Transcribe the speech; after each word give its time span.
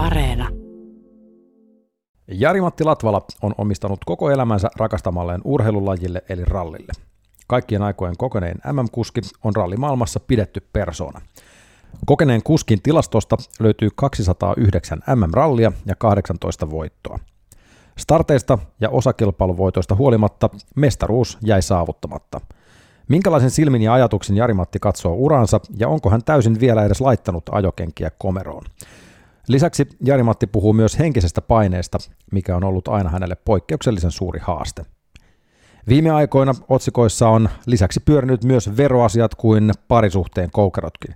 Areena. 0.00 0.48
Jari-Matti 2.28 2.84
Latvala 2.84 3.22
on 3.42 3.54
omistanut 3.58 4.04
koko 4.06 4.30
elämänsä 4.30 4.70
rakastamalleen 4.76 5.40
urheilulajille 5.44 6.22
eli 6.28 6.44
rallille. 6.44 6.92
Kaikkien 7.46 7.82
aikojen 7.82 8.16
kokeneen 8.16 8.58
MM-kuski 8.72 9.20
on 9.44 9.56
rallimaailmassa 9.56 10.20
pidetty 10.20 10.68
persoona. 10.72 11.20
Kokeneen 12.06 12.42
kuskin 12.42 12.82
tilastosta 12.82 13.36
löytyy 13.60 13.88
209 13.94 15.02
MM-rallia 15.16 15.72
ja 15.86 15.94
18 15.94 16.70
voittoa. 16.70 17.18
Starteista 17.98 18.58
ja 18.80 18.90
osakilpailuvoitoista 18.90 19.94
huolimatta 19.94 20.50
mestaruus 20.76 21.38
jäi 21.42 21.62
saavuttamatta. 21.62 22.40
Minkälaisen 23.08 23.50
silmin 23.50 23.82
ja 23.82 23.92
ajatuksen 23.92 24.36
Jari-Matti 24.36 24.78
katsoo 24.78 25.14
uransa 25.14 25.60
ja 25.78 25.88
onko 25.88 26.10
hän 26.10 26.24
täysin 26.24 26.60
vielä 26.60 26.84
edes 26.84 27.00
laittanut 27.00 27.44
ajokenkiä 27.52 28.10
komeroon? 28.18 28.64
Lisäksi 29.48 29.88
Jari-Matti 30.04 30.46
puhuu 30.46 30.72
myös 30.72 30.98
henkisestä 30.98 31.40
paineesta, 31.40 31.98
mikä 32.32 32.56
on 32.56 32.64
ollut 32.64 32.88
aina 32.88 33.10
hänelle 33.10 33.36
poikkeuksellisen 33.44 34.10
suuri 34.10 34.40
haaste. 34.42 34.84
Viime 35.88 36.10
aikoina 36.10 36.54
otsikoissa 36.68 37.28
on 37.28 37.48
lisäksi 37.66 38.00
pyörinyt 38.00 38.44
myös 38.44 38.76
veroasiat 38.76 39.34
kuin 39.34 39.72
parisuhteen 39.88 40.50
koukerotkin. 40.52 41.14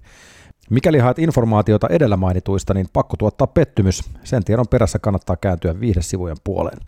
Mikäli 0.70 0.98
haet 0.98 1.18
informaatiota 1.18 1.88
edellä 1.90 2.16
mainituista, 2.16 2.74
niin 2.74 2.86
pakko 2.92 3.16
tuottaa 3.16 3.46
pettymys. 3.46 4.02
Sen 4.24 4.44
tiedon 4.44 4.68
perässä 4.70 4.98
kannattaa 4.98 5.36
kääntyä 5.36 5.80
viihdesivujen 5.80 6.36
puoleen. 6.44 6.78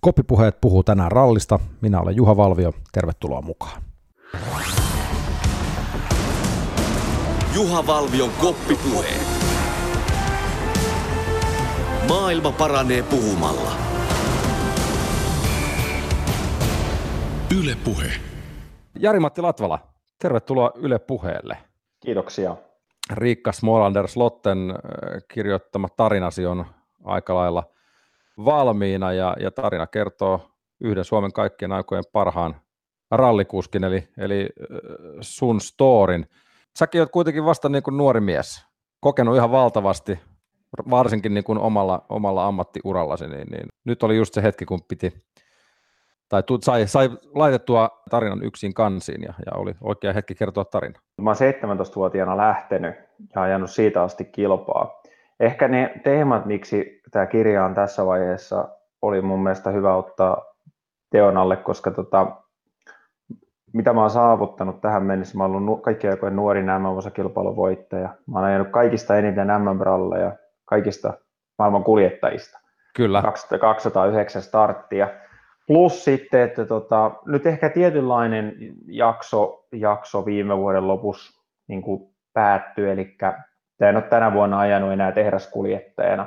Koppipuheet 0.00 0.60
puhuu 0.60 0.82
tänään 0.82 1.12
rallista. 1.12 1.58
Minä 1.80 2.00
olen 2.00 2.16
Juha 2.16 2.36
Valvio. 2.36 2.72
Tervetuloa 2.92 3.42
mukaan. 3.42 3.82
Juha 7.54 7.86
Valvion 7.86 8.30
koppipuheet. 8.40 9.25
Maailma 12.08 12.52
paranee 12.52 13.02
puhumalla. 13.02 13.70
Yle 17.58 17.76
Puhe. 17.84 18.10
Jari-Matti 18.98 19.42
Latvala, 19.42 19.78
tervetuloa 20.18 20.70
Yle 20.74 20.98
Puheelle. 20.98 21.58
Kiitoksia. 22.00 22.56
Riikka 23.12 23.52
Smolander 23.52 24.08
Slotten 24.08 24.70
äh, 24.70 24.76
kirjoittama 25.34 25.88
tarinasi 25.96 26.46
on 26.46 26.66
aika 27.04 27.34
lailla 27.34 27.62
valmiina 28.44 29.12
ja, 29.12 29.36
ja 29.40 29.50
tarina 29.50 29.86
kertoo 29.86 30.50
yhden 30.80 31.04
Suomen 31.04 31.32
kaikkien 31.32 31.72
aikojen 31.72 32.04
parhaan 32.12 32.56
rallikuskin, 33.10 33.84
eli, 33.84 34.08
eli 34.18 34.48
äh, 34.60 34.66
sun 35.20 35.60
storin. 35.60 36.26
Säkin 36.78 37.00
oot 37.00 37.10
kuitenkin 37.10 37.44
vasta 37.44 37.68
niin 37.68 37.82
kuin 37.82 37.96
nuori 37.96 38.20
mies, 38.20 38.66
kokenut 39.00 39.36
ihan 39.36 39.50
valtavasti, 39.50 40.18
varsinkin 40.90 41.34
niin 41.34 41.44
kuin 41.44 41.58
omalla, 41.58 42.06
omalla 42.08 42.46
ammattiurallasi, 42.46 43.28
niin, 43.28 43.48
niin 43.48 43.68
nyt 43.84 44.02
oli 44.02 44.16
just 44.16 44.34
se 44.34 44.42
hetki, 44.42 44.64
kun 44.64 44.80
piti, 44.88 45.12
tai 46.28 46.42
tu, 46.42 46.58
sai, 46.60 46.86
sai 46.86 47.10
laitettua 47.34 48.02
tarinan 48.10 48.44
yksin 48.44 48.74
kansiin 48.74 49.22
ja, 49.22 49.34
ja 49.46 49.52
oli 49.56 49.74
oikea 49.80 50.12
hetki 50.12 50.34
kertoa 50.34 50.64
tarina. 50.64 51.00
Mä 51.22 51.30
oon 51.30 51.36
17-vuotiaana 51.36 52.36
lähtenyt 52.36 52.94
ja 53.34 53.42
ajanut 53.42 53.70
siitä 53.70 54.02
asti 54.02 54.24
kilpaa. 54.24 55.02
Ehkä 55.40 55.68
ne 55.68 56.00
teemat, 56.04 56.46
miksi 56.46 57.00
tämä 57.10 57.26
kirja 57.26 57.64
on 57.64 57.74
tässä 57.74 58.06
vaiheessa, 58.06 58.68
oli 59.02 59.22
mun 59.22 59.42
mielestä 59.42 59.70
hyvä 59.70 59.96
ottaa 59.96 60.44
teon 61.10 61.36
alle, 61.36 61.56
koska 61.56 61.90
tota, 61.90 62.36
mitä 63.72 63.92
mä 63.92 64.00
oon 64.00 64.10
saavuttanut 64.10 64.80
tähän 64.80 65.02
mennessä, 65.02 65.38
mä 65.38 65.44
oon 65.44 65.56
ollut 65.56 65.82
kaikkien 65.82 66.12
aikojen 66.12 66.36
nuorin 66.36 66.66
MM-osakilpailun 66.66 67.56
voittaja. 67.56 68.08
Mä 68.26 68.38
oon 68.38 68.44
ajanut 68.44 68.68
kaikista 68.68 69.16
eniten 69.16 69.46
MM-ralleja, 69.46 70.32
kaikista 70.66 71.12
maailman 71.58 71.84
kuljettajista. 71.84 72.60
Kyllä. 72.96 73.22
209 73.60 74.42
starttia. 74.42 75.08
Plus 75.66 76.04
sitten, 76.04 76.42
että 76.42 76.64
tota, 76.64 77.10
nyt 77.26 77.46
ehkä 77.46 77.68
tietynlainen 77.68 78.54
jakso, 78.86 79.64
jakso 79.72 80.26
viime 80.26 80.56
vuoden 80.56 80.88
lopussa 80.88 81.42
niin 81.68 81.82
kuin 81.82 82.10
päättyi, 82.32 82.90
eli 82.90 83.16
en 83.80 83.96
ole 83.96 84.02
tänä 84.02 84.32
vuonna 84.32 84.58
ajanut 84.58 84.92
enää 84.92 85.12
tehdaskuljettajana. 85.12 86.26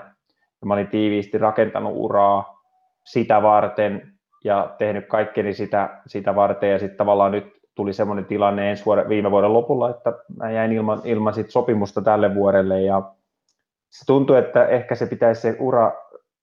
Mä 0.66 0.74
olin 0.74 0.88
tiiviisti 0.88 1.38
rakentanut 1.38 1.94
uraa 1.96 2.59
sitä 3.06 3.42
varten 3.42 4.13
ja 4.44 4.75
tehnyt 4.78 5.08
kaikkeni 5.08 5.53
sitä, 5.53 6.02
sitä 6.08 6.36
varten, 6.36 6.72
ja 6.72 6.80
sitten 6.80 6.97
tavallaan 6.97 7.31
nyt 7.31 7.59
tuli 7.75 7.94
semmoinen 7.94 8.25
tilanne 8.25 8.69
ensi 8.69 8.86
vuoden, 8.86 9.09
viime 9.09 9.31
vuoden 9.31 9.53
lopulla, 9.53 9.90
että 9.90 10.13
mä 10.38 10.52
jäin 10.52 10.72
ilman, 10.72 11.02
ilman 11.03 11.34
sit 11.34 11.50
sopimusta 11.50 12.02
tälle 12.02 12.36
vuodelle, 12.36 12.81
ja 12.81 13.02
se 13.89 14.05
tuntui, 14.05 14.38
että 14.38 14.66
ehkä 14.66 14.95
se 14.95 15.05
pitäisi 15.05 15.41
se 15.41 15.55
ura, 15.59 15.91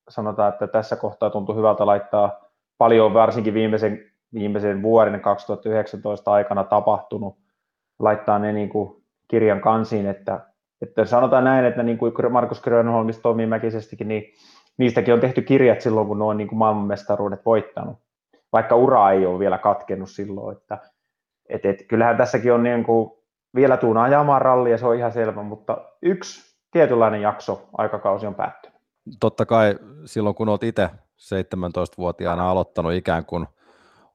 sanotaan, 0.08 0.52
että 0.52 0.66
tässä 0.66 0.96
kohtaa 0.96 1.30
tuntui 1.30 1.56
hyvältä 1.56 1.86
laittaa 1.86 2.40
paljon 2.78 3.14
varsinkin 3.14 3.54
viimeisen, 3.54 3.98
viimeisen 4.34 4.82
vuoden 4.82 5.20
2019 5.20 6.32
aikana 6.32 6.64
tapahtunut, 6.64 7.38
laittaa 7.98 8.38
ne 8.38 8.52
niin 8.52 8.68
kuin 8.68 9.02
kirjan 9.28 9.60
kansiin, 9.60 10.06
että, 10.06 10.40
että 10.82 11.04
sanotaan 11.04 11.44
näin, 11.44 11.64
että 11.64 11.82
niin 11.82 11.98
kuin 11.98 12.12
Markus 12.30 12.60
Grönholmista 12.60 13.22
toimii 13.22 13.46
mäkisestikin, 13.46 14.08
niin 14.08 14.24
niistäkin 14.78 15.14
on 15.14 15.20
tehty 15.20 15.42
kirjat 15.42 15.80
silloin, 15.80 16.06
kun 16.06 16.18
ne 16.18 16.24
on 16.24 16.36
niin 16.36 16.48
kuin 16.48 16.58
maailmanmestaruudet 16.58 17.46
voittanut, 17.46 17.96
vaikka 18.52 18.76
ura 18.76 19.10
ei 19.10 19.26
ole 19.26 19.38
vielä 19.38 19.58
katkennut 19.58 20.10
silloin, 20.10 20.56
että 20.56 20.78
et, 21.48 21.66
et, 21.66 21.82
kyllähän 21.88 22.16
tässäkin 22.16 22.52
on 22.52 22.62
niin 22.62 22.84
kuin, 22.84 23.10
vielä 23.54 23.76
tuun 23.76 23.96
ajamaan 23.96 24.42
rallia, 24.42 24.78
se 24.78 24.86
on 24.86 24.96
ihan 24.96 25.12
selvä, 25.12 25.42
mutta 25.42 25.84
yksi 26.02 26.56
tietynlainen 26.76 27.22
jakso, 27.22 27.69
aikakausi 27.78 28.26
on 28.26 28.34
päättynyt. 28.34 28.81
Totta 29.20 29.47
kai 29.47 29.78
silloin, 30.04 30.34
kun 30.34 30.48
olet 30.48 30.62
itse 30.62 30.91
17-vuotiaana 31.20 32.50
aloittanut 32.50 32.92
ikään 32.92 33.25
kuin 33.25 33.47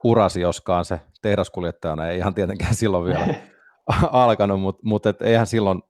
urasi, 0.03 0.41
joskaan 0.41 0.85
se 0.85 1.01
tehdaskuljettajana 1.21 2.07
ei 2.07 2.17
ihan 2.17 2.33
tietenkään 2.33 2.75
silloin 2.75 3.05
vielä 3.05 3.25
alkanut, 4.11 4.61
mutta 4.61 4.81
mut 4.83 5.05
et 5.05 5.21
eihän 5.21 5.47
silloin 5.47 5.81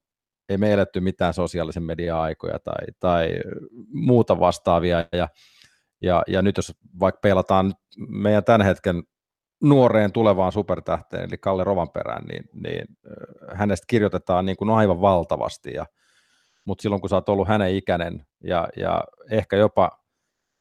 ei 0.49 0.57
me 0.57 0.73
eletty 0.73 0.99
mitään 0.99 1.33
sosiaalisen 1.33 1.83
median 1.83 2.17
aikoja 2.17 2.59
tai, 2.59 2.85
tai 2.99 3.29
muuta 3.93 4.39
vastaavia. 4.39 5.05
Ja, 5.11 5.29
ja, 6.01 6.23
ja 6.27 6.41
nyt 6.41 6.57
jos 6.57 6.73
vaikka 6.99 7.19
peilataan 7.21 7.73
meidän 8.07 8.43
tämän 8.43 8.61
hetken 8.61 9.03
nuoreen 9.63 10.11
tulevaan 10.11 10.51
supertähteen, 10.51 11.23
eli 11.23 11.37
Kalle 11.37 11.63
Rovanperään, 11.63 12.23
niin, 12.23 12.43
niin 12.53 12.85
hänestä 13.53 13.85
kirjoitetaan 13.87 14.45
niin 14.45 14.57
kuin 14.57 14.69
aivan 14.69 15.01
valtavasti. 15.01 15.73
Ja, 15.73 15.85
mutta 16.65 16.81
silloin 16.81 17.01
kun 17.01 17.09
sä 17.09 17.15
oot 17.15 17.29
ollut 17.29 17.47
hänen 17.47 17.75
ikäinen 17.75 18.25
ja, 18.43 18.67
ja 18.77 19.03
ehkä 19.31 19.57
jopa, 19.57 19.91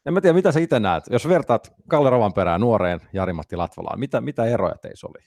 en 0.07 0.13
mä 0.15 0.21
tiedä 0.21 0.35
mitä 0.35 0.53
sä 0.53 0.61
itse 0.61 0.81
näet, 0.81 1.05
jos 1.11 1.29
vertaat 1.29 1.73
Kalle 1.89 2.11
Rovanperään 2.11 2.61
nuoreen 2.61 3.01
Jari-Matti 3.13 3.57
Latvalaan, 3.57 4.01
mitä, 4.01 4.21
mitä 4.21 4.45
eroja 4.45 4.75
teissä 4.83 5.07
oli? 5.07 5.25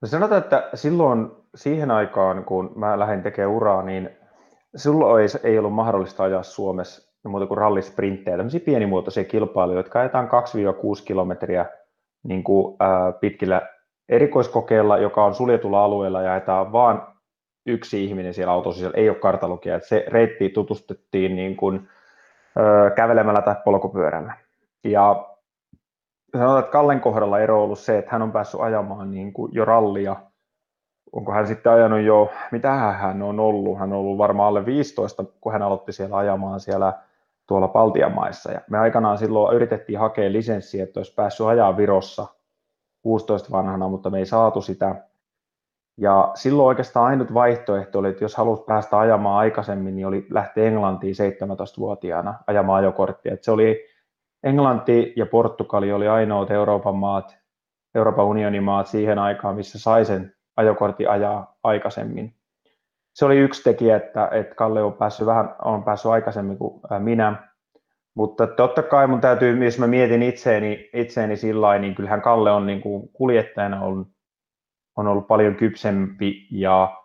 No 0.00 0.08
sanotaan, 0.08 0.42
että 0.42 0.68
silloin 0.74 1.30
siihen 1.54 1.90
aikaan, 1.90 2.44
kun 2.44 2.72
mä 2.76 2.98
lähdin 2.98 3.22
tekemään 3.22 3.56
uraa, 3.56 3.82
niin 3.82 4.10
silloin 4.76 5.22
ei, 5.22 5.28
ei 5.50 5.58
ollut 5.58 5.72
mahdollista 5.72 6.22
ajaa 6.22 6.42
Suomessa 6.42 7.14
muuta 7.28 7.46
kuin 7.46 7.58
rallisprinttejä, 7.58 8.36
tämmöisiä 8.36 8.60
pienimuotoisia 8.60 9.24
kilpailuja, 9.24 9.78
jotka 9.78 10.00
ajetaan 10.00 10.28
2-6 10.28 10.30
kilometriä 11.04 11.66
niin 12.22 12.44
kuin, 12.44 12.76
ää, 12.80 13.12
pitkillä 13.12 13.62
erikoiskokeilla, 14.08 14.98
joka 14.98 15.24
on 15.24 15.34
suljetulla 15.34 15.84
alueella 15.84 16.22
ja 16.22 16.32
ajetaan 16.32 16.72
vaan 16.72 17.13
yksi 17.66 18.04
ihminen 18.04 18.34
siellä 18.34 18.52
autossa, 18.52 18.78
siellä 18.78 18.96
ei 18.96 19.08
ole 19.08 19.18
kartalukia. 19.18 19.76
Että 19.76 19.88
se 19.88 20.04
reitti 20.08 20.48
tutustettiin 20.48 21.36
niin 21.36 21.56
kuin, 21.56 21.88
ö, 22.58 22.90
kävelemällä 22.90 23.42
tai 23.42 23.56
polkupyörällä. 23.64 24.34
Ja 24.84 25.28
sanotaan, 26.38 26.60
että 26.60 26.72
Kallen 26.72 27.00
kohdalla 27.00 27.40
ero 27.40 27.56
on 27.56 27.64
ollut 27.64 27.78
se, 27.78 27.98
että 27.98 28.10
hän 28.10 28.22
on 28.22 28.32
päässyt 28.32 28.60
ajamaan 28.60 29.10
niin 29.10 29.32
kuin 29.32 29.54
jo 29.54 29.64
rallia. 29.64 30.16
Onko 31.12 31.32
hän 31.32 31.46
sitten 31.46 31.72
ajanut 31.72 32.00
jo, 32.00 32.30
mitä 32.52 32.72
hän 32.72 33.22
on 33.22 33.40
ollut? 33.40 33.78
Hän 33.78 33.92
on 33.92 33.98
ollut 33.98 34.18
varmaan 34.18 34.48
alle 34.48 34.66
15, 34.66 35.24
kun 35.40 35.52
hän 35.52 35.62
aloitti 35.62 35.92
siellä 35.92 36.16
ajamaan 36.16 36.60
siellä 36.60 36.92
tuolla 37.46 37.68
Baltian 37.68 38.14
maissa. 38.14 38.52
Ja 38.52 38.60
me 38.70 38.78
aikanaan 38.78 39.18
silloin 39.18 39.56
yritettiin 39.56 39.98
hakea 39.98 40.32
lisenssiä, 40.32 40.84
että 40.84 41.00
olisi 41.00 41.14
päässyt 41.14 41.46
ajaa 41.46 41.76
Virossa 41.76 42.26
16 43.02 43.50
vanhana, 43.50 43.88
mutta 43.88 44.10
me 44.10 44.18
ei 44.18 44.26
saatu 44.26 44.60
sitä. 44.60 44.96
Ja 45.96 46.30
silloin 46.34 46.66
oikeastaan 46.66 47.06
ainut 47.06 47.34
vaihtoehto 47.34 47.98
oli, 47.98 48.08
että 48.08 48.24
jos 48.24 48.36
halusi 48.36 48.62
päästä 48.62 48.98
ajamaan 48.98 49.38
aikaisemmin, 49.38 49.96
niin 49.96 50.06
oli 50.06 50.26
lähteä 50.30 50.64
Englantiin 50.64 51.14
17-vuotiaana 51.14 52.34
ajamaan 52.46 52.78
ajokorttia. 52.78 53.34
Että 53.34 53.44
se 53.44 53.50
oli 53.50 53.84
Englanti 54.42 55.12
ja 55.16 55.26
Portugali 55.26 55.92
oli 55.92 56.08
ainoat 56.08 56.50
Euroopan 56.50 56.96
maat, 56.96 57.36
Euroopan 57.94 58.24
unionin 58.24 58.62
maat 58.62 58.86
siihen 58.86 59.18
aikaan, 59.18 59.56
missä 59.56 59.78
sai 59.78 60.04
sen 60.04 60.34
ajokortti 60.56 61.06
ajaa 61.06 61.56
aikaisemmin. 61.62 62.34
Se 63.14 63.24
oli 63.24 63.38
yksi 63.38 63.62
tekijä, 63.62 63.96
että, 63.96 64.28
että 64.32 64.54
Kalle 64.54 64.82
on 64.82 64.92
päässyt 64.92 65.26
vähän 65.26 65.54
on 65.64 65.84
päässyt 65.84 66.10
aikaisemmin 66.10 66.58
kuin 66.58 66.80
minä. 66.98 67.48
Mutta 68.14 68.46
totta 68.46 68.82
kai 68.82 69.06
mun 69.06 69.20
täytyy, 69.20 69.64
jos 69.64 69.78
mä 69.78 69.86
mietin 69.86 70.22
itseeni, 70.22 70.90
itseeni 70.92 71.36
sillä 71.36 71.78
niin 71.78 71.94
kyllähän 71.94 72.22
Kalle 72.22 72.50
on 72.50 72.66
niin 72.66 72.80
kuin 72.80 73.08
kuljettajana 73.12 73.80
on, 73.80 74.06
on 74.96 75.06
ollut 75.06 75.26
paljon 75.26 75.54
kypsempi 75.54 76.46
ja 76.50 76.96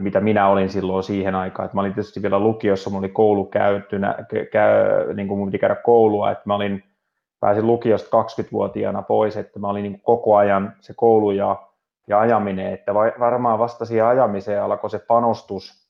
mitä 0.00 0.20
minä 0.20 0.48
olin 0.48 0.68
silloin 0.68 1.02
siihen 1.02 1.34
aikaan. 1.34 1.64
Että 1.64 1.76
mä 1.76 1.80
olin 1.80 1.94
tietysti 1.94 2.22
vielä 2.22 2.38
lukiossa, 2.38 2.90
mulla 2.90 3.00
oli 3.00 3.08
koulu 3.08 3.44
käytynä, 3.44 4.14
käy, 4.52 5.14
niin 5.14 5.28
kuin 5.28 5.38
mun 5.38 5.48
piti 5.48 5.58
käydä 5.58 5.74
koulua, 5.74 6.30
että 6.30 6.42
mä 6.46 6.54
olin, 6.54 6.84
pääsin 7.40 7.66
lukiosta 7.66 8.22
20-vuotiaana 8.22 9.02
pois, 9.02 9.36
että 9.36 9.58
mä 9.58 9.68
olin 9.68 9.82
niin 9.82 10.00
koko 10.00 10.36
ajan 10.36 10.72
se 10.80 10.94
koulu 10.96 11.30
ja, 11.30 11.56
ja 12.08 12.20
ajaminen, 12.20 12.72
että 12.72 12.94
varmaan 12.94 13.58
vasta 13.58 13.84
siihen 13.84 14.06
ajamiseen 14.06 14.62
alkoi 14.62 14.90
se 14.90 14.98
panostus. 14.98 15.86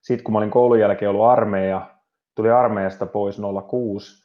Sitten 0.00 0.24
kun 0.24 0.32
mä 0.32 0.38
olin 0.38 0.50
koulun 0.50 0.80
jälkeen 0.80 1.10
ollut 1.10 1.26
armeija, 1.26 1.86
tuli 2.34 2.50
armeijasta 2.50 3.06
pois 3.06 3.40
06, 3.68 4.21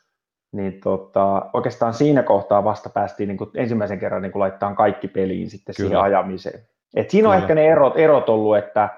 niin 0.58 0.82
tota, 0.84 1.46
oikeastaan 1.54 1.94
siinä 1.94 2.24
kohtaa 2.24 2.64
vasta 2.64 2.90
päästiin 2.90 3.28
niin 3.28 3.38
kuin 3.38 3.50
ensimmäisen 3.56 4.00
kerran 4.00 4.22
niin 4.22 4.32
kuin 4.32 4.40
laittaa 4.40 4.76
kaikki 4.76 5.08
peliin 5.08 5.50
sitten 5.50 5.76
Kyllä. 5.76 5.88
siihen 5.88 6.04
ajamiseen. 6.04 6.62
Et 6.96 7.10
siinä 7.10 7.30
on 7.30 7.34
Kyllä. 7.34 7.44
ehkä 7.44 7.56
ne 7.56 7.68
erot, 7.68 7.98
erot 7.98 8.30
ollut, 8.30 8.58
että 8.58 8.90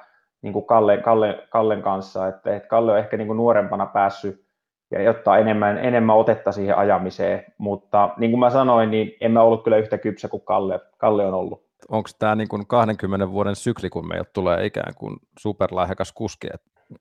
niin 0.42 0.54
kuin 0.54 0.66
Kalle, 0.66 0.98
Kalle, 0.98 1.48
Kallen 1.50 1.82
kanssa, 1.82 2.28
että, 2.28 2.56
että 2.56 2.70
Kalle 2.70 2.92
on 2.92 3.00
ehkä 3.00 3.18
niin 3.18 3.28
kuin 3.28 3.38
nuorempana 3.38 3.86
päässyt 3.86 4.46
ja 4.92 5.12
ottaa 5.12 5.38
enemmän, 5.38 5.78
enemmän 5.78 6.16
otetta 6.16 6.52
siihen 6.52 6.78
ajamiseen, 6.78 7.46
mutta 7.58 8.10
niin 8.18 8.32
kuin 8.32 8.40
mä 8.40 8.50
sanoin, 8.50 8.92
niin 8.92 9.12
en 9.22 9.32
mä 9.32 9.42
ollut 9.42 9.64
kyllä 9.64 9.78
yhtä 9.78 9.98
kypsä 9.98 10.28
kuin 10.28 10.44
Kalle, 10.46 10.80
Kalle 10.98 11.26
on 11.26 11.34
ollut. 11.34 11.70
Onko 11.90 12.10
tämä 12.20 12.36
niin 12.36 12.48
kuin 12.48 12.68
20 12.68 13.32
vuoden 13.32 13.56
sykli, 13.56 13.90
kun 13.90 14.08
meiltä 14.08 14.30
tulee 14.34 14.66
ikään 14.66 14.94
kuin 14.96 15.18
superlahjakas 15.40 16.12
kuski? 16.12 16.48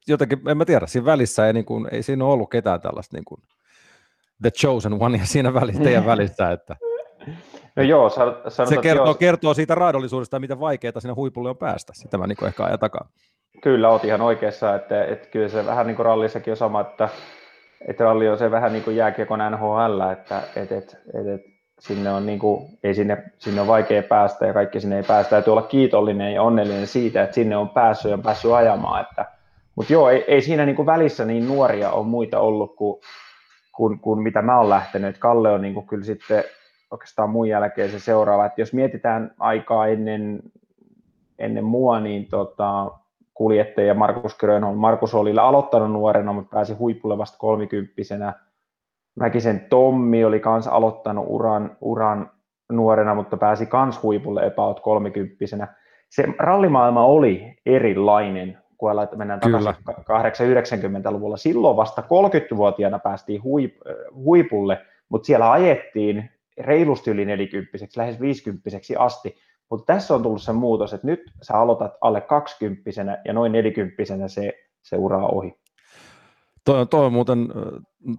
Jotenkin, 0.08 0.48
en 0.48 0.58
mä 0.58 0.64
tiedä, 0.64 0.86
siinä 0.86 1.04
välissä 1.04 1.46
ei, 1.46 1.52
niin 1.52 1.64
kuin, 1.64 1.88
ei 1.92 2.02
siinä 2.02 2.24
ole 2.24 2.32
ollut 2.32 2.50
ketään 2.50 2.80
tällaista 2.80 3.16
niin 3.16 3.24
kuin 3.24 3.40
the 4.42 4.50
chosen 4.50 5.02
one 5.02 5.18
ja 5.18 5.26
siinä 5.26 5.54
välissä, 5.54 5.82
teidän 5.82 6.06
välissä, 6.06 6.50
että 6.50 6.76
No 7.78 7.84
joo, 7.84 8.10
sanotaan, 8.10 8.66
se 8.68 8.76
kertoo, 8.76 9.06
jos... 9.06 9.16
kertoo 9.16 9.54
siitä 9.54 9.74
raadollisuudesta, 9.74 10.40
miten 10.40 10.60
vaikeaa 10.60 11.00
sinne 11.00 11.14
huipulle 11.14 11.50
on 11.50 11.56
päästä. 11.56 11.92
Sitä 11.96 12.18
mä 12.18 12.26
niin 12.26 12.46
ehkä 12.46 12.64
ajan 12.64 12.78
takaa. 12.78 13.08
Kyllä, 13.62 13.88
oot 13.88 14.04
ihan 14.04 14.20
oikeassa, 14.20 14.74
että, 14.74 15.04
että 15.04 15.28
kyllä 15.28 15.48
se 15.48 15.66
vähän 15.66 15.86
niin 15.86 15.96
kuin 15.96 16.06
rallissakin 16.06 16.50
on 16.50 16.56
sama, 16.56 16.80
että, 16.80 17.08
että 17.88 18.04
ralli 18.04 18.28
on 18.28 18.38
se 18.38 18.50
vähän 18.50 18.72
niin 18.72 18.84
kuin 18.84 18.96
jääkiekon 18.96 19.38
NHL, 19.50 20.00
että, 20.12 20.42
että, 20.56 20.76
että, 20.76 20.96
että, 21.14 21.34
että 21.34 21.48
sinne 21.80 22.10
on, 22.10 22.26
niin 22.26 22.38
kuin, 22.38 22.78
ei 22.84 22.94
sinne, 22.94 23.24
sinne 23.38 23.60
on 23.60 23.66
vaikea 23.66 24.02
päästä 24.02 24.46
ja 24.46 24.52
kaikki 24.52 24.80
sinne 24.80 24.96
ei 24.96 25.02
päästä. 25.02 25.30
Täytyy 25.30 25.50
olla 25.50 25.62
kiitollinen 25.62 26.34
ja 26.34 26.42
onnellinen 26.42 26.86
siitä, 26.86 27.22
että 27.22 27.34
sinne 27.34 27.56
on 27.56 27.68
päässyt 27.68 28.10
ja 28.10 28.14
on 28.16 28.22
päässyt 28.22 28.52
ajamaan. 28.52 29.00
Että, 29.00 29.26
mutta 29.74 29.92
joo, 29.92 30.10
ei, 30.10 30.24
ei 30.28 30.42
siinä 30.42 30.66
niin 30.66 30.76
kuin 30.76 30.86
välissä 30.86 31.24
niin 31.24 31.48
nuoria 31.48 31.90
ole 31.90 32.06
muita 32.06 32.40
ollut 32.40 32.76
kuin, 32.76 33.00
kuin, 33.78 34.00
kuin 34.00 34.22
mitä 34.22 34.42
mä 34.42 34.58
oon 34.58 34.70
lähtenyt. 34.70 35.18
Kalle 35.18 35.52
on 35.52 35.62
niin 35.62 35.74
kuin 35.74 35.86
kyllä 35.86 36.04
sitten 36.04 36.44
oikeastaan 36.90 37.30
mun 37.30 37.48
jälkeen 37.48 37.90
se 37.90 37.98
seuraava. 37.98 38.46
Että 38.46 38.60
jos 38.60 38.72
mietitään 38.72 39.34
aikaa 39.38 39.86
ennen, 39.86 40.42
ennen 41.38 41.64
mua, 41.64 42.00
niin 42.00 42.26
tota, 42.28 42.90
kuljettaja 43.34 43.94
Markus 43.94 44.38
Grönholm. 44.38 44.78
Markus 44.78 45.14
oli 45.14 45.38
aloittanut 45.38 45.92
nuorena, 45.92 46.32
mutta 46.32 46.56
pääsi 46.56 46.74
huipulle 46.74 47.18
vasta 47.18 47.38
kolmikymppisenä. 47.38 48.32
Mäkisen 49.16 49.66
Tommi 49.70 50.24
oli 50.24 50.40
kanssa 50.40 50.70
aloittanut 50.70 51.24
uran, 51.28 51.76
uran 51.80 52.30
nuorena, 52.72 53.14
mutta 53.14 53.36
pääsi 53.36 53.66
kans 53.66 54.02
huipulle 54.02 54.46
about 54.46 54.80
kolmikymppisenä. 54.80 55.68
Se 56.08 56.24
rallimaailma 56.38 57.04
oli 57.04 57.54
erilainen, 57.66 58.58
kun 58.78 58.90
mennään 59.16 59.40
takaisin 59.40 59.74
80-90-luvulla. 61.10 61.36
Silloin 61.36 61.76
vasta 61.76 62.02
30-vuotiaana 62.02 62.98
päästiin 62.98 63.42
huip, 63.42 63.76
huipulle, 64.14 64.78
mutta 65.08 65.26
siellä 65.26 65.52
ajettiin 65.52 66.30
reilusti 66.58 67.10
yli 67.10 67.24
40 67.24 67.78
lähes 67.96 68.20
50 68.20 68.70
asti, 68.98 69.36
mutta 69.70 69.92
tässä 69.92 70.14
on 70.14 70.22
tullut 70.22 70.42
se 70.42 70.52
muutos, 70.52 70.92
että 70.94 71.06
nyt 71.06 71.20
sä 71.42 71.54
aloitat 71.54 71.92
alle 72.00 72.20
20 72.20 72.90
ja 73.24 73.32
noin 73.32 73.52
40 73.52 74.28
se, 74.28 74.52
se 74.82 74.96
ura 74.96 75.26
ohi. 75.26 75.54
Toi, 76.64 76.86
toi 76.86 77.06
on 77.06 77.12
muuten 77.12 77.48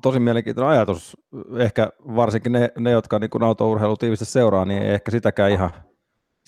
tosi 0.02 0.20
mielenkiintoinen 0.20 0.72
ajatus. 0.72 1.18
Ehkä 1.58 1.90
varsinkin 2.16 2.52
ne, 2.52 2.72
ne 2.80 2.92
jotka 2.92 3.20
niin 3.20 3.44
autourheilu 3.44 3.98
tiivisesti 3.98 4.34
seuraa, 4.34 4.66
niin 4.66 4.82
ei 4.82 4.94
ehkä 4.94 5.12
sitäkään 5.12 5.52
ihan 5.52 5.70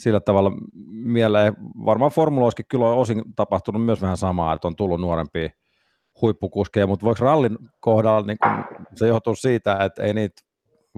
sillä 0.01 0.19
tavalla 0.19 0.51
mieleen. 0.92 1.53
Varmaan 1.86 2.12
formuloiskin 2.12 2.65
kyllä 2.69 2.89
on 2.89 2.98
osin 2.98 3.24
tapahtunut 3.36 3.86
myös 3.86 4.01
vähän 4.01 4.18
samaa, 4.18 4.53
että 4.53 4.68
on 4.68 4.75
tullut 4.75 5.01
nuorempia 5.01 5.50
huippukuskeja, 6.21 6.88
mutta 6.88 7.06
voiko 7.06 7.25
rallin 7.25 7.57
kohdalla 7.80 8.21
niin 8.21 8.38
kun 8.44 8.77
se 8.95 9.07
johtuu 9.07 9.36
siitä, 9.36 9.83
että 9.83 10.03
ei 10.03 10.13
niitä 10.13 10.42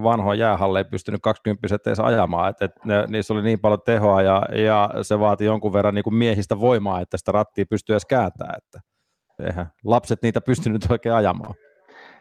vanhoja 0.04 0.40
jäähalle 0.40 0.80
ei 0.80 0.86
pystynyt 0.86 1.22
20 1.22 1.68
edes 1.86 2.00
ajamaan, 2.00 2.50
että 2.50 2.66
et 2.66 2.72
ne, 2.86 3.06
niissä 3.08 3.34
oli 3.34 3.42
niin 3.42 3.60
paljon 3.60 3.82
tehoa 3.86 4.22
ja, 4.22 4.44
ja 4.56 4.90
se 5.02 5.20
vaati 5.20 5.46
jonkun 5.46 5.74
verran 5.74 5.96
niin 5.96 6.16
miehistä 6.16 6.60
voimaa, 6.60 7.02
että 7.02 7.18
sitä 7.18 7.32
rattia 7.32 7.66
pystyy 7.70 7.94
edes 7.94 8.06
kääntämään, 8.06 8.58
että 8.58 8.80
eihän 9.48 9.72
lapset 9.86 10.22
niitä 10.22 10.42
pystynyt 10.42 10.92
oikein 10.92 11.16
ajamaan. 11.16 11.54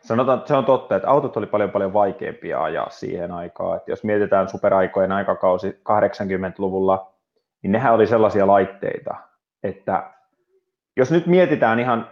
Sanotaan, 0.03 0.39
että 0.39 0.49
se 0.49 0.55
on 0.55 0.65
totta, 0.65 0.97
että 0.97 1.11
autot 1.11 1.37
oli 1.37 1.47
paljon 1.47 1.71
paljon 1.71 1.93
vaikeampia 1.93 2.63
ajaa 2.63 2.91
siihen 2.91 3.33
aikaan, 3.33 3.77
että 3.77 3.91
jos 3.93 4.05
mietitään 4.05 4.49
superaikojen 4.49 5.13
aikakausi 5.13 5.71
80-luvulla, 5.71 7.13
niin 7.63 7.73
nehän 7.73 7.95
oli 7.95 8.07
sellaisia 8.07 8.47
laitteita, 8.47 9.15
että 9.63 10.11
jos 10.97 11.11
nyt 11.11 11.27
mietitään 11.27 11.81
ihan 11.81 12.11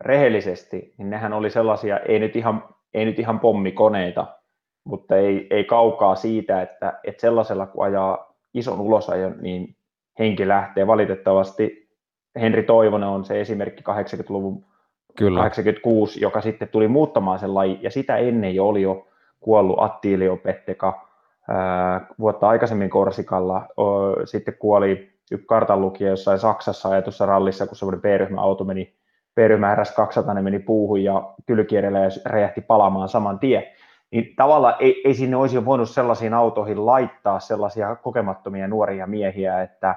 rehellisesti, 0.00 0.94
niin 0.98 1.10
nehän 1.10 1.32
oli 1.32 1.50
sellaisia, 1.50 1.98
ei 1.98 2.18
nyt 2.18 2.36
ihan, 2.36 2.64
ei 2.94 3.04
nyt 3.04 3.18
ihan 3.18 3.40
pommikoneita, 3.40 4.26
mutta 4.84 5.16
ei, 5.16 5.46
ei 5.50 5.64
kaukaa 5.64 6.14
siitä, 6.14 6.62
että, 6.62 7.00
että 7.04 7.20
sellaisella 7.20 7.66
kun 7.66 7.84
ajaa 7.84 8.34
ison 8.54 8.80
ulosajon, 8.80 9.34
niin 9.40 9.76
henki 10.18 10.48
lähtee. 10.48 10.86
Valitettavasti 10.86 11.90
Henri 12.40 12.62
Toivonen 12.62 13.08
on 13.08 13.24
se 13.24 13.40
esimerkki 13.40 13.82
80-luvun 13.82 14.64
Kyllä. 15.16 15.40
86, 15.40 16.20
joka 16.20 16.40
sitten 16.40 16.68
tuli 16.68 16.88
muuttamaan 16.88 17.38
sen 17.38 17.54
laji, 17.54 17.78
ja 17.82 17.90
sitä 17.90 18.16
ennen 18.16 18.54
jo 18.54 18.68
oli 18.68 18.82
jo 18.82 19.06
kuollut 19.40 19.82
Attilio 19.82 20.36
Petteka, 20.36 21.06
vuotta 22.18 22.48
aikaisemmin 22.48 22.90
Korsikalla, 22.90 23.66
sitten 24.24 24.54
kuoli 24.58 25.10
yksi 25.30 25.46
kartanlukija 25.46 26.10
jossain 26.10 26.38
Saksassa 26.38 26.88
ajatussa 26.88 27.26
rallissa, 27.26 27.66
kun 27.66 27.76
semmoinen 27.76 28.00
B-ryhmä 28.00 28.40
auto 28.40 28.64
meni, 28.64 28.94
B-ryhmä 29.34 29.74
RS200 29.74 30.42
meni 30.42 30.58
puuhun 30.58 31.04
ja 31.04 31.34
kylkierellä 31.46 31.98
räjähti 32.24 32.60
palamaan 32.60 33.08
saman 33.08 33.38
tien 33.38 33.64
niin 34.10 34.36
tavallaan 34.36 34.74
ei, 34.80 35.02
ei 35.04 35.14
sinne 35.14 35.36
olisi 35.36 35.64
voinut 35.64 35.90
sellaisiin 35.90 36.34
autoihin 36.34 36.86
laittaa 36.86 37.40
sellaisia 37.40 37.96
kokemattomia 37.96 38.68
nuoria 38.68 39.06
miehiä, 39.06 39.62
että 39.62 39.94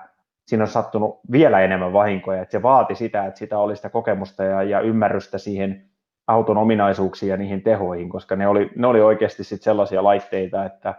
siinä 0.47 0.63
on 0.63 0.67
sattunut 0.67 1.19
vielä 1.31 1.61
enemmän 1.61 1.93
vahinkoja, 1.93 2.41
että 2.41 2.51
se 2.51 2.61
vaati 2.61 2.95
sitä, 2.95 3.25
että 3.25 3.39
sitä 3.39 3.59
oli 3.59 3.75
sitä 3.75 3.89
kokemusta 3.89 4.43
ja, 4.43 4.63
ja 4.63 4.79
ymmärrystä 4.79 5.37
siihen 5.37 5.85
auton 6.27 6.57
ominaisuuksiin 6.57 7.29
ja 7.29 7.37
niihin 7.37 7.61
tehoihin, 7.61 8.09
koska 8.09 8.35
ne 8.35 8.47
oli, 8.47 8.71
ne 8.75 8.87
oli 8.87 9.01
oikeasti 9.01 9.43
sit 9.43 9.61
sellaisia 9.61 10.03
laitteita, 10.03 10.65
että 10.65 10.93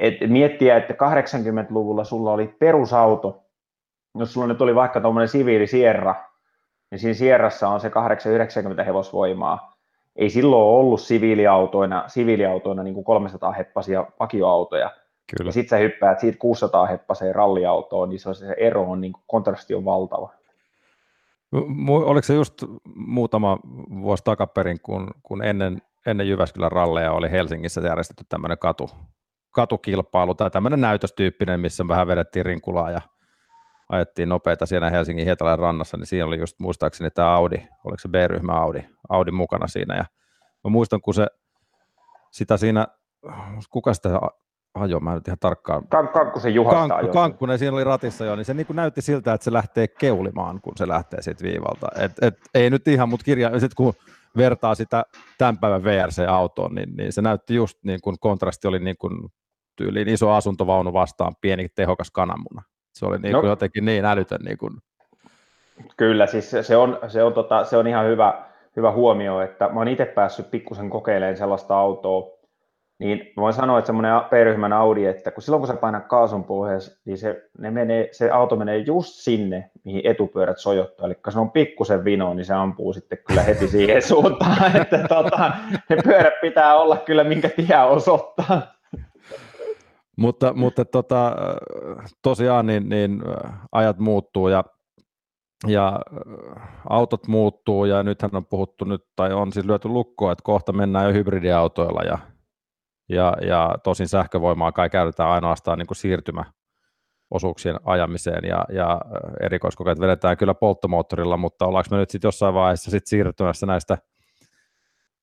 et 0.00 0.14
miettiä, 0.26 0.76
että 0.76 0.94
80-luvulla 0.94 2.04
sulla 2.04 2.32
oli 2.32 2.56
perusauto, 2.58 3.44
jos 4.18 4.32
sulla 4.32 4.46
nyt 4.46 4.62
oli 4.62 4.74
vaikka 4.74 5.00
tuommoinen 5.00 5.28
siviili 5.28 5.66
Sierra, 5.66 6.14
niin 6.90 6.98
siinä 6.98 7.14
Sierrassa 7.14 7.68
on 7.68 7.80
se 7.80 7.90
890 7.90 8.84
hevosvoimaa, 8.84 9.76
ei 10.16 10.30
silloin 10.30 10.80
ollut 10.80 11.00
siviiliautoina, 11.00 12.04
siviiliautoina 12.06 12.82
niin 12.82 12.94
kuin 12.94 13.04
300 13.04 13.52
heppasia 13.52 14.06
vakioautoja. 14.20 14.90
Kyllä. 15.36 15.48
Ja 15.48 15.52
sitten 15.52 15.78
sä 15.78 15.82
hyppäät 15.82 16.20
siitä 16.20 16.38
600 16.38 16.86
heppaseen 16.86 17.34
ralliautoon, 17.34 18.08
niin 18.08 18.20
se, 18.20 18.28
on 18.28 18.34
se 18.34 18.54
ero 18.58 18.90
on, 18.90 19.00
niin 19.00 19.12
kontrasti 19.26 19.74
on 19.74 19.84
valtava. 19.84 20.32
Oliko 21.88 22.26
se 22.26 22.34
just 22.34 22.64
muutama 22.94 23.58
vuosi 24.02 24.24
takaperin, 24.24 24.80
kun, 24.80 25.10
kun 25.22 25.44
ennen, 25.44 25.82
ennen 26.06 26.28
Jyväskylän 26.28 26.72
ralleja 26.72 27.12
oli 27.12 27.30
Helsingissä 27.30 27.80
järjestetty 27.80 28.24
tämmöinen 28.28 28.58
katu, 28.58 28.90
katukilpailu 29.50 30.34
tai 30.34 30.50
tämmöinen 30.50 30.80
näytöstyyppinen, 30.80 31.60
missä 31.60 31.88
vähän 31.88 32.06
vedettiin 32.06 32.46
rinkulaa 32.46 32.90
ja 32.90 33.00
ajettiin 33.88 34.28
nopeita 34.28 34.66
siinä 34.66 34.90
Helsingin 34.90 35.24
Hietalän 35.24 35.58
rannassa, 35.58 35.96
niin 35.96 36.06
siinä 36.06 36.26
oli 36.26 36.38
just 36.38 36.60
muistaakseni 36.60 37.10
tämä 37.10 37.34
Audi, 37.34 37.56
oliko 37.84 37.98
se 37.98 38.08
B-ryhmä 38.08 38.52
Audi, 38.52 38.84
Audi 39.08 39.30
mukana 39.30 39.66
siinä. 39.66 39.96
Ja 39.96 40.04
mä 40.64 40.70
muistan, 40.70 41.00
kun 41.00 41.14
se 41.14 41.26
sitä 42.30 42.56
siinä, 42.56 42.86
kuka 43.70 43.94
sitä 43.94 44.20
ajo, 44.74 45.00
mä 45.00 45.14
nyt 45.14 45.28
ihan 45.28 45.38
tarkkaan. 45.40 45.88
Kankkusen 45.88 46.54
Juhasta 46.54 46.94
Kank, 46.94 47.12
Kankkunen 47.12 47.58
siinä 47.58 47.76
oli 47.76 47.84
ratissa 47.84 48.24
jo, 48.24 48.36
niin 48.36 48.44
se 48.44 48.54
niin 48.54 48.66
näytti 48.72 49.02
siltä, 49.02 49.32
että 49.32 49.44
se 49.44 49.52
lähtee 49.52 49.88
keulimaan, 49.88 50.60
kun 50.60 50.72
se 50.76 50.88
lähtee 50.88 51.22
siitä 51.22 51.44
viivalta. 51.44 51.86
Et, 51.98 52.12
et, 52.22 52.34
ei 52.54 52.70
nyt 52.70 52.88
ihan, 52.88 53.08
mutta 53.08 53.24
kirja, 53.24 53.60
sit 53.60 53.74
kun 53.74 53.94
vertaa 54.36 54.74
sitä 54.74 55.04
tämän 55.38 55.58
päivän 55.58 55.84
VRC-autoon, 55.84 56.74
niin, 56.74 56.96
niin 56.96 57.12
se 57.12 57.22
näytti 57.22 57.54
just 57.54 57.78
niin 57.84 58.00
kuin 58.00 58.16
kontrasti 58.20 58.68
oli 58.68 58.78
niin 58.78 58.96
kuin 58.98 59.28
tyyliin 59.76 60.08
iso 60.08 60.30
asuntovaunu 60.30 60.92
vastaan 60.92 61.34
pieni 61.40 61.68
tehokas 61.68 62.10
kananmuna. 62.10 62.62
Se 62.92 63.06
oli 63.06 63.18
niin 63.18 63.32
kuin 63.32 63.44
no. 63.44 63.50
jotenkin 63.50 63.84
niin 63.84 64.04
älytön. 64.04 64.40
Niin 64.44 64.58
kuin... 64.58 64.72
Kyllä, 65.96 66.26
siis 66.26 66.50
se 66.62 66.76
on, 66.76 66.98
se 67.08 67.22
on, 67.22 67.32
tota, 67.32 67.64
se 67.64 67.76
on 67.76 67.86
ihan 67.86 68.06
hyvä, 68.06 68.44
hyvä 68.76 68.92
huomio, 68.92 69.40
että 69.40 69.68
mä 69.68 69.80
oon 69.80 69.88
itse 69.88 70.04
päässyt 70.04 70.50
pikkusen 70.50 70.90
kokeilemaan 70.90 71.36
sellaista 71.36 71.78
autoa, 71.78 72.39
niin 73.00 73.32
voin 73.36 73.54
sanoa, 73.54 73.78
että 73.78 73.86
semmoinen 73.86 74.20
P-ryhmän 74.30 74.72
Audi, 74.72 75.06
että 75.06 75.30
kun 75.30 75.42
silloin 75.42 75.60
kun 75.60 75.68
sä 75.68 75.76
painat 75.76 76.06
kaasun 76.06 76.44
pohjassa, 76.44 77.00
niin 77.04 77.18
se, 77.18 77.48
ne 77.58 77.70
menee, 77.70 78.08
se 78.12 78.30
auto 78.30 78.56
menee 78.56 78.76
just 78.76 79.14
sinne, 79.14 79.70
mihin 79.84 80.02
etupyörät 80.04 80.58
sojottaa. 80.58 81.06
Eli 81.06 81.14
kun 81.14 81.32
se 81.32 81.38
on 81.38 81.50
pikkusen 81.50 82.04
vino, 82.04 82.34
niin 82.34 82.44
se 82.44 82.54
ampuu 82.54 82.92
sitten 82.92 83.18
kyllä 83.26 83.42
heti 83.42 83.68
siihen 83.68 84.02
suuntaan, 84.08 84.76
että 84.76 84.98
tota, 85.08 85.52
ne 85.88 85.96
pyörät 86.04 86.40
pitää 86.40 86.76
olla 86.76 86.96
kyllä 86.96 87.24
minkä 87.24 87.48
tie 87.48 87.82
osoittaa. 87.88 88.62
Mutta, 90.16 90.52
mutta 90.54 90.84
tota, 90.84 91.36
tosiaan 92.22 92.66
niin, 92.66 92.88
niin 92.88 93.22
ajat 93.72 93.98
muuttuu 93.98 94.48
ja, 94.48 94.64
ja 95.66 96.00
autot 96.90 97.26
muuttuu 97.26 97.84
ja 97.84 98.02
nythän 98.02 98.30
on 98.34 98.46
puhuttu 98.46 98.84
nyt, 98.84 99.04
tai 99.16 99.32
on 99.32 99.52
siis 99.52 99.66
lyöty 99.66 99.88
lukkoa, 99.88 100.32
että 100.32 100.42
kohta 100.44 100.72
mennään 100.72 101.06
jo 101.06 101.12
hybridiautoilla 101.12 102.02
ja 102.02 102.18
ja, 103.10 103.36
ja 103.40 103.74
tosin 103.84 104.08
sähkövoimaa 104.08 104.72
kai 104.72 104.90
käytetään 104.90 105.30
ainoastaan 105.30 105.78
niin 105.78 105.86
kuin 105.86 105.96
siirtymäosuuksien 105.96 107.76
ajamiseen 107.84 108.44
ja, 108.48 108.64
ja 108.72 109.00
erikoiskokeet 109.40 110.00
vedetään 110.00 110.36
kyllä 110.36 110.54
polttomoottorilla, 110.54 111.36
mutta 111.36 111.66
ollaanko 111.66 111.88
me 111.90 111.96
nyt 111.96 112.10
sitten 112.10 112.28
jossain 112.28 112.54
vaiheessa 112.54 112.90
sit 112.90 113.06
siirtymässä 113.06 113.66
näistä 113.66 113.98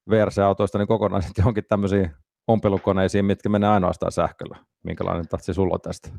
VRC-autoista 0.09 0.77
niin 0.77 0.87
kokonaisesti 0.87 1.41
johonkin 1.41 1.65
tämmöisiin 1.69 2.11
ompelukoneisiin, 2.47 3.25
mitkä 3.25 3.49
menee 3.49 3.69
ainoastaan 3.69 4.11
sähköllä. 4.11 4.57
Minkälainen 4.83 5.27
tatsi 5.27 5.53
sulla 5.53 5.79
tästä? 5.79 6.09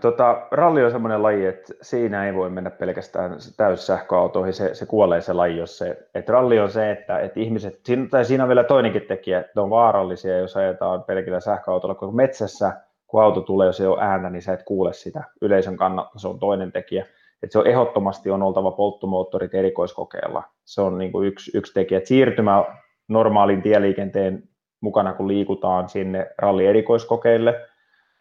Tota, 0.00 0.46
ralli 0.50 0.84
on 0.84 0.90
semmoinen 0.90 1.22
laji, 1.22 1.46
että 1.46 1.74
siinä 1.82 2.26
ei 2.26 2.34
voi 2.34 2.50
mennä 2.50 2.70
pelkästään 2.70 3.36
täyssähköautoihin, 3.56 4.52
se, 4.52 4.74
se 4.74 4.86
kuolee 4.86 5.20
se 5.20 5.32
laji, 5.32 5.56
jos 5.56 5.78
se, 5.78 6.08
että 6.14 6.32
ralli 6.32 6.60
on 6.60 6.70
se, 6.70 6.90
että, 6.90 7.18
että 7.18 7.40
ihmiset, 7.40 7.80
siinä, 7.84 8.06
tai 8.10 8.24
siinä 8.24 8.44
on 8.44 8.48
vielä 8.48 8.64
toinenkin 8.64 9.02
tekijä, 9.02 9.40
että 9.40 9.62
on 9.62 9.70
vaarallisia, 9.70 10.38
jos 10.38 10.56
ajetaan 10.56 11.04
pelkillä 11.04 11.40
sähköautolla, 11.40 11.94
kun 11.94 12.16
metsässä, 12.16 12.72
kun 13.06 13.22
auto 13.22 13.40
tulee, 13.40 13.66
jos 13.66 13.80
ei 13.80 13.86
ole 13.86 14.02
ääntä, 14.02 14.30
niin 14.30 14.42
sä 14.42 14.52
et 14.52 14.62
kuule 14.62 14.92
sitä 14.92 15.24
yleisön 15.40 15.76
kannalta, 15.76 16.18
se 16.18 16.28
on 16.28 16.38
toinen 16.38 16.72
tekijä. 16.72 17.06
Että 17.42 17.52
se 17.52 17.58
on 17.58 17.66
ehdottomasti 17.66 18.30
on 18.30 18.42
oltava 18.42 18.70
polttomoottorit 18.70 19.54
erikoiskokeella. 19.54 20.42
Se 20.64 20.80
on 20.80 20.98
niin 20.98 21.12
kuin 21.12 21.28
yksi, 21.28 21.50
yksi 21.54 21.74
tekijä. 21.74 21.98
Että 21.98 22.08
siirtymä 22.08 22.64
normaalin 23.08 23.62
tieliikenteen 23.62 24.42
mukana, 24.80 25.12
kun 25.12 25.28
liikutaan 25.28 25.88
sinne 25.88 26.30
ralli 26.38 26.66
erikoiskokeille, 26.66 27.66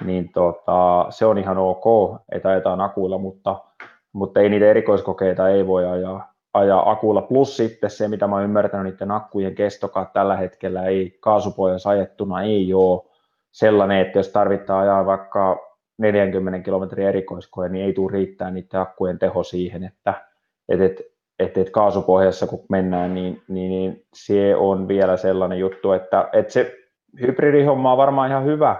niin 0.05 0.29
tota, 0.33 1.05
se 1.09 1.25
on 1.25 1.37
ihan 1.37 1.57
ok, 1.57 2.15
että 2.31 2.49
ajetaan 2.49 2.81
akuilla, 2.81 3.17
mutta, 3.17 3.55
mutta 4.13 4.39
ei 4.39 4.49
niitä 4.49 4.65
erikoiskokeita 4.65 5.49
ei 5.49 5.67
voi 5.67 5.85
ajaa, 5.85 6.33
ajaa 6.53 6.91
akuilla. 6.91 7.21
Plus 7.21 7.57
sitten 7.57 7.89
se, 7.89 8.07
mitä 8.07 8.27
mä 8.27 8.35
oon 8.35 8.43
ymmärtänyt, 8.43 8.93
niiden 8.93 9.11
akkujen 9.11 9.55
kestokaan 9.55 10.07
tällä 10.13 10.37
hetkellä 10.37 10.85
ei 10.85 11.17
kaasupohjassa 11.19 11.89
ajettuna 11.89 12.41
ei 12.41 12.73
ole 12.73 13.01
sellainen, 13.51 13.99
että 13.99 14.19
jos 14.19 14.29
tarvittaa 14.29 14.79
ajaa 14.79 15.05
vaikka 15.05 15.69
40 15.97 16.59
kilometrin 16.59 17.07
erikoiskoe, 17.07 17.69
niin 17.69 17.85
ei 17.85 17.93
tule 17.93 18.11
riittää 18.11 18.51
niiden 18.51 18.79
akkujen 18.79 19.19
teho 19.19 19.43
siihen, 19.43 19.83
että 19.83 20.13
et, 20.69 20.81
et, 20.81 21.01
et, 21.39 21.57
et 21.57 21.69
kaasupohjassa 21.69 22.47
kun 22.47 22.65
mennään, 22.69 23.13
niin, 23.13 23.41
niin, 23.47 23.69
niin 23.69 24.05
se 24.13 24.55
on 24.55 24.87
vielä 24.87 25.17
sellainen 25.17 25.59
juttu, 25.59 25.91
että, 25.91 26.29
että 26.33 26.53
se 26.53 26.75
hybridihomma 27.21 27.91
on 27.91 27.97
varmaan 27.97 28.29
ihan 28.29 28.45
hyvä, 28.45 28.75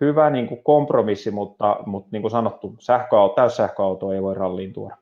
hyvä 0.00 0.30
niin 0.30 0.46
kuin 0.46 0.62
kompromissi, 0.62 1.30
mutta, 1.30 1.76
mutta 1.86 2.08
niin 2.12 2.22
kuin 2.22 2.30
sanottu, 2.30 2.76
sähköauto, 2.78 3.34
täyssähköauto 3.34 4.12
ei 4.12 4.22
voi 4.22 4.34
ralliin 4.34 4.72
tuoda. 4.72 4.96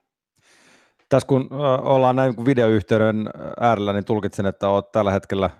Tässä 1.09 1.27
kun 1.27 1.49
ollaan 1.83 2.17
näin 2.17 2.35
videoyhteyden 2.45 3.31
äärellä, 3.61 3.93
niin 3.93 4.05
tulkitsen, 4.05 4.47
että 4.47 4.69
olet 4.69 4.93
tällä 4.93 5.11
hetkellä 5.11 5.51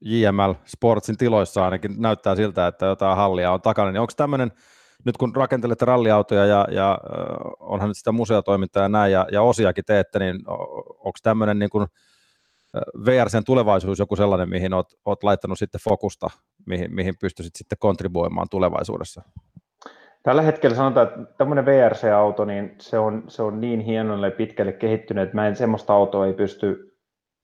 JML 0.00 0.52
Sportsin 0.64 1.16
tiloissa 1.16 1.64
ainakin 1.64 1.94
näyttää 1.98 2.36
siltä, 2.36 2.66
että 2.66 2.86
jotain 2.86 3.16
hallia 3.16 3.52
on 3.52 3.62
takana. 3.62 3.92
Niin 3.92 4.00
onko 4.00 4.12
tämmöinen, 4.16 4.52
nyt 5.04 5.16
kun 5.16 5.36
rakentelette 5.36 5.84
ralliautoja 5.84 6.46
ja, 6.46 6.66
ja 6.70 6.98
onhan 7.58 7.88
nyt 7.88 7.96
sitä 7.96 8.12
museotoimintaa 8.12 8.82
ja 8.82 8.88
näin, 8.88 9.12
ja, 9.12 9.26
ja 9.32 9.42
osiakin 9.42 9.84
teette, 9.84 10.18
niin 10.18 10.40
onko 10.88 11.18
tämmöinen 11.22 11.58
niin 11.58 11.70
kuin, 11.70 11.86
tulevaisuus 13.46 13.98
joku 13.98 14.16
sellainen, 14.16 14.48
mihin 14.48 14.74
olet, 14.74 14.86
olet 15.04 15.22
laittanut 15.22 15.58
sitten 15.58 15.80
fokusta, 15.84 16.30
mihin, 16.66 16.94
mihin 16.94 17.14
pystyisit 17.20 17.56
sitten 17.56 17.78
kontribuoimaan 17.78 18.46
tulevaisuudessa? 18.50 19.22
Tällä 20.22 20.42
hetkellä 20.42 20.76
sanotaan, 20.76 21.06
että 21.06 21.20
tämmöinen 21.38 21.66
VRC-auto, 21.66 22.44
niin 22.44 22.74
se 22.80 22.98
on, 22.98 23.24
se 23.28 23.42
on 23.42 23.60
niin 23.60 23.80
hienolle 23.80 24.30
pitkälle 24.30 24.72
kehittynyt, 24.72 25.24
että 25.24 25.34
mä 25.34 25.46
en 25.46 25.56
semmoista 25.56 25.92
autoa 25.92 26.26
ei 26.26 26.32
pysty 26.32 26.96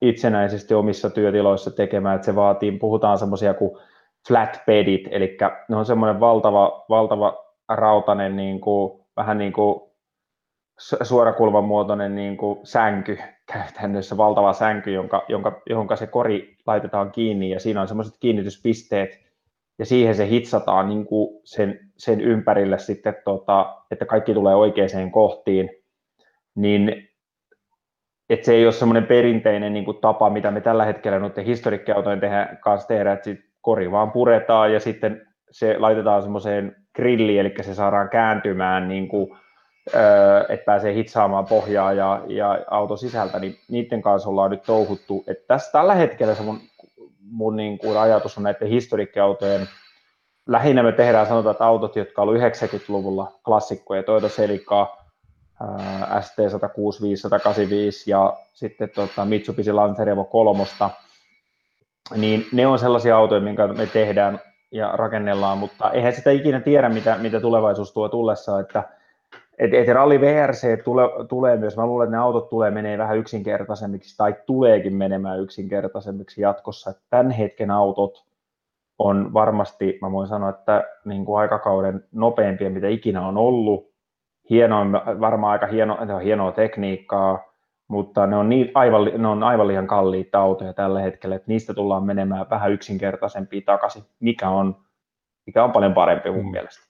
itsenäisesti 0.02 0.74
omissa 0.74 1.10
työtiloissa 1.10 1.70
tekemään, 1.70 2.16
että 2.16 2.26
se 2.26 2.34
vaatii, 2.34 2.78
puhutaan 2.78 3.18
semmoisia 3.18 3.54
kuin 3.54 3.78
flatbedit, 4.28 5.08
eli 5.10 5.38
ne 5.68 5.76
on 5.76 5.86
semmoinen 5.86 6.20
valtava, 6.20 6.84
valtava 6.88 7.44
rautainen, 7.68 8.36
niin 8.36 8.60
kuin, 8.60 9.06
vähän 9.16 9.38
niin 9.38 9.52
kuin 9.52 9.80
suorakulman 11.02 11.64
muotoinen 11.64 12.14
niin 12.14 12.36
kuin 12.36 12.66
sänky, 12.66 13.18
käytännössä 13.52 14.16
valtava 14.16 14.52
sänky, 14.52 14.90
jonka, 14.90 15.25
jonka, 15.28 15.62
jonka 15.71 15.97
se 15.97 16.07
kori 16.07 16.57
laitetaan 16.66 17.12
kiinni 17.12 17.50
ja 17.50 17.61
siinä 17.61 17.80
on 17.80 17.88
semmoiset 17.88 18.14
kiinnityspisteet 18.21 19.21
ja 19.78 19.87
siihen 19.87 20.14
se 20.14 20.28
hitsataan 20.28 20.88
niin 20.88 21.07
kuin 21.07 21.40
sen, 21.45 21.80
sen 21.97 22.21
ympärille 22.21 22.78
sitten, 22.78 23.14
tota, 23.25 23.76
että 23.90 24.07
kaikki 24.07 24.35
tulee 24.35 24.54
oikeaan 24.54 25.11
kohtiin, 25.12 25.71
niin 26.54 27.09
että 28.30 28.47
se 28.47 28.54
ei 28.54 28.64
ole 28.64 28.73
semmoinen 28.73 29.07
perinteinen 29.07 29.73
niin 29.73 29.85
kuin 29.85 29.97
tapa, 30.00 30.30
mitä 30.30 30.50
me 30.50 30.61
tällä 30.61 30.85
hetkellä 30.85 31.19
noiden 31.19 31.45
historiikkiautojen 31.45 32.21
tehdä, 32.21 32.57
kanssa 32.61 32.88
tehdään, 32.88 33.14
että 33.14 33.25
sit 33.25 33.40
kori 33.61 33.90
vaan 33.90 34.12
puretaan 34.12 34.73
ja 34.73 34.80
sitten 34.80 35.26
se 35.50 35.78
laitetaan 35.78 36.23
semmoiseen 36.23 36.76
grilliin, 36.97 37.40
eli 37.40 37.54
se 37.61 37.75
saadaan 37.75 38.09
kääntymään 38.09 38.88
niin 38.88 39.09
kuin 39.09 39.37
että 40.49 40.64
pääsee 40.64 40.94
hitsaamaan 40.94 41.46
pohjaa 41.46 41.92
ja, 41.92 42.22
ja 42.28 42.58
auto 42.70 42.96
sisältä, 42.96 43.38
niin 43.38 43.58
niiden 43.68 44.02
kanssa 44.02 44.28
ollaan 44.28 44.50
nyt 44.50 44.62
touhuttu. 44.62 45.25
Että 45.26 45.44
tässä 45.46 45.72
tällä 45.72 45.94
hetkellä 45.94 46.34
se 46.34 46.42
mun, 46.42 46.60
mun 47.30 47.56
niin 47.56 47.78
kuin 47.78 47.99
ajatus 47.99 48.37
on 48.37 48.42
näiden 48.42 48.68
historiikkiautojen, 48.68 49.68
lähinnä 50.46 50.82
me 50.82 50.92
tehdään 50.92 51.26
sanotaan, 51.26 51.52
että 51.52 51.66
autot, 51.66 51.96
jotka 51.96 52.22
ovat 52.22 52.37
90-luvulla 52.37 53.32
klassikkoja, 53.44 54.02
Toyota 54.02 54.28
Celica, 54.28 54.96
ST165, 56.20 57.16
185 57.16 58.10
ja 58.10 58.37
sitten 58.52 58.90
tota 58.90 59.25
Mitsubishi 59.25 59.72
Lancer 59.72 60.08
Evo 60.08 60.25
3, 60.25 60.64
niin 62.16 62.46
ne 62.52 62.66
on 62.66 62.78
sellaisia 62.78 63.16
autoja, 63.16 63.40
minkä 63.40 63.66
me 63.66 63.87
tehdään 63.87 64.40
ja 64.72 64.92
rakennellaan, 64.92 65.58
mutta 65.58 65.90
eihän 65.90 66.12
sitä 66.12 66.30
ikinä 66.30 66.60
tiedä, 66.60 66.88
mitä, 66.88 67.18
mitä 67.18 67.40
tulevaisuus 67.40 67.92
tuo 67.92 68.08
tullessa, 68.08 68.60
että 68.60 69.00
et, 69.61 69.75
et 69.75 69.88
ralli 69.88 70.21
VRC 70.21 70.85
tule, 70.85 71.02
tulee 71.29 71.57
myös, 71.57 71.76
mä 71.76 71.87
luulen, 71.87 72.05
että 72.05 72.17
ne 72.17 72.23
autot 72.23 72.49
tulee 72.49 72.71
menee 72.71 72.99
vähän 72.99 73.19
yksinkertaisemmiksi 73.19 74.17
tai 74.17 74.35
tuleekin 74.47 74.95
menemään 74.95 75.40
yksinkertaisemmiksi 75.40 76.43
jatkossa. 76.43 76.90
Et 76.90 76.97
tämän 77.11 77.31
hetken 77.31 77.71
autot 77.71 78.25
on 78.99 79.33
varmasti, 79.33 79.99
mä 80.02 80.12
voin 80.12 80.29
sanoa, 80.29 80.50
että 80.50 80.85
niin 81.05 81.25
kuin 81.25 81.40
aikakauden 81.40 82.05
nopeimpia, 82.12 82.71
mitä 82.71 82.88
ikinä 82.88 83.26
on 83.26 83.37
ollut. 83.37 83.90
Hieno, 84.50 84.76
varmaan 85.21 85.52
aika 85.52 85.67
hieno, 85.67 85.99
on 86.00 86.21
hienoa 86.21 86.52
tekniikkaa, 86.52 87.45
mutta 87.88 88.26
ne 88.26 88.37
on, 88.37 88.49
niin, 88.49 88.71
aivan, 88.75 89.11
ne 89.19 89.29
on 89.29 89.43
aivan 89.43 89.69
liian 89.69 89.87
kalliita 89.87 90.38
autoja 90.38 90.73
tällä 90.73 91.00
hetkellä, 91.00 91.37
että 91.37 91.49
niistä 91.49 91.75
tullaan 91.75 92.05
menemään 92.05 92.50
vähän 92.50 92.73
yksinkertaisempia 92.73 93.61
takaisin, 93.67 94.02
mikä 94.21 94.49
on, 94.49 94.76
mikä 95.47 95.64
on 95.64 95.73
paljon 95.73 95.95
parempi 95.95 96.31
mun 96.31 96.45
mm. 96.45 96.50
mielestä 96.50 96.89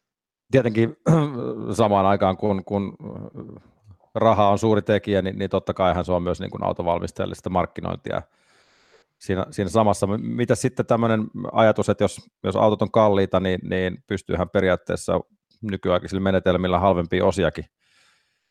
tietenkin 0.50 0.97
samaan 1.73 2.07
aikaan, 2.07 2.37
kun, 2.37 2.64
kun 2.64 2.97
raha 4.14 4.49
on 4.49 4.59
suuri 4.59 4.83
tekijä, 4.83 5.23
niin, 5.23 5.38
niin 5.38 5.50
totta 5.50 5.75
kaihan 5.75 6.04
se 6.04 6.12
on 6.12 6.23
myös 6.23 6.40
niin 6.40 6.50
kuin 6.50 6.64
autovalmistajalle 6.64 7.35
sitä 7.35 7.50
markkinointia 7.50 8.23
siinä, 9.19 9.47
siinä 9.50 9.69
samassa. 9.69 10.07
Mitä 10.07 10.54
sitten 10.54 10.87
tämmöinen 10.87 11.26
ajatus, 11.52 11.88
että 11.88 12.04
jos, 12.04 12.30
jos 12.45 12.57
autot 12.57 12.83
on 12.83 12.90
kalliita, 12.90 13.40
niin, 13.40 13.61
niin 13.62 14.04
pystyyhän 14.07 14.49
periaatteessa 14.49 15.21
nykyaikaisilla 15.62 16.23
menetelmillä 16.23 16.78
halvempia 16.78 17.25
osiakin 17.25 17.64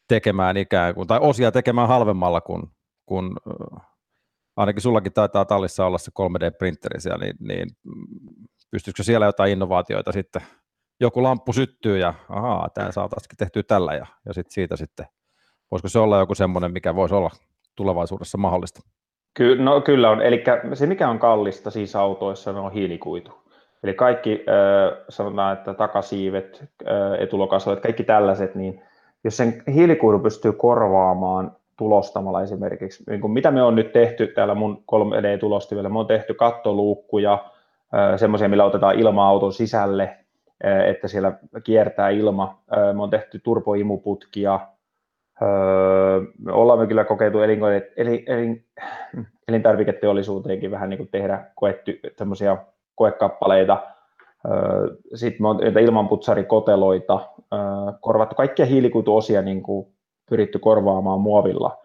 tekemään 0.07 0.57
ikään 0.57 0.95
kuin, 0.95 1.07
tai 1.07 1.19
osia 1.21 1.51
tekemään 1.51 1.87
halvemmalla 1.87 2.41
kuin, 2.41 2.63
kuin 3.05 3.35
ainakin 4.55 4.81
sullakin 4.81 5.13
taitaa 5.13 5.45
tallissa 5.45 5.85
olla 5.85 5.97
se 5.97 6.11
3D-printeri 6.19 7.01
siellä, 7.01 7.25
niin, 7.25 7.35
niin 7.39 7.69
pystyisikö 8.71 9.03
siellä 9.03 9.25
jotain 9.25 9.51
innovaatioita 9.51 10.11
sitten 10.11 10.41
joku 10.99 11.23
lamppu 11.23 11.53
syttyy 11.53 11.97
ja 11.97 12.13
ahaa, 12.29 12.69
tämä 12.73 12.91
saataisiin 12.91 13.37
tehtyä 13.37 13.63
tällä 13.63 13.93
ja, 13.93 14.05
ja 14.25 14.33
sit 14.33 14.51
siitä 14.51 14.75
sitten, 14.75 15.05
voisiko 15.71 15.87
se 15.87 15.99
olla 15.99 16.19
joku 16.19 16.35
semmoinen, 16.35 16.73
mikä 16.73 16.95
voisi 16.95 17.15
olla 17.15 17.29
tulevaisuudessa 17.75 18.37
mahdollista? 18.37 18.81
Ky- 19.33 19.55
no 19.55 19.81
kyllä 19.81 20.09
on, 20.09 20.21
eli 20.21 20.43
se 20.73 20.85
mikä 20.85 21.09
on 21.09 21.19
kallista 21.19 21.71
siis 21.71 21.95
autoissa 21.95 22.51
on 22.51 22.71
hiilikuitu. 22.71 23.31
Eli 23.83 23.93
kaikki, 23.93 24.45
äh, 24.49 25.05
sanotaan, 25.09 25.57
että 25.57 25.73
takasiivet, 25.73 26.63
äh, 26.87 27.81
kaikki 27.81 28.03
tällaiset, 28.03 28.55
niin 28.55 28.81
jos 29.23 29.37
sen 29.37 29.63
hiilikuidu 29.73 30.19
pystyy 30.19 30.51
korvaamaan 30.51 31.51
tulostamalla 31.77 32.41
esimerkiksi, 32.41 33.03
niin 33.09 33.21
kuin 33.21 33.31
mitä 33.31 33.51
me 33.51 33.63
on 33.63 33.75
nyt 33.75 33.91
tehty 33.91 34.27
täällä 34.27 34.55
mun 34.55 34.83
3D-tulostimella, 34.91 35.89
me 35.89 35.99
on 35.99 36.07
tehty 36.07 36.33
kattoluukkuja, 36.33 37.45
semmoisia, 38.15 38.49
millä 38.49 38.65
otetaan 38.65 38.99
ilma 38.99 39.27
auton 39.27 39.53
sisälle, 39.53 40.18
että 40.63 41.07
siellä 41.07 41.31
kiertää 41.63 42.09
ilma. 42.09 42.61
Me 42.93 43.03
on 43.03 43.09
tehty 43.09 43.39
turboimuputkia, 43.39 44.59
me 46.39 46.51
ollaan 46.51 46.79
me 46.79 46.87
kyllä 46.87 47.03
kokeiltu 47.03 47.39
elin, 47.39 47.59
elin, 47.97 48.23
elin, 48.27 48.65
elintarviketeollisuuteenkin 49.47 50.71
vähän 50.71 50.89
niin 50.89 50.97
kuin 50.97 51.09
tehdä 51.11 51.45
koettu 51.55 51.91
semmoisia 52.17 52.57
koekappaleita, 52.95 53.83
sitten 55.15 55.41
me 55.41 55.47
on 55.49 55.59
ilmanputsarikoteloita, 55.81 57.29
korvattu 58.01 58.35
kaikkia 58.35 58.65
hiilikuituosia 58.65 59.41
niin 59.41 59.63
kuin 59.63 59.87
pyritty 60.29 60.59
korvaamaan 60.59 61.21
muovilla, 61.21 61.77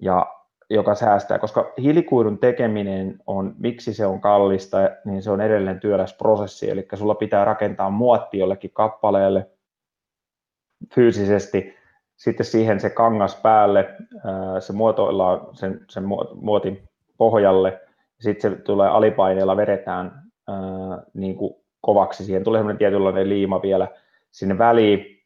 ja 0.00 0.26
joka 0.70 0.94
säästää, 0.94 1.38
koska 1.38 1.72
hiilikuidun 1.82 2.38
tekeminen 2.38 3.18
on, 3.26 3.54
miksi 3.58 3.94
se 3.94 4.06
on 4.06 4.20
kallista, 4.20 4.78
niin 5.04 5.22
se 5.22 5.30
on 5.30 5.40
edelleen 5.40 5.80
työläs 5.80 6.14
prosessi, 6.14 6.70
eli 6.70 6.88
sulla 6.94 7.14
pitää 7.14 7.44
rakentaa 7.44 7.90
muotti 7.90 8.38
jollekin 8.38 8.70
kappaleelle 8.70 9.50
fyysisesti, 10.94 11.74
sitten 12.16 12.46
siihen 12.46 12.80
se 12.80 12.90
kangas 12.90 13.36
päälle, 13.36 13.96
se 14.60 14.72
muotoillaan 14.72 15.40
sen, 15.52 15.84
sen 15.90 16.04
muotin 16.34 16.88
pohjalle, 17.16 17.80
sitten 18.20 18.50
se 18.50 18.56
tulee 18.56 18.88
alipaineella, 18.88 19.56
vedetään 19.56 20.22
niin 21.14 21.36
kuin 21.36 21.54
kovaksi, 21.80 22.24
siihen 22.24 22.44
tulee 22.44 22.58
semmoinen 22.58 22.78
tietynlainen 22.78 23.28
liima 23.28 23.62
vielä 23.62 23.88
sinne 24.30 24.58
väliin, 24.58 25.24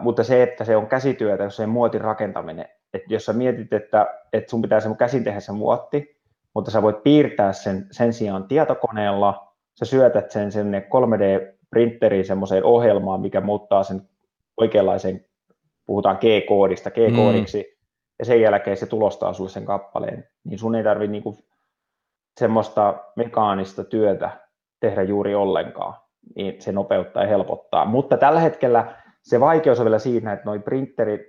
mutta 0.00 0.24
se, 0.24 0.42
että 0.42 0.64
se 0.64 0.76
on 0.76 0.86
käsityötä, 0.86 1.44
jos 1.44 1.56
se 1.56 1.66
muotin 1.66 2.00
rakentaminen, 2.00 2.68
että 2.94 3.14
jos 3.14 3.24
sä 3.24 3.32
mietit, 3.32 3.72
että, 3.72 4.06
että 4.32 4.50
sun 4.50 4.62
pitää 4.62 4.80
sen 4.80 4.96
käsin 4.96 5.24
tehdä 5.24 5.40
se 5.40 5.52
muotti, 5.52 6.20
mutta 6.54 6.70
sä 6.70 6.82
voit 6.82 7.02
piirtää 7.02 7.52
sen 7.52 7.86
sen 7.90 8.12
sijaan 8.12 8.44
tietokoneella, 8.44 9.52
sä 9.78 9.84
syötät 9.84 10.30
sen 10.30 10.52
sinne 10.52 10.80
3D-printeriin 10.80 12.24
semmoiseen 12.24 12.64
ohjelmaan, 12.64 13.20
mikä 13.20 13.40
muuttaa 13.40 13.82
sen 13.82 14.08
oikeanlaisen, 14.56 15.24
puhutaan 15.86 16.18
G-koodista, 16.20 16.90
G-koodiksi, 16.90 17.58
mm. 17.58 17.86
ja 18.18 18.24
sen 18.24 18.40
jälkeen 18.40 18.76
se 18.76 18.86
tulostaa 18.86 19.32
sulle 19.32 19.50
sen 19.50 19.64
kappaleen, 19.64 20.28
niin 20.44 20.58
sun 20.58 20.74
ei 20.74 20.84
tarvitse 20.84 21.12
niinku 21.12 21.38
semmoista 22.40 23.04
mekaanista 23.16 23.84
työtä 23.84 24.30
tehdä 24.80 25.02
juuri 25.02 25.34
ollenkaan, 25.34 25.94
niin 26.36 26.62
se 26.62 26.72
nopeuttaa 26.72 27.22
ja 27.22 27.28
helpottaa. 27.28 27.84
Mutta 27.84 28.16
tällä 28.16 28.40
hetkellä 28.40 28.94
se 29.22 29.40
vaikeus 29.40 29.80
on 29.80 29.84
vielä 29.84 29.98
siinä, 29.98 30.32
että 30.32 30.44
noin 30.44 30.62
printerit, 30.62 31.20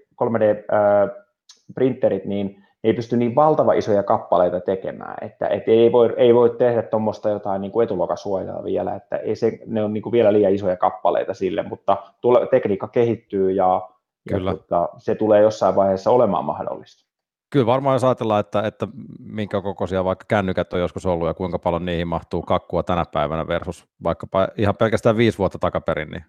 3D-printerit, 1.79 2.25
niin 2.25 2.63
ei 2.83 2.93
pysty 2.93 3.17
niin 3.17 3.35
valtava 3.35 3.73
isoja 3.73 4.03
kappaleita 4.03 4.59
tekemään, 4.59 5.15
että, 5.21 5.47
että 5.47 5.71
ei, 5.71 5.91
voi, 5.91 6.13
ei 6.17 6.35
voi 6.35 6.49
tehdä 6.49 6.81
tuommoista 6.81 7.29
jotain 7.29 7.61
niin 7.61 7.71
kuin 7.71 7.83
etulokasuojaa 7.83 8.63
vielä, 8.63 8.95
että 8.95 9.17
ei 9.17 9.35
se, 9.35 9.59
ne 9.65 9.83
on 9.83 9.93
niin 9.93 10.01
kuin 10.01 10.13
vielä 10.13 10.33
liian 10.33 10.53
isoja 10.53 10.77
kappaleita 10.77 11.33
sille, 11.33 11.63
mutta 11.63 11.97
tule, 12.21 12.47
tekniikka 12.47 12.87
kehittyy 12.87 13.51
ja, 13.51 13.89
Kyllä. 14.29 14.51
ja 14.51 14.55
mutta 14.55 14.89
se 14.97 15.15
tulee 15.15 15.41
jossain 15.41 15.75
vaiheessa 15.75 16.11
olemaan 16.11 16.45
mahdollista. 16.45 17.11
Kyllä 17.49 17.65
varmaan 17.65 17.95
jos 17.95 18.03
ajatellaan, 18.03 18.39
että, 18.39 18.61
että 18.61 18.87
minkä 19.19 19.61
kokoisia 19.61 20.03
vaikka 20.03 20.25
kännykät 20.27 20.73
on 20.73 20.79
joskus 20.79 21.05
ollut 21.05 21.27
ja 21.27 21.33
kuinka 21.33 21.59
paljon 21.59 21.85
niihin 21.85 22.07
mahtuu 22.07 22.41
kakkua 22.41 22.83
tänä 22.83 23.05
päivänä 23.13 23.47
versus 23.47 23.85
vaikkapa 24.03 24.47
ihan 24.57 24.75
pelkästään 24.75 25.17
viisi 25.17 25.37
vuotta 25.37 25.59
takaperin, 25.59 26.11
niin 26.11 26.25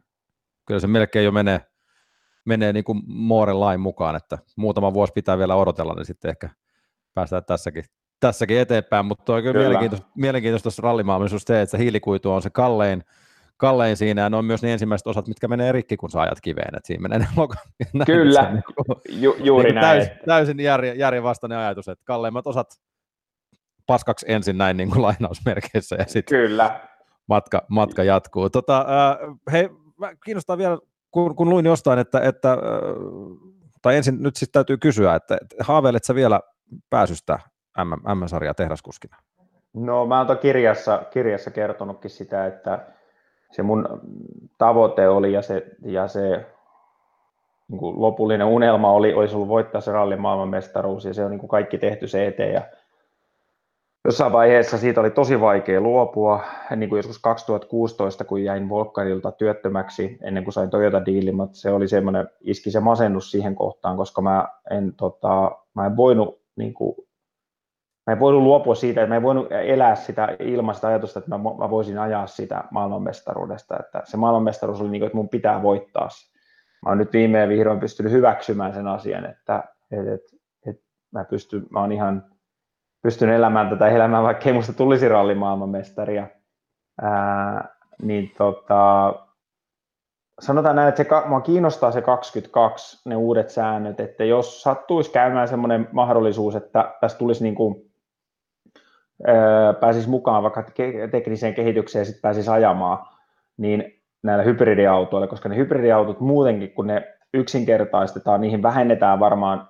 kyllä 0.66 0.80
se 0.80 0.86
melkein 0.86 1.24
jo 1.24 1.32
menee, 1.32 1.60
menee 2.44 2.72
niin 2.72 2.84
kuin 2.84 3.02
Mooren 3.06 3.60
lain 3.60 3.80
mukaan, 3.80 4.16
että 4.16 4.38
muutama 4.56 4.94
vuosi 4.94 5.12
pitää 5.12 5.38
vielä 5.38 5.56
odotella, 5.56 5.94
niin 5.94 6.06
sitten 6.06 6.28
ehkä 6.28 6.50
päästään 7.14 7.44
tässäkin, 7.44 7.84
tässäkin 8.20 8.58
eteenpäin, 8.58 9.06
mutta 9.06 9.34
on 9.34 9.42
kyllä, 9.42 9.52
kyllä. 9.52 9.68
mielenkiintoista, 9.68 10.06
mielenkiintoista 10.16 10.62
tuossa 10.62 10.82
rallimaailmassa 10.82 11.38
se, 11.38 11.62
että 11.62 11.70
se 11.70 11.78
hiilikuitu 11.78 12.32
on 12.32 12.42
se 12.42 12.50
kallein, 12.50 13.04
kallein 13.56 13.96
siinä, 13.96 14.22
ja 14.22 14.30
ne 14.30 14.36
on 14.36 14.44
myös 14.44 14.62
ne 14.62 14.72
ensimmäiset 14.72 15.06
osat, 15.06 15.28
mitkä 15.28 15.48
menee 15.48 15.72
rikki, 15.72 15.96
kun 15.96 16.10
sä 16.10 16.20
ajat 16.20 16.40
kiveen, 16.40 16.76
että 16.76 16.86
siinä 16.86 17.02
menee 17.02 17.18
ne 17.18 17.26
logo. 17.36 17.54
Kyllä, 18.06 18.52
niin 18.52 18.62
kuin, 18.64 18.98
Ju, 19.08 19.36
juuri 19.38 19.64
niin 19.64 19.74
näin. 19.74 20.00
Täysin, 20.00 20.24
täysin 20.26 20.60
järjen, 20.60 20.98
järjenvastainen 20.98 21.58
ajatus, 21.58 21.88
että 21.88 22.04
kalleimmat 22.04 22.46
osat 22.46 22.80
paskaksi 23.86 24.26
ensin 24.28 24.58
näin 24.58 24.76
niin 24.76 24.90
kuin 24.90 25.02
lainausmerkeissä, 25.02 25.96
ja 25.96 26.04
sitten 26.06 26.38
Kyllä. 26.38 26.80
Matka, 27.26 27.64
matka 27.68 28.04
jatkuu. 28.04 28.50
Tota, 28.50 28.78
äh, 28.78 29.36
hei, 29.52 29.68
kiinnostaa 30.24 30.58
vielä, 30.58 30.78
kun, 31.12 31.36
kun 31.36 31.50
luin 31.50 31.66
jostain, 31.66 31.98
että, 31.98 32.20
että 32.20 32.58
tai 33.82 33.96
ensin 33.96 34.22
nyt 34.22 34.36
sitten 34.36 34.52
täytyy 34.52 34.76
kysyä, 34.76 35.14
että, 35.14 35.38
haaveilet 35.60 36.04
sä 36.04 36.14
vielä 36.14 36.40
pääsystä 36.90 37.38
M-sarjaa 38.14 38.54
tehdaskuskina? 38.54 39.16
No 39.74 40.06
mä 40.06 40.18
oon 40.18 40.38
kirjassa, 40.38 41.02
kirjassa 41.10 41.50
kertonutkin 41.50 42.10
sitä, 42.10 42.46
että 42.46 42.86
se 43.50 43.62
mun 43.62 44.00
tavoite 44.58 45.08
oli 45.08 45.32
ja 45.32 45.42
se, 45.42 45.66
ja 45.84 46.08
se 46.08 46.46
niin 47.68 48.00
lopullinen 48.00 48.46
unelma 48.46 48.92
oli, 48.92 49.14
olisi 49.14 49.34
ollut 49.34 49.48
voittaa 49.48 49.80
se 49.80 49.92
rallin 49.92 50.20
maailmanmestaruus 50.20 51.04
ja 51.04 51.14
se 51.14 51.24
on 51.24 51.30
niin 51.30 51.40
kuin 51.40 51.48
kaikki 51.48 51.78
tehty 51.78 52.08
se 52.08 52.26
eteen. 52.26 52.54
Ja 52.54 52.62
jossain 54.04 54.32
vaiheessa 54.32 54.78
siitä 54.78 55.00
oli 55.00 55.10
tosi 55.10 55.40
vaikea 55.40 55.80
luopua, 55.80 56.44
niin 56.76 56.88
kuin 56.88 56.98
joskus 56.98 57.18
2016, 57.18 58.24
kun 58.24 58.44
jäin 58.44 58.68
Volkkarilta 58.68 59.32
työttömäksi 59.32 60.18
ennen 60.22 60.44
kuin 60.44 60.54
sain 60.54 60.70
Toyota-diilin, 60.70 61.34
mutta 61.34 61.58
se 61.58 61.70
oli 61.70 61.88
semmoinen, 61.88 62.28
iski 62.40 62.70
se 62.70 62.80
masennus 62.80 63.30
siihen 63.30 63.54
kohtaan, 63.54 63.96
koska 63.96 64.22
mä 64.22 64.48
en, 64.70 64.94
tota, 64.96 65.50
mä 65.74 65.86
en 65.86 65.96
voinut 65.96 66.42
niin 66.56 66.74
kuin, 66.74 66.96
mä 68.06 68.12
en 68.12 68.20
voinut 68.20 68.42
luopua 68.42 68.74
siitä, 68.74 69.00
että 69.00 69.08
mä 69.08 69.16
en 69.16 69.22
voinut 69.22 69.52
elää 69.52 69.94
sitä 69.94 70.36
ilman 70.38 70.74
sitä 70.74 70.88
ajatusta, 70.88 71.18
että 71.18 71.30
mä, 71.30 71.38
mä 71.38 71.70
voisin 71.70 71.98
ajaa 71.98 72.26
sitä 72.26 72.64
maailmanmestaruudesta. 72.70 73.76
Että 73.80 74.02
se 74.04 74.16
maailmanmestaruus 74.16 74.80
oli 74.80 74.90
niin 74.90 75.00
kuin, 75.00 75.06
että 75.06 75.16
mun 75.16 75.28
pitää 75.28 75.62
voittaa 75.62 76.08
se. 76.08 76.32
Mä 76.82 76.90
oon 76.90 76.98
nyt 76.98 77.12
viimein 77.12 77.48
vihdoin 77.48 77.80
pystynyt 77.80 78.12
hyväksymään 78.12 78.74
sen 78.74 78.86
asian, 78.86 79.24
että, 79.24 79.64
että, 79.90 80.14
että, 80.14 80.36
että 80.66 80.82
mä, 81.12 81.24
pystyn, 81.24 81.66
mä 81.70 81.80
oon 81.80 81.92
ihan 81.92 82.31
pystyn 83.02 83.30
elämään 83.30 83.68
tätä 83.68 83.88
elämää, 83.88 84.22
vaikka 84.22 84.44
ei 84.48 84.52
musta 84.52 84.72
tulisi 84.72 85.08
rallimaailmanmestaria. 85.08 86.26
Niin 88.02 88.32
tota, 88.38 89.14
sanotaan 90.40 90.76
näin, 90.76 90.88
että 90.88 91.04
se, 91.04 91.08
mua 91.26 91.40
kiinnostaa 91.40 91.92
se 91.92 92.02
22, 92.02 93.08
ne 93.08 93.16
uudet 93.16 93.50
säännöt, 93.50 94.00
että 94.00 94.24
jos 94.24 94.62
sattuisi 94.62 95.12
käymään 95.12 95.48
semmoinen 95.48 95.88
mahdollisuus, 95.92 96.56
että 96.56 96.94
tässä 97.00 97.18
tulisi 97.18 97.44
niin 97.44 97.54
kuin 97.54 97.92
pääsisi 99.80 100.08
mukaan 100.08 100.42
vaikka 100.42 100.64
tekniseen 101.10 101.54
kehitykseen 101.54 102.00
ja 102.00 102.04
sitten 102.04 102.22
pääsisi 102.22 102.50
ajamaan, 102.50 103.06
niin 103.56 104.02
näillä 104.22 104.44
hybridiautoilla, 104.44 105.26
koska 105.26 105.48
ne 105.48 105.56
hybridiautot 105.56 106.20
muutenkin, 106.20 106.72
kun 106.72 106.86
ne 106.86 107.14
yksinkertaistetaan, 107.34 108.40
niihin 108.40 108.62
vähennetään 108.62 109.20
varmaan, 109.20 109.68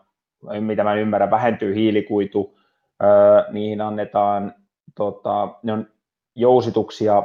mitä 0.61 0.85
mä 0.85 0.95
ymmärrän, 0.95 1.31
vähentyy 1.31 1.75
hiilikuitu, 1.75 2.59
niihin 3.51 3.81
annetaan, 3.81 4.55
tota, 4.97 5.49
ne 5.62 5.73
on 5.73 5.87
jousituksia, 6.37 7.23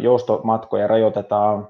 joustomatkoja 0.00 0.86
rajoitetaan, 0.86 1.68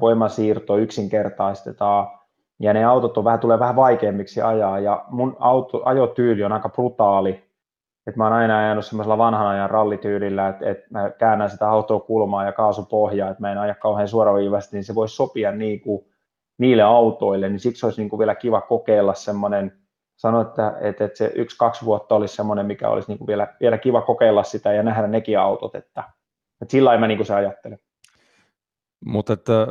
voimasiirto 0.00 0.76
yksinkertaistetaan, 0.76 2.18
ja 2.60 2.72
ne 2.72 2.84
autot 2.84 3.18
on 3.18 3.24
vähän, 3.24 3.40
tulee 3.40 3.58
vähän 3.58 3.76
vaikeammiksi 3.76 4.42
ajaa, 4.42 4.78
ja 4.78 5.04
mun 5.08 5.36
auto, 5.38 5.82
ajotyyli 5.84 6.44
on 6.44 6.52
aika 6.52 6.68
brutaali, 6.68 7.48
että 8.06 8.18
mä 8.18 8.24
oon 8.24 8.32
aina 8.32 8.58
ajanut 8.58 8.84
semmoisella 8.84 9.18
vanhan 9.18 9.46
ajan 9.46 9.70
rallityylillä, 9.70 10.48
että, 10.48 10.70
että 10.70 10.86
mä 10.90 11.10
käännän 11.10 11.50
sitä 11.50 11.70
autoa 11.70 12.00
kulmaa 12.00 12.44
ja 12.44 12.52
kaasupohjaa, 12.52 13.30
että 13.30 13.40
mä 13.40 13.52
en 13.52 13.58
aja 13.58 13.74
kauhean 13.74 14.08
suoraviivasti, 14.08 14.76
niin 14.76 14.84
se 14.84 14.94
voisi 14.94 15.16
sopia 15.16 15.52
niin 15.52 15.80
kuin 15.80 16.06
niille 16.58 16.82
autoille, 16.82 17.48
niin 17.48 17.60
siksi 17.60 17.86
olisi 17.86 18.00
niin 18.00 18.10
kuin 18.10 18.18
vielä 18.18 18.34
kiva 18.34 18.60
kokeilla 18.60 19.14
semmoinen, 19.14 19.72
sanoin, 20.18 20.46
että, 20.46 20.74
että, 20.80 21.04
että 21.04 21.18
se 21.18 21.32
yksi-kaksi 21.34 21.84
vuotta 21.84 22.14
olisi 22.14 22.36
semmoinen, 22.36 22.66
mikä 22.66 22.88
olisi 22.88 23.08
niin 23.08 23.18
kuin 23.18 23.26
vielä, 23.26 23.54
vielä 23.60 23.78
kiva 23.78 24.02
kokeilla 24.02 24.42
sitä 24.42 24.72
ja 24.72 24.82
nähdä 24.82 25.06
nekin 25.06 25.38
autot, 25.38 25.74
että, 25.74 26.04
että 26.62 26.72
sillä 26.72 26.88
lailla 26.88 27.00
mä 27.00 27.06
niin 27.06 27.18
kuin 27.18 27.26
se 27.26 27.34
ajattelen. 27.34 27.78
Mutta 29.04 29.32
että, 29.32 29.62
äh, 29.62 29.68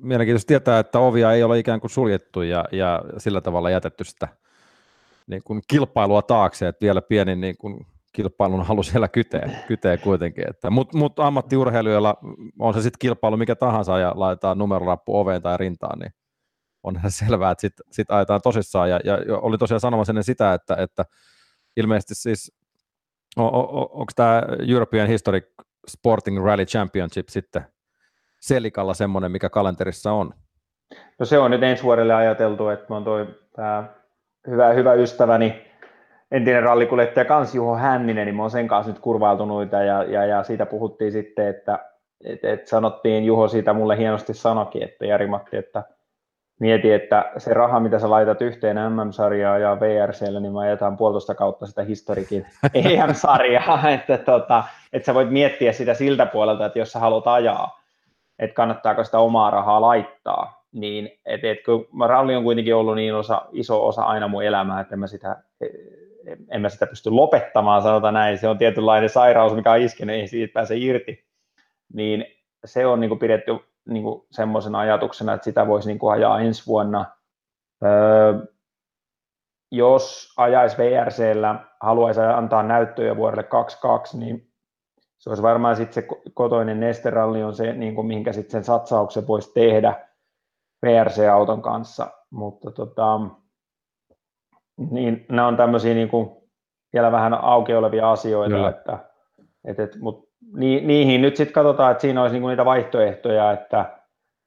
mielenkiintoista 0.00 0.48
tietää, 0.48 0.78
että 0.78 0.98
ovia 0.98 1.32
ei 1.32 1.42
ole 1.42 1.58
ikään 1.58 1.80
kuin 1.80 1.90
suljettu 1.90 2.42
ja, 2.42 2.64
ja 2.72 3.02
sillä 3.18 3.40
tavalla 3.40 3.70
jätetty 3.70 4.04
sitä 4.04 4.28
niin 5.26 5.42
kuin 5.44 5.62
kilpailua 5.68 6.22
taakse, 6.22 6.68
että 6.68 6.84
vielä 6.84 7.02
pieni 7.02 7.36
niin 7.36 7.56
kuin 7.58 7.86
kilpailun 8.12 8.66
halu 8.66 8.82
siellä 8.82 9.08
kytee, 9.08 9.50
kytee 9.68 9.96
kuitenkin. 9.96 10.44
Mutta 10.70 10.98
mut 10.98 11.18
ammattiurheilijoilla 11.18 12.16
on 12.58 12.74
se 12.74 12.82
sitten 12.82 12.98
kilpailu 12.98 13.36
mikä 13.36 13.56
tahansa 13.56 13.98
ja 13.98 14.12
laitetaan 14.16 14.58
numerolappu 14.58 15.18
oveen 15.18 15.42
tai 15.42 15.56
rintaan, 15.56 15.98
niin 15.98 16.12
onhan 16.84 17.10
selvää, 17.20 17.50
että 17.50 17.60
sitten 17.60 17.86
sit 17.90 18.10
ajetaan 18.10 18.40
tosissaan. 18.42 18.90
Ja, 18.90 19.00
ja 19.04 19.18
oli 19.30 19.58
tosiaan 19.58 19.80
sanomassa 19.80 20.10
ennen 20.10 20.24
sitä, 20.24 20.54
että, 20.54 20.76
että 20.78 21.04
ilmeisesti 21.76 22.14
siis 22.14 22.52
on, 23.36 23.54
on, 23.54 23.68
onko 23.70 24.12
tämä 24.16 24.42
European 24.68 25.08
Historic 25.08 25.44
Sporting 25.88 26.44
Rally 26.44 26.64
Championship 26.64 27.28
sitten 27.28 27.62
Selikalla 28.40 28.94
semmoinen, 28.94 29.32
mikä 29.32 29.50
kalenterissa 29.50 30.12
on? 30.12 30.34
No 31.18 31.26
se 31.26 31.38
on 31.38 31.50
nyt 31.50 31.62
ensi 31.62 31.82
vuodelle 31.82 32.14
ajateltu, 32.14 32.68
että 32.68 32.94
on 32.94 33.04
toi, 33.04 33.26
tämä 33.56 33.84
hyvä, 34.46 34.72
hyvä 34.72 34.94
ystäväni 34.94 35.64
entinen 36.30 36.62
rallikuljettaja 36.62 37.24
kans 37.24 37.54
Juho 37.54 37.76
Hänninen, 37.76 38.26
niin 38.26 38.36
mä 38.36 38.42
oon 38.42 38.50
sen 38.50 38.68
kanssa 38.68 38.92
nyt 38.92 39.00
kurvailtunuita 39.00 39.82
ja, 39.82 40.02
ja, 40.02 40.26
ja 40.26 40.42
siitä 40.42 40.66
puhuttiin 40.66 41.12
sitten, 41.12 41.48
että 41.48 41.78
et, 42.24 42.44
et 42.44 42.66
sanottiin, 42.66 43.24
Juho 43.24 43.48
siitä 43.48 43.72
mulle 43.72 43.98
hienosti 43.98 44.34
sanokin, 44.34 44.82
että 44.82 45.06
Jari 45.06 45.26
Matti, 45.26 45.56
että 45.56 45.82
mieti, 46.60 46.92
että 46.92 47.32
se 47.38 47.54
raha, 47.54 47.80
mitä 47.80 47.98
sä 47.98 48.10
laitat 48.10 48.42
yhteen 48.42 48.76
MM-sarjaa 48.76 49.58
ja 49.58 49.80
VRClle, 49.80 50.40
niin 50.40 50.52
mä 50.52 50.68
jätän 50.68 50.96
puolitoista 50.96 51.34
kautta 51.34 51.66
sitä 51.66 51.82
historikin 51.82 52.46
EM-sarjaa, 52.74 53.90
että, 53.94 54.18
tota, 54.18 54.64
että 54.92 55.06
sä 55.06 55.14
voit 55.14 55.30
miettiä 55.30 55.72
sitä 55.72 55.94
siltä 55.94 56.26
puolelta, 56.26 56.66
että 56.66 56.78
jos 56.78 56.92
sä 56.92 56.98
haluat 56.98 57.26
ajaa, 57.26 57.80
että 58.38 58.54
kannattaako 58.54 59.04
sitä 59.04 59.18
omaa 59.18 59.50
rahaa 59.50 59.80
laittaa, 59.80 60.64
niin 60.72 61.10
et, 61.26 61.44
et, 61.44 61.58
kun 61.64 61.86
ralli 62.08 62.36
on 62.36 62.44
kuitenkin 62.44 62.74
ollut 62.74 62.94
niin 62.94 63.14
osa, 63.14 63.42
iso 63.52 63.86
osa 63.86 64.02
aina 64.02 64.28
mun 64.28 64.44
elämää, 64.44 64.80
että 64.80 64.94
en 64.94 64.98
mä 64.98 65.06
sitä, 65.06 65.36
en 66.50 66.60
mä 66.60 66.68
sitä 66.68 66.86
pysty 66.86 67.10
lopettamaan, 67.10 67.82
sanotaan 67.82 68.14
näin, 68.14 68.38
se 68.38 68.48
on 68.48 68.58
tietynlainen 68.58 69.08
sairaus, 69.08 69.54
mikä 69.54 69.72
on 69.72 69.80
iskenyt, 69.80 70.16
ei 70.16 70.28
siitä 70.28 70.52
pääse 70.52 70.76
irti, 70.76 71.24
niin 71.92 72.26
se 72.64 72.86
on 72.86 73.00
niin 73.00 73.08
kuin 73.08 73.18
pidetty 73.18 73.52
niin 73.88 74.04
semmoisena 74.30 74.78
ajatuksena, 74.78 75.34
että 75.34 75.44
sitä 75.44 75.66
voisi 75.66 75.88
niin 75.88 75.98
kuin 75.98 76.12
ajaa 76.12 76.40
ensi 76.40 76.66
vuonna. 76.66 77.06
Öö, 77.84 78.46
jos 79.72 80.34
ajaisi 80.36 80.76
VRCllä, 80.76 81.64
haluaisi 81.80 82.20
antaa 82.20 82.62
näyttöjä 82.62 83.16
vuodelle 83.16 83.42
22, 83.42 84.18
niin 84.18 84.54
se 85.18 85.30
olisi 85.30 85.42
varmaan 85.42 85.76
sitten 85.76 86.02
se 86.02 86.08
kotoinen 86.34 86.80
nesteralli 86.80 87.42
on 87.42 87.54
se, 87.54 87.72
niin 87.72 87.94
kuin 87.94 88.06
mihinkä 88.06 88.32
sitten 88.32 88.50
sen 88.50 88.64
satsauksen 88.64 89.26
voisi 89.26 89.52
tehdä 89.54 90.08
VRC-auton 90.86 91.62
kanssa, 91.62 92.10
mutta 92.30 92.70
tota, 92.70 93.20
niin, 94.90 95.26
nämä 95.28 95.48
on 95.48 95.56
tämmöisiä 95.56 95.94
niin 95.94 96.08
kuin 96.08 96.30
vielä 96.92 97.12
vähän 97.12 97.34
auki 97.34 97.74
olevia 97.74 98.10
asioita, 98.10 98.54
Kyllä. 98.54 98.68
että, 98.68 98.98
et, 99.64 99.80
et, 99.80 99.96
mut 100.00 100.28
ni, 100.56 100.80
niihin 100.80 101.22
nyt 101.22 101.36
sitten 101.36 101.54
katsotaan, 101.54 101.92
että 101.92 102.00
siinä 102.00 102.22
olisi 102.22 102.32
niinku 102.32 102.48
niitä 102.48 102.64
vaihtoehtoja, 102.64 103.52
että 103.52 103.98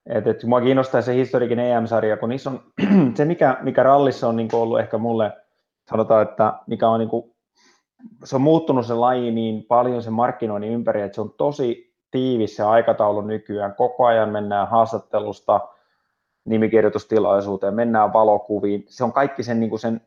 et, 0.06 0.28
et, 0.28 0.44
mua 0.44 0.62
kiinnostaa 0.62 1.02
se 1.02 1.16
historiikin 1.16 1.60
EM-sarja, 1.60 2.18
kun 2.18 2.30
niissä 2.30 2.50
on 2.50 2.64
se, 3.16 3.26
mikä, 3.26 3.58
mikä 3.62 3.84
rallissa 3.84 4.28
on 4.28 4.36
niinku 4.36 4.58
ollut 4.58 4.80
ehkä 4.80 4.98
mulle, 4.98 5.32
sanotaan, 5.90 6.22
että 6.22 6.54
mikä 6.68 6.90
on 6.90 7.00
niinku, 7.00 7.36
se 8.24 8.36
on 8.36 8.42
muuttunut 8.42 8.86
se 8.86 8.94
laji 8.94 9.32
niin 9.32 9.64
paljon 9.64 10.04
sen 10.04 10.14
markkinoinnin 10.14 10.72
ympäri, 10.72 11.02
että 11.02 11.16
se 11.16 11.22
on 11.22 11.34
tosi 11.38 11.94
tiivis 12.12 12.56
se 12.56 12.64
aikataulu 12.64 13.22
nykyään. 13.22 13.76
Koko 13.76 14.06
ajan 14.06 14.30
mennään 14.30 14.68
haastattelusta 14.68 15.60
nimikirjoitustilaisuuteen, 16.46 17.74
mennään 17.74 18.14
valokuviin. 18.14 18.86
Se 18.88 19.04
on 19.04 19.14
kaikki 19.14 19.44
sen, 19.44 19.60
niin 19.60 19.70
kuin 19.70 19.80
sen 19.80 20.02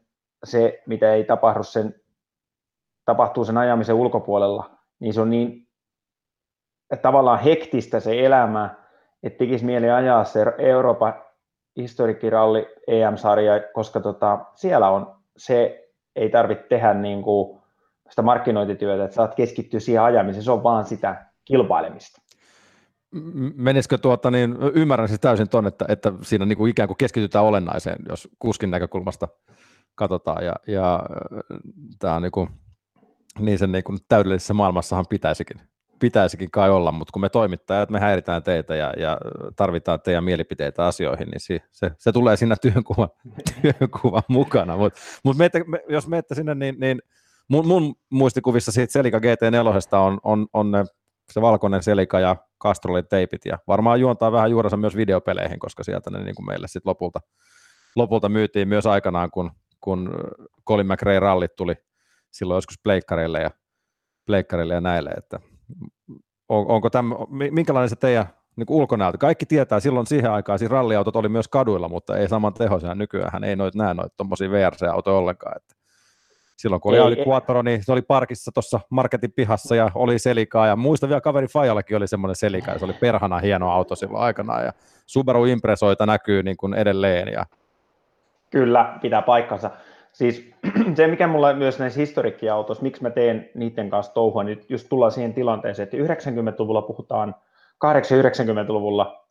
se, 0.45 0.83
mitä 0.87 1.15
ei 1.15 1.25
tapahdu 1.25 1.63
sen, 1.63 1.95
tapahtuu 3.05 3.45
sen 3.45 3.59
ajamisen 3.59 3.95
ulkopuolella, 3.95 4.71
niin 5.01 5.15
se 5.15 5.21
on 5.21 5.31
niin 5.31 5.70
tavallaan 6.97 7.41
hektistä 7.41 8.01
se 8.01 8.27
elämä, 8.27 8.75
että 9.23 9.39
tekisi 9.39 9.65
mieli 9.65 9.91
ajaa 9.91 10.25
se 10.25 10.45
Euroopan 10.59 11.15
historiikkiralli 11.77 12.67
EM-sarja, 12.87 13.61
koska 13.75 14.01
tota, 14.01 14.39
siellä 14.55 14.91
on 14.91 15.17
se, 15.37 15.89
ei 16.17 16.31
tarvitse 16.31 16.65
tehdä 16.69 16.95
niin 16.95 17.23
kuin 17.23 17.61
sitä 18.11 18.23
markkinointityötä, 18.23 19.05
että 19.05 19.15
saat 19.15 19.35
keskittyä 19.35 19.81
siihen 19.81 20.03
ajamiseen, 20.03 20.43
se 20.43 20.51
on 20.51 20.63
vaan 20.63 20.85
sitä 20.85 21.27
kilpailemista. 21.45 22.21
Menisikö 23.57 23.99
tuota, 23.99 24.31
niin 24.31 24.57
ymmärrän 24.75 25.09
siis 25.09 25.21
täysin 25.21 25.49
tuon, 25.49 25.67
että, 25.67 25.85
että 25.89 26.13
siinä 26.23 26.47
niin 26.47 26.59
kuin 26.59 26.71
ikään 26.71 26.87
kuin 26.87 26.97
keskitytään 26.97 27.45
olennaiseen, 27.45 27.97
jos 28.09 28.29
kuskin 28.39 28.71
näkökulmasta 28.71 29.29
katsotaan, 29.95 30.45
ja, 30.45 30.55
ja 30.67 31.03
tämä 31.99 32.15
on 32.15 32.23
niin, 32.23 32.33
kuin, 32.33 32.49
niin 33.39 33.59
sen 33.59 33.73
niin 33.73 33.85
kuin 33.85 33.99
täydellisessä 34.09 34.55
maailmassahan 34.55 35.07
pitäisikin 35.09 35.61
pitäisikin 36.01 36.51
kai 36.51 36.71
olla, 36.71 36.93
mutta 36.93 37.13
kun 37.13 37.23
me 37.23 37.29
toimittajat, 37.29 37.91
me 37.91 38.01
häiritään 38.01 38.43
teitä 38.43 38.77
ja, 38.77 38.93
ja 38.97 39.19
tarvitaan 39.57 40.01
teidän 40.01 40.25
mielipiteitä 40.25 40.87
asioihin, 40.87 41.29
niin 41.29 41.41
se, 41.41 41.61
se, 41.73 41.91
se 41.99 42.13
tulee 42.13 42.37
siinä 42.37 42.57
työnkuvan, 42.63 43.09
työnkuvan 43.63 44.23
mukana. 44.29 44.77
Mutta 44.77 45.01
mut 45.25 45.37
me, 45.37 45.51
jos 45.89 46.09
menette 46.09 46.35
sinne, 46.35 46.55
niin, 46.55 46.77
niin 46.81 47.03
mun, 47.49 47.67
mun 47.67 47.95
muistikuvissa 48.11 48.73
siitä 48.73 48.93
Selika 48.93 49.19
GT4 49.19 49.99
on, 49.99 50.19
on, 50.23 50.47
on 50.53 50.71
ne, 50.71 50.85
se 51.33 51.41
valkoinen 51.41 51.83
Selika 51.83 52.21
ja 52.21 52.37
Castrolin 52.63 53.09
teipit, 53.09 53.45
ja 53.45 53.59
varmaan 53.67 54.01
juontaa 54.01 54.33
vähän 54.33 54.51
juurensa 54.51 54.77
myös 54.77 54.97
videopeleihin, 54.97 55.59
koska 55.59 55.85
sieltä 55.85 56.11
ne 56.11 56.25
niin 56.25 56.35
kuin 56.35 56.47
meille 56.47 56.69
sitten 56.69 56.91
lopulta, 56.91 57.21
lopulta 57.97 58.29
myytiin 58.29 58.69
myös 58.69 58.87
aikanaan, 58.87 59.31
kun, 59.31 59.51
kun 59.81 60.15
Colin 60.69 60.87
McRae 60.87 61.21
rallit 61.21 61.57
tuli 61.57 61.75
silloin 62.31 62.57
joskus 62.57 62.79
pleikkareille 62.83 63.41
ja, 63.41 63.51
pleikkareille 64.27 64.75
ja 64.75 64.81
näille, 64.81 65.11
että 65.11 65.41
on, 66.49 66.67
onko 66.67 66.91
tämä, 66.91 67.15
minkälainen 67.51 67.89
se 67.89 67.97
teidän 67.97 68.27
niin 68.57 68.67
ulkonäöltä? 68.69 69.19
Kaikki 69.19 69.47
tietää, 69.47 69.81
silloin 69.81 70.07
siihen 70.07 70.31
aikaan 70.31 70.59
siis 70.59 70.71
ralliautot 70.71 71.17
oli 71.17 71.29
myös 71.29 71.49
kaduilla, 71.49 71.89
mutta 71.89 72.17
ei 72.17 72.29
saman 72.29 72.55
tehoisia. 72.55 72.95
Nykyään 72.95 73.45
ei 73.45 73.57
noit 73.57 73.75
näe 73.75 73.95
noita 73.95 74.15
tuommoisia 74.17 74.51
VRC-autoja 74.51 75.17
ollenkaan. 75.17 75.57
Että 75.57 75.75
silloin 76.57 76.81
kun 76.81 76.93
oli 76.93 76.99
Audi 76.99 77.17
Quattro, 77.29 77.63
niin 77.63 77.85
se 77.85 77.93
oli 77.93 78.03
parkissa 78.03 78.53
tuossa 78.55 78.81
marketin 78.91 79.33
pihassa 79.33 79.77
ja 79.77 79.91
oli 79.95 80.19
selikaa. 80.19 80.67
Ja 80.67 80.77
muista 80.77 81.09
vielä 81.09 81.21
kaveri 81.21 81.47
Fajallakin 81.47 81.97
oli 81.97 82.09
semmoinen 82.09 82.37
selika, 82.37 82.71
ja 82.71 82.79
se 82.79 82.85
oli 82.85 82.93
perhana 82.93 83.39
hieno 83.39 83.71
auto 83.71 83.95
silloin 83.95 84.25
aikanaan. 84.25 84.65
Ja 84.65 84.73
Subaru 85.07 85.45
Impresoita 85.45 86.07
näkyy 86.07 86.43
niin 86.43 86.57
kuin 86.57 86.75
edelleen. 86.75 87.29
Ja... 87.29 87.47
Kyllä, 88.51 88.99
pitää 89.03 89.23
paikkansa. 89.23 89.71
Siis 90.13 90.51
se, 90.97 91.07
mikä 91.07 91.27
mulla 91.27 91.53
myös 91.53 91.79
näissä 91.79 92.01
historiikkiautoissa, 92.01 92.83
miksi 92.83 93.03
mä 93.03 93.11
teen 93.11 93.51
niiden 93.55 93.91
kanssa 93.91 94.15
touhua, 94.15 94.45
niin 94.45 94.65
just 94.69 94.89
tullaan 94.89 95.13
siihen 95.13 95.35
tilanteeseen, 95.35 95.89
että 95.93 96.15
90-luvulla 96.15 96.83
puhutaan, 96.83 97.35
80-90-luvulla, 97.87 99.27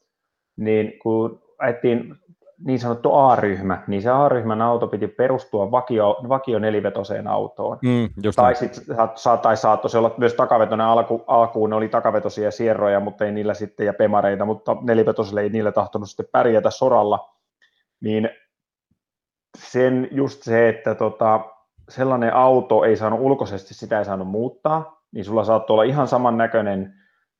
niin 0.57 0.99
kun 0.99 1.41
ajettiin 1.59 2.15
niin 2.65 2.79
sanottu 2.79 3.13
A-ryhmä, 3.13 3.83
niin 3.87 4.01
se 4.01 4.09
A-ryhmän 4.09 4.61
auto 4.61 4.87
piti 4.87 5.07
perustua 5.07 5.71
vakio, 5.71 6.17
vakio 6.29 6.59
nelivetoseen 6.59 7.27
autoon. 7.27 7.77
Mm, 7.81 8.09
tai 8.35 8.55
sitten 8.55 8.95
saattoi 9.15 9.89
olla 9.97 10.15
myös 10.17 10.33
takavetoinen 10.33 10.87
alku, 10.87 11.23
alkuun, 11.27 11.69
ne 11.69 11.75
oli 11.75 11.89
takavetosia 11.89 12.51
sierroja, 12.51 12.99
mutta 12.99 13.25
ei 13.25 13.31
niillä 13.31 13.53
sitten, 13.53 13.85
ja 13.85 13.93
pemareita, 13.93 14.45
mutta 14.45 14.77
nelivetosille 14.81 15.41
ei 15.41 15.49
niillä 15.49 15.71
tahtonut 15.71 16.09
sitten 16.09 16.25
pärjätä 16.31 16.69
soralla. 16.69 17.29
Niin 18.01 18.29
sen 19.57 20.07
just 20.11 20.43
se, 20.43 20.69
että 20.69 20.95
tota, 20.95 21.39
sellainen 21.89 22.33
auto 22.33 22.83
ei 22.83 22.95
saanut 22.95 23.19
ulkoisesti, 23.19 23.73
sitä 23.73 23.99
ei 23.99 24.05
saanut 24.05 24.27
muuttaa, 24.27 25.01
niin 25.11 25.25
sulla 25.25 25.43
saattoi 25.43 25.73
olla 25.73 25.83
ihan 25.83 26.07
samannäköinen 26.07 26.93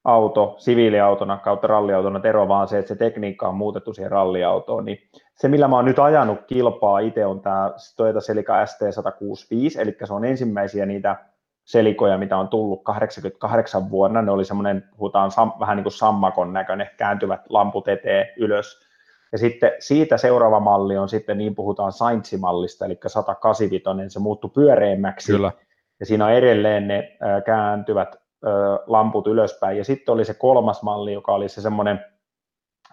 auto 0.04 0.56
siviiliautona 0.58 1.38
kautta 1.38 1.68
ralliautona, 1.68 2.22
ero 2.24 2.48
vaan 2.48 2.68
se, 2.68 2.78
että 2.80 2.90
se 2.90 2.96
tekniikka 2.96 3.48
on 3.48 3.56
muutettu 3.56 3.94
siihen 3.94 4.12
ralliautoon, 4.12 4.86
niin 4.86 4.98
se, 5.36 5.48
millä 5.48 5.68
mä 5.68 5.76
oon 5.76 5.86
nyt 5.86 6.00
ajanut 6.00 6.40
kilpaa 6.48 7.00
itse, 7.00 7.26
on 7.26 7.42
tämä 7.42 7.72
Toyota 7.98 8.20
Celica 8.20 8.66
ST165, 8.66 9.82
eli 9.82 9.98
se 10.04 10.14
on 10.14 10.26
ensimmäisiä 10.26 10.86
niitä 10.86 11.16
selikoja, 11.66 12.18
mitä 12.18 12.38
on 12.38 12.48
tullut 12.48 12.84
88 12.84 13.90
vuonna, 13.90 14.22
ne 14.22 14.32
oli 14.32 14.46
semmoinen, 14.46 14.84
puhutaan 14.98 15.32
sam, 15.32 15.52
vähän 15.60 15.78
niin 15.78 15.84
kuin 15.84 15.94
sammakon 15.94 16.54
näköinen, 16.54 16.90
kääntyvät 16.98 17.42
lamput 17.50 17.88
eteen 17.88 18.28
ylös, 18.38 18.89
ja 19.32 19.38
sitten 19.38 19.72
siitä 19.80 20.18
seuraava 20.18 20.60
malli 20.60 20.98
on 20.98 21.10
sitten, 21.10 21.38
niin 21.38 21.56
puhutaan 21.56 21.92
Saintsi-mallista, 21.92 22.86
eli 22.86 23.00
185, 23.08 23.84
se 24.08 24.20
muuttui 24.20 24.52
pyöreämmäksi. 24.54 25.32
Kyllä. 25.32 25.52
Ja 26.00 26.06
siinä 26.06 26.26
on 26.26 26.32
edelleen 26.32 26.88
ne 26.88 27.18
kääntyvät 27.46 28.16
lamput 28.88 29.28
ylöspäin. 29.28 29.78
Ja 29.78 29.84
sitten 29.84 30.14
oli 30.14 30.26
se 30.26 30.34
kolmas 30.34 30.84
malli, 30.84 31.14
joka 31.14 31.32
oli 31.32 31.50
se 31.50 31.62
semmoinen, 31.62 32.06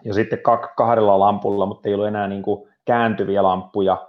jo 0.04 0.14
sitten 0.14 0.38
kahdella 0.76 1.18
lampulla, 1.18 1.66
mutta 1.66 1.88
ei 1.88 1.94
ollut 1.94 2.08
enää 2.08 2.28
niin 2.28 2.42
kuin 2.42 2.68
kääntyviä 2.84 3.42
lamppuja, 3.42 4.08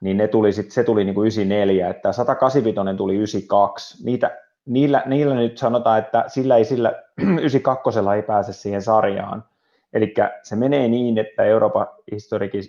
niin 0.00 0.16
ne 0.16 0.28
tuli 0.28 0.52
sit, 0.52 0.70
se 0.70 0.84
tuli 0.84 1.04
niin 1.04 1.14
kuin 1.14 1.24
94, 1.24 1.88
että 1.88 2.12
185 2.12 2.96
tuli 2.96 3.14
92. 3.14 4.04
Niitä, 4.04 4.38
niillä, 4.66 5.02
niillä 5.06 5.34
nyt 5.34 5.58
sanotaan, 5.58 5.98
että 5.98 6.24
sillä 6.26 6.56
ei 6.56 6.64
sillä 6.64 7.02
92 7.40 8.00
ei 8.16 8.22
pääse 8.22 8.52
siihen 8.52 8.82
sarjaan, 8.82 9.44
Eli 9.96 10.14
se 10.42 10.56
menee 10.56 10.88
niin, 10.88 11.18
että 11.18 11.44
Euroopan 11.44 11.86
historiikin 12.12 12.62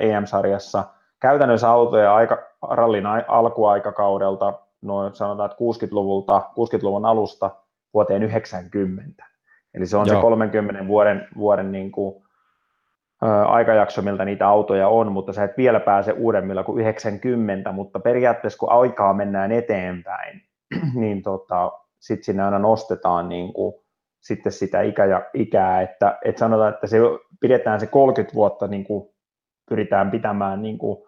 EM-sarjassa 0.00 0.84
käytännössä 1.20 1.70
autoja 1.70 2.14
aika, 2.14 2.38
rallin 2.70 3.06
alkuaikakaudelta, 3.28 4.54
noin 4.82 5.14
sanotaan, 5.14 5.50
että 5.50 5.64
60-luvulta, 5.64 6.42
60-luvun 6.50 7.04
alusta 7.04 7.50
vuoteen 7.94 8.22
90. 8.22 9.24
Eli 9.74 9.86
se 9.86 9.96
on 9.96 10.06
Joo. 10.06 10.16
se 10.16 10.22
30 10.22 10.86
vuoden, 10.86 11.28
vuoden 11.36 11.72
niin 11.72 11.92
kuin, 11.92 12.24
ä, 13.24 13.44
aikajakso, 13.44 14.02
miltä 14.02 14.24
niitä 14.24 14.48
autoja 14.48 14.88
on, 14.88 15.12
mutta 15.12 15.32
sä 15.32 15.44
et 15.44 15.56
vielä 15.56 15.80
pääse 15.80 16.12
uudemmilla 16.12 16.64
kuin 16.64 16.80
90, 16.80 17.72
mutta 17.72 18.00
periaatteessa 18.00 18.58
kun 18.58 18.72
aikaa 18.72 19.12
mennään 19.12 19.52
eteenpäin, 19.52 20.42
niin 21.00 21.22
tota, 21.22 21.72
sitten 21.98 22.24
sinne 22.24 22.42
aina 22.42 22.58
nostetaan 22.58 23.28
niin 23.28 23.52
kuin 23.52 23.74
sitten 24.22 24.52
sitä 24.52 24.80
ikä 24.82 25.04
ja, 25.04 25.22
ikää, 25.34 25.82
että, 25.82 26.18
että 26.24 26.38
sanotaan, 26.38 26.74
että 26.74 26.86
se 26.86 26.98
pidetään 27.40 27.80
se 27.80 27.86
30 27.86 28.34
vuotta, 28.34 28.66
niin 28.66 28.84
kuin 28.84 29.10
pyritään 29.68 30.10
pitämään 30.10 30.62
niin 30.62 30.78
kuin 30.78 31.04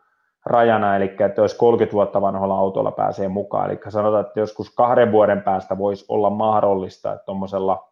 rajana, 0.47 0.97
eli 0.97 1.05
että 1.05 1.43
jos 1.43 1.55
30 1.55 1.93
vuotta 1.93 2.21
vanhalla 2.21 2.59
autolla 2.59 2.93
pääsee 2.93 3.29
mukaan. 3.29 3.71
Eli 3.71 3.81
sanotaan, 3.89 4.27
että 4.27 4.41
joskus 4.41 4.75
kahden 4.75 5.13
vuoden 5.13 5.43
päästä 5.43 5.79
voisi 5.79 6.05
olla 6.09 6.31
mahdollista, 6.31 7.13
että 7.13 7.25
tuommoisella 7.25 7.89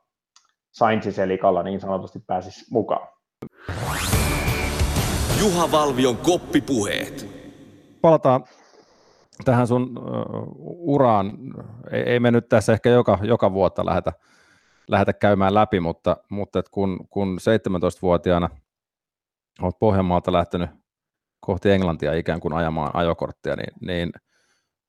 Sainz-selikalla 0.70 1.62
niin 1.62 1.80
sanotusti 1.80 2.18
pääsisi 2.26 2.64
mukaan. 2.70 3.08
Juha 5.40 5.72
Valvion 5.72 6.16
koppipuheet. 6.16 7.28
Palataan 8.00 8.44
tähän 9.44 9.66
sun 9.66 9.90
uraan. 10.62 11.32
Ei, 11.90 12.02
ei 12.02 12.20
me 12.20 12.30
nyt 12.30 12.48
tässä 12.48 12.72
ehkä 12.72 12.90
joka, 12.90 13.18
joka 13.22 13.52
vuotta 13.52 13.86
lähetä, 13.86 14.12
lähetä 14.92 15.12
käymään 15.12 15.54
läpi, 15.54 15.80
mutta, 15.80 16.16
mutta 16.28 16.58
et 16.58 16.68
kun, 16.68 17.06
kun 17.10 17.38
17-vuotiaana 17.38 18.48
olet 19.62 19.78
Pohjanmaalta 19.78 20.32
lähtenyt 20.32 20.70
kohti 21.40 21.70
Englantia 21.70 22.14
ikään 22.14 22.40
kuin 22.40 22.54
ajamaan 22.54 22.90
ajokorttia, 22.94 23.56
niin, 23.56 23.74
niin 23.80 24.12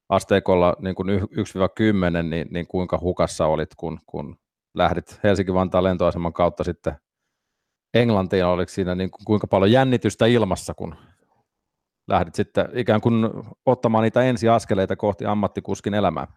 asteikolla 0.10 0.76
niin 0.80 0.96
kuin 0.96 1.10
1-10, 1.10 2.24
niin, 2.24 2.48
niin 2.52 2.68
kuinka 2.68 3.00
hukassa 3.02 3.46
olit, 3.46 3.70
kun, 3.78 4.00
kun 4.06 4.38
lähdit 4.74 5.20
Helsinki-Vantaan 5.24 5.84
lentoaseman 5.84 6.34
kautta 6.34 6.63
sitten 6.63 6.96
Englantiin, 7.94 8.46
oliko 8.46 8.70
siinä 8.70 8.96
niin 8.96 9.12
kuin, 9.12 9.26
kuinka 9.26 9.48
paljon 9.48 9.72
jännitystä 9.72 10.26
ilmassa, 10.26 10.74
kun 10.74 10.96
lähdit 12.08 12.36
sitten 12.36 12.70
ikään 12.74 13.02
kuin 13.02 13.30
ottamaan 13.66 14.04
niitä 14.04 14.22
ensiaskeleita 14.22 14.96
kohti 14.96 15.26
ammattikuskin 15.26 15.94
elämää? 15.94 16.28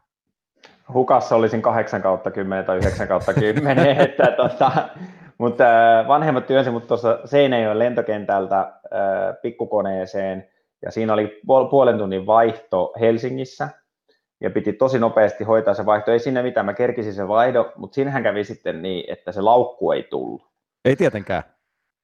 Hukassa 0.94 1.36
olisin 1.36 1.62
8 1.62 2.02
kautta 2.02 2.30
10 2.30 2.64
tai 2.64 2.76
9 2.76 3.08
kautta 3.08 3.34
10, 3.34 3.86
että 4.00 4.26
tota, 4.36 4.70
mutta 5.38 5.64
äh, 6.00 6.08
vanhemmat 6.08 6.46
työnsi 6.46 6.70
mut 6.70 6.86
tuossa 6.86 7.18
Seinäjoen 7.24 7.78
lentokentältä 7.78 8.60
äh, 8.60 8.70
pikkukoneeseen, 9.42 10.48
ja 10.82 10.90
siinä 10.90 11.12
oli 11.12 11.40
puolen 11.70 11.98
tunnin 11.98 12.26
vaihto 12.26 12.92
Helsingissä, 13.00 13.68
ja 14.40 14.50
piti 14.50 14.72
tosi 14.72 14.98
nopeasti 14.98 15.44
hoitaa 15.44 15.74
se 15.74 15.86
vaihto. 15.86 16.12
Ei 16.12 16.18
siinä 16.18 16.42
mitään, 16.42 16.66
mä 16.66 16.74
kerkisin 16.74 17.14
se 17.14 17.28
vaihdo, 17.28 17.72
mutta 17.76 17.94
siinähän 17.94 18.22
kävi 18.22 18.44
sitten 18.44 18.82
niin, 18.82 19.12
että 19.12 19.32
se 19.32 19.40
laukku 19.40 19.92
ei 19.92 20.02
tullut. 20.02 20.46
Ei 20.84 20.96
tietenkään. 20.96 21.42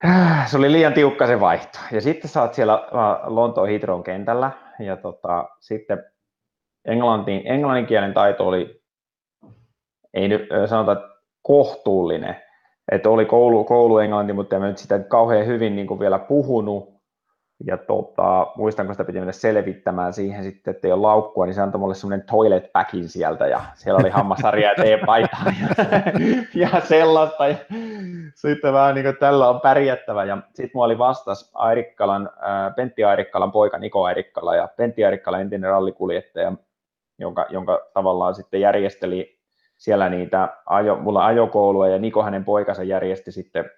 Äh, 0.04 0.50
se 0.50 0.56
oli 0.56 0.72
liian 0.72 0.92
tiukka 0.92 1.26
se 1.26 1.40
vaihto. 1.40 1.78
Ja 1.92 2.00
sitten 2.00 2.30
sä 2.30 2.42
oot 2.42 2.54
siellä 2.54 2.88
Lontoon 3.24 3.68
Hidron 3.68 4.02
kentällä, 4.02 4.50
ja 4.78 4.96
tota, 4.96 5.48
sitten 5.60 6.04
englantin, 6.84 7.42
englannin 7.44 7.86
kielen 7.86 8.14
taito 8.14 8.46
oli, 8.46 8.82
ei 10.14 10.28
nyt 10.28 10.48
sanota, 10.66 11.12
kohtuullinen, 11.42 12.36
että 12.92 13.10
oli 13.10 13.24
koulu, 13.24 13.64
koulu 13.64 13.98
englanti, 13.98 14.32
mutta 14.32 14.56
en 14.56 14.62
nyt 14.62 14.78
sitä 14.78 14.98
kauhean 14.98 15.46
hyvin 15.46 15.76
niin 15.76 16.00
vielä 16.00 16.18
puhunut. 16.18 16.92
Ja 17.66 17.76
tota, 17.76 18.46
muistan, 18.56 18.94
sitä 18.94 19.04
piti 19.04 19.18
mennä 19.18 19.32
selvittämään 19.32 20.12
siihen 20.12 20.44
sitten, 20.44 20.74
että 20.74 20.88
ei 20.88 20.92
ole 20.92 21.00
laukkua, 21.00 21.46
niin 21.46 21.54
se 21.54 21.60
antoi 21.60 21.78
mulle 21.78 21.94
semmoinen 21.94 22.26
toilet 22.26 22.72
backin 22.72 23.08
sieltä 23.08 23.46
ja 23.46 23.60
siellä 23.74 23.98
oli 23.98 24.10
hammasarja 24.10 24.68
ja 24.68 24.74
teepaitaa 24.74 25.44
ja, 25.60 25.86
ja 26.74 26.80
sellaista. 26.80 27.48
Ja 27.48 27.56
sitten 28.34 28.72
vähän 28.72 28.94
niin 28.94 29.04
kuin 29.04 29.16
tällä 29.16 29.48
on 29.48 29.60
pärjättävä. 29.60 30.24
Ja 30.24 30.38
sitten 30.54 30.70
mulla 30.74 30.86
oli 30.86 30.98
vastas 30.98 31.50
Airikkalan, 31.54 32.30
äh, 32.36 32.74
Pentti 32.76 33.04
Airikkalan 33.04 33.52
poika 33.52 33.78
Niko 33.78 34.04
Airikkala 34.04 34.56
ja 34.56 34.68
Pentti 34.76 35.04
Airikkala 35.04 35.40
entinen 35.40 35.70
rallikuljettaja, 35.70 36.52
jonka, 37.22 37.46
jonka 37.50 37.80
tavallaan 37.94 38.34
sitten 38.34 38.60
järjesteli 38.60 39.38
siellä 39.78 40.08
niitä, 40.08 40.48
ajo, 40.66 40.96
mulla 40.96 41.26
ajokoulua 41.26 41.88
ja 41.88 41.98
Niko 41.98 42.22
hänen 42.22 42.44
poikansa 42.44 42.82
järjesti 42.82 43.32
sitten 43.32 43.70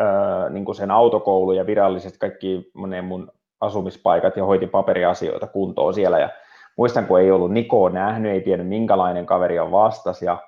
öö, 0.00 0.50
niin 0.50 0.64
kuin 0.64 0.74
sen 0.74 0.90
autokoulu 0.90 1.52
ja 1.52 1.66
virallisesti 1.66 2.18
kaikki 2.18 2.70
mun 3.02 3.32
asumispaikat 3.60 4.36
ja 4.36 4.44
hoiti 4.44 4.66
paperiasioita 4.66 5.46
kuntoon 5.46 5.94
siellä. 5.94 6.18
Ja 6.18 6.28
muistan, 6.76 7.06
kun 7.06 7.20
ei 7.20 7.30
ollut 7.30 7.52
Nikoa 7.52 7.90
nähnyt, 7.90 8.32
ei 8.32 8.40
tiedä 8.40 8.64
minkälainen 8.64 9.26
kaveri 9.26 9.58
on 9.58 9.72
vastas. 9.72 10.22
Ja 10.22 10.38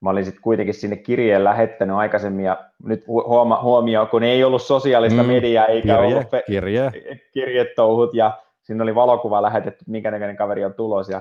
mä 0.00 0.10
olin 0.10 0.24
sitten 0.24 0.42
kuitenkin 0.42 0.74
sinne 0.74 0.96
kirjeen 0.96 1.44
lähettänyt 1.44 1.96
aikaisemmin 1.96 2.44
ja 2.44 2.64
nyt 2.84 3.06
huoma, 3.06 3.62
huomio, 3.62 4.06
kun 4.06 4.22
ei 4.22 4.44
ollut 4.44 4.62
sosiaalista 4.62 5.22
mm, 5.22 5.28
mediaa 5.28 5.66
eikä 5.66 5.94
kirje, 5.94 6.06
ollut 6.06 6.26
fe- 6.26 6.42
kirje. 6.46 6.90
kirjetouhut 7.32 8.14
ja 8.14 8.38
siinä 8.62 8.82
oli 8.82 8.94
valokuva 8.94 9.42
lähetetty, 9.42 9.84
minkä 9.88 10.10
näköinen 10.10 10.36
kaveri 10.36 10.64
on 10.64 10.74
tulos. 10.74 11.08
Ja 11.08 11.20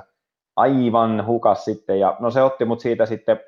aivan 0.57 1.25
hukas 1.25 1.65
sitten, 1.65 1.99
ja 1.99 2.17
no 2.19 2.31
se 2.31 2.43
otti 2.43 2.65
mut 2.65 2.79
siitä 2.79 3.05
sitten, 3.05 3.39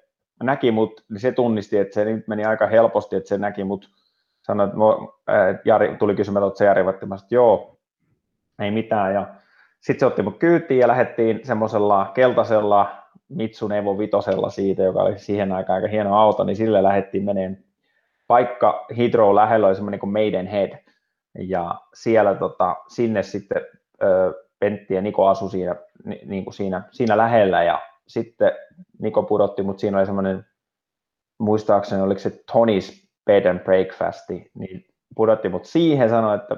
näki 0.43 0.71
mut, 0.71 1.03
niin 1.09 1.19
se 1.19 1.31
tunnisti, 1.31 1.77
että 1.77 1.93
se 1.93 2.05
nyt 2.05 2.27
meni 2.27 2.45
aika 2.45 2.67
helposti, 2.67 3.15
että 3.15 3.29
se 3.29 3.37
näki 3.37 3.63
mut, 3.63 3.89
sanoi, 4.41 4.67
että 5.49 5.61
Jari 5.65 5.95
tuli 5.99 6.15
kysymään, 6.15 6.47
että 6.47 6.57
se 6.57 6.65
Jari, 6.65 6.81
että 6.89 7.05
joo, 7.31 7.77
ei 8.59 8.71
mitään, 8.71 9.13
ja 9.13 9.27
sitten 9.79 9.99
se 9.99 10.05
otti 10.05 10.21
mut 10.21 10.37
kyytiin 10.39 10.79
ja 10.79 10.87
lähdettiin 10.87 11.39
semmoisella 11.43 12.11
keltaisella 12.13 12.95
Mitsun 13.29 13.71
Evo 13.71 13.97
Vitosella 13.97 14.49
siitä, 14.49 14.83
joka 14.83 15.01
oli 15.01 15.19
siihen 15.19 15.51
aikaan 15.51 15.75
aika 15.75 15.87
hieno 15.87 16.15
auto, 16.15 16.43
niin 16.43 16.55
sille 16.55 16.83
lähdettiin 16.83 17.23
meneen 17.23 17.63
paikka 18.27 18.85
Heathrow 18.97 19.35
lähellä 19.35 19.67
oli 19.67 19.75
semmoinen 19.75 19.99
kuin 19.99 20.13
Maidenhead, 20.13 20.83
ja 21.39 21.75
siellä 21.93 22.35
tota, 22.35 22.75
sinne 22.87 23.23
sitten 23.23 23.61
Pentti 24.59 24.93
ja 24.93 25.01
Niko 25.01 25.27
asu 25.27 25.49
siinä, 25.49 25.75
niin 26.25 26.43
kuin 26.43 26.53
siinä, 26.53 26.81
siinä 26.91 27.17
lähellä 27.17 27.63
ja 27.63 27.81
sitten 28.07 28.51
Niko 28.99 29.23
pudotti, 29.23 29.63
mutta 29.63 29.81
siinä 29.81 29.97
oli 29.97 30.05
semmoinen, 30.05 30.45
muistaakseni 31.39 32.01
oliko 32.01 32.19
se 32.19 32.29
Tony's 32.29 33.07
Bed 33.25 33.45
and 33.45 33.59
Breakfast, 33.59 34.29
niin 34.29 34.85
pudotti 35.15 35.49
mut 35.49 35.65
siihen, 35.65 36.09
sanoi, 36.09 36.35
että 36.35 36.57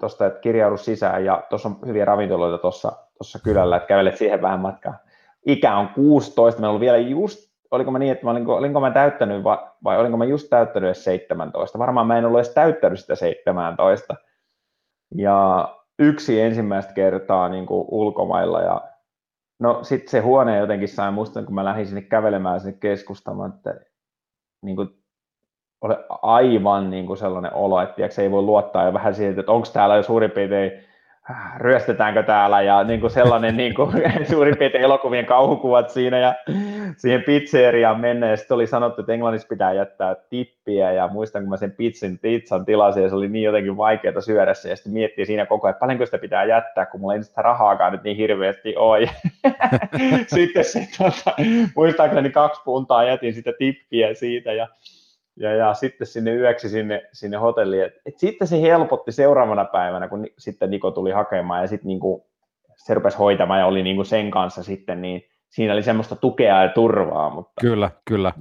tuosta, 0.00 0.26
että 0.26 0.40
kirjaudu 0.40 0.76
sisään 0.76 1.24
ja 1.24 1.42
tuossa 1.50 1.68
on 1.68 1.78
hyviä 1.86 2.04
ravintoloita 2.04 2.58
tuossa 2.58 3.38
kylällä, 3.44 3.76
että 3.76 3.86
kävelet 3.86 4.16
siihen 4.16 4.42
vähän 4.42 4.60
matkaa. 4.60 4.94
Ikä 5.46 5.76
on 5.76 5.88
16, 5.88 6.60
meillä 6.60 6.72
oli 6.72 6.80
vielä 6.80 6.96
just, 6.96 7.52
oliko 7.70 7.90
mä 7.90 7.98
niin, 7.98 8.12
että 8.12 8.24
mä 8.24 8.30
olinko, 8.30 8.56
olinko 8.56 8.80
mä 8.80 8.90
täyttänyt 8.90 9.44
vai, 9.44 9.58
vai 9.84 9.98
olinko 9.98 10.16
mä 10.16 10.24
just 10.24 10.50
täyttänyt 10.50 10.88
edes 10.88 11.04
17, 11.04 11.78
varmaan 11.78 12.06
mä 12.06 12.18
en 12.18 12.24
ollut 12.24 12.38
edes 12.38 12.54
täyttänyt 12.54 13.00
sitä 13.00 13.14
17. 13.14 14.14
Ja 15.14 15.68
yksi 16.02 16.40
ensimmäistä 16.40 16.92
kertaa 16.92 17.48
niin 17.48 17.66
kuin 17.66 17.84
ulkomailla. 17.90 18.60
Ja 18.60 18.82
no 19.58 19.84
sitten 19.84 20.08
se 20.08 20.20
huone 20.20 20.58
jotenkin 20.58 20.88
sai, 20.88 21.12
muistan 21.12 21.44
kun 21.44 21.54
mä 21.54 21.64
lähdin 21.64 21.86
sinne 21.86 22.02
kävelemään 22.02 22.60
sinne 22.60 22.78
keskustamaan, 22.80 23.52
että 23.56 23.80
niin 24.62 24.76
kuin, 24.76 24.88
ole 25.80 26.04
aivan 26.22 26.90
niin 26.90 27.06
kuin 27.06 27.16
sellainen 27.16 27.54
olo, 27.54 27.80
että 27.80 28.22
ei 28.22 28.30
voi 28.30 28.42
luottaa 28.42 28.84
ja 28.84 28.92
vähän 28.92 29.14
siihen, 29.14 29.38
että 29.40 29.52
onko 29.52 29.68
täällä 29.72 29.96
jo 29.96 30.02
suurin 30.02 30.30
piirtein 30.30 30.91
ryöstetäänkö 31.56 32.22
täällä? 32.22 32.62
Ja 32.62 32.84
niin 32.84 33.00
kuin 33.00 33.10
sellainen 33.10 33.56
niin 33.56 33.74
kuin, 33.74 33.90
suurin 34.30 34.56
piirtein 34.56 34.84
elokuvien 34.84 35.26
kauhukuvat 35.26 35.90
siinä 35.90 36.18
ja 36.18 36.34
siihen 36.96 37.22
pizzeriaan 37.22 38.00
mennä 38.00 38.30
ja 38.30 38.36
sitten 38.36 38.54
oli 38.54 38.66
sanottu, 38.66 39.00
että 39.00 39.12
Englannissa 39.12 39.48
pitää 39.48 39.72
jättää 39.72 40.14
tippiä 40.30 40.92
ja 40.92 41.08
muistan 41.08 41.42
kun 41.42 41.50
mä 41.50 41.56
sen 41.56 41.72
pizzan, 41.72 42.18
pizzan 42.18 42.64
tilasin 42.64 43.02
ja 43.02 43.08
se 43.08 43.14
oli 43.14 43.28
niin 43.28 43.44
jotenkin 43.44 43.76
vaikeaa 43.76 44.20
syödä 44.20 44.54
se. 44.54 44.70
Ja 44.70 44.76
sitten 44.76 44.92
miettii 44.92 45.26
siinä 45.26 45.46
koko 45.46 45.66
ajan, 45.66 45.72
että 45.72 45.80
paljonko 45.80 46.06
sitä 46.06 46.18
pitää 46.18 46.44
jättää, 46.44 46.86
kun 46.86 47.00
mulla 47.00 47.14
ei 47.14 47.22
sitä 47.22 47.42
rahaakaan 47.42 47.92
nyt 47.92 48.02
niin 48.02 48.16
hirveästi 48.16 48.76
ole. 48.76 49.10
sitten 50.34 50.64
se, 50.64 50.88
tuota, 50.98 51.36
muistaakseni 51.76 52.30
kaksi 52.30 52.62
puntaa 52.64 53.04
jätin 53.04 53.34
sitä 53.34 53.52
tippiä 53.58 54.14
siitä 54.14 54.52
ja 54.52 54.68
ja, 55.36 55.54
ja 55.54 55.74
sitten 55.74 56.06
sinne 56.06 56.34
yöksi 56.34 56.68
sinne, 56.68 57.08
sinne 57.12 57.36
hotelliin. 57.36 57.84
Et, 57.84 57.92
et 58.06 58.18
sitten 58.18 58.48
se 58.48 58.62
helpotti 58.62 59.12
seuraavana 59.12 59.64
päivänä, 59.64 60.08
kun 60.08 60.22
ni, 60.22 60.34
sitten 60.38 60.70
Niko 60.70 60.90
tuli 60.90 61.10
hakemaan 61.10 61.60
ja 61.60 61.66
sitten 61.66 61.86
niinku, 61.86 62.26
se 62.76 62.94
rupesi 62.94 63.18
hoitamaan 63.18 63.60
ja 63.60 63.66
oli 63.66 63.82
niinku 63.82 64.04
sen 64.04 64.30
kanssa 64.30 64.62
sitten, 64.62 65.02
niin 65.02 65.22
siinä 65.48 65.72
oli 65.72 65.82
semmoista 65.82 66.16
tukea 66.16 66.62
ja 66.62 66.68
turvaa. 66.68 67.30
Mutta... 67.30 67.52
Kyllä, 67.60 67.90
kyllä. 68.04 68.32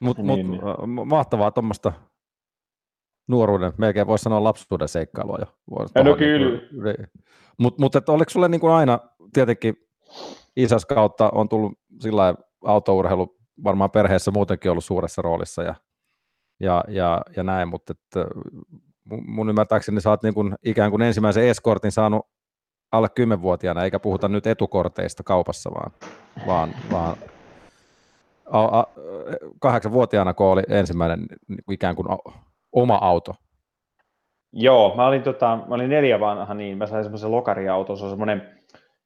Mutta 0.00 0.22
niin, 0.22 0.46
mut, 0.46 0.60
niin. 0.60 1.08
mahtavaa 1.08 1.50
tuommoista 1.50 1.92
nuoruuden, 3.28 3.72
melkein 3.78 4.06
voisi 4.06 4.22
sanoa 4.22 4.44
lapsuuden 4.44 4.88
seikkailua 4.88 5.38
jo. 5.40 5.46
no 5.94 6.02
niinku 6.02 6.18
kyllä. 6.18 6.60
Niin. 6.84 7.08
Mutta 7.58 7.82
mut, 7.82 7.96
et 7.96 8.08
oliko 8.08 8.30
sulle 8.30 8.48
niinku 8.48 8.68
aina, 8.68 8.98
tietenkin 9.32 9.74
isäs 10.56 10.86
kautta 10.86 11.30
on 11.30 11.48
tullut 11.48 11.72
sillä 12.00 12.34
autourheilu 12.64 13.36
varmaan 13.64 13.90
perheessä 13.90 14.30
muutenkin 14.30 14.70
ollut 14.70 14.84
suuressa 14.84 15.22
roolissa 15.22 15.62
ja, 15.62 15.74
ja, 16.60 16.84
ja, 16.88 17.22
ja 17.36 17.42
näin, 17.42 17.68
mutta 17.68 17.92
että 17.92 18.26
mun 19.26 19.48
ymmärtääkseni 19.48 20.00
sä 20.00 20.10
oot 20.10 20.22
niin 20.22 20.34
kuin 20.34 20.54
ikään 20.64 20.90
kuin 20.90 21.02
ensimmäisen 21.02 21.48
eskortin 21.48 21.92
saanut 21.92 22.26
alle 22.92 23.08
10-vuotiaana, 23.20 23.84
eikä 23.84 23.98
puhuta 23.98 24.28
nyt 24.28 24.46
etukorteista 24.46 25.22
kaupassa, 25.22 25.70
vaan, 25.70 25.92
vaan, 26.46 26.74
vaan 26.92 27.16
a, 28.50 28.64
a, 28.64 28.84
kahdeksanvuotiaana, 29.60 30.34
kun 30.34 30.46
oli 30.46 30.62
ensimmäinen 30.68 31.26
niin 31.48 31.58
ikään 31.70 31.96
kuin 31.96 32.08
oma 32.72 32.98
auto. 33.02 33.34
Joo, 34.52 34.96
mä 34.96 35.06
olin, 35.06 35.22
tota, 35.22 35.58
mä 35.68 35.74
olin 35.74 35.90
neljä 35.90 36.20
vanha, 36.20 36.54
niin 36.54 36.78
mä 36.78 36.86
sain 36.86 37.04
semmoisen 37.04 37.30
lokariauton, 37.30 37.96
se 37.96 38.04
on 38.04 38.10
semmoinen 38.10 38.63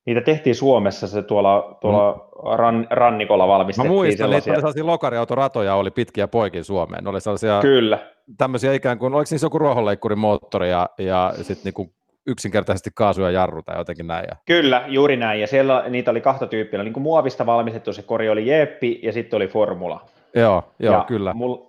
Niitä 0.08 0.20
tehtiin 0.20 0.54
Suomessa, 0.54 1.06
se 1.06 1.22
tuolla, 1.22 1.78
tuolla 1.80 2.12
mm. 2.12 2.58
ran, 2.58 2.86
rannikolla 2.90 3.48
valmistettiin. 3.48 3.90
Mä 3.92 3.94
muistan, 3.94 4.18
sellaisia... 4.18 4.38
niitä 4.38 4.50
oli 4.50 4.60
sellaisia 4.60 4.86
lokariautoratoja, 4.86 5.74
oli 5.74 5.90
pitkiä 5.90 6.28
poikin 6.28 6.64
Suomeen. 6.64 7.04
Ne 7.04 7.10
oli 7.10 7.20
sellaisia 7.20 7.60
Kyllä. 7.60 7.98
tämmöisiä 8.38 8.72
ikään 8.72 8.98
kuin, 8.98 9.14
oliko 9.14 9.28
niissä 9.30 9.44
joku 9.44 9.58
ruohonleikkurin 9.58 10.18
moottori 10.18 10.70
ja, 10.70 10.88
ja 10.98 11.32
sitten 11.36 11.64
niinku 11.64 11.92
yksinkertaisesti 12.26 12.90
kaasu 12.94 13.22
ja 13.22 13.30
jarru 13.30 13.62
tai 13.62 13.78
jotenkin 13.78 14.06
näin. 14.06 14.24
Ja... 14.28 14.36
Kyllä, 14.46 14.84
juuri 14.86 15.16
näin. 15.16 15.40
Ja 15.40 15.46
siellä 15.46 15.84
niitä 15.88 16.10
oli 16.10 16.20
kahta 16.20 16.46
tyyppiä. 16.46 16.82
Niin 16.82 16.92
kuin 16.92 17.02
muovista 17.02 17.46
valmistettu 17.46 17.92
se 17.92 18.02
kori 18.02 18.28
oli 18.28 18.50
Jeppi 18.50 19.00
ja 19.02 19.12
sitten 19.12 19.36
oli 19.36 19.46
Formula. 19.46 20.00
Joo, 20.34 20.62
joo 20.78 20.94
ja 20.94 21.04
kyllä. 21.08 21.34
Mulla 21.34 21.68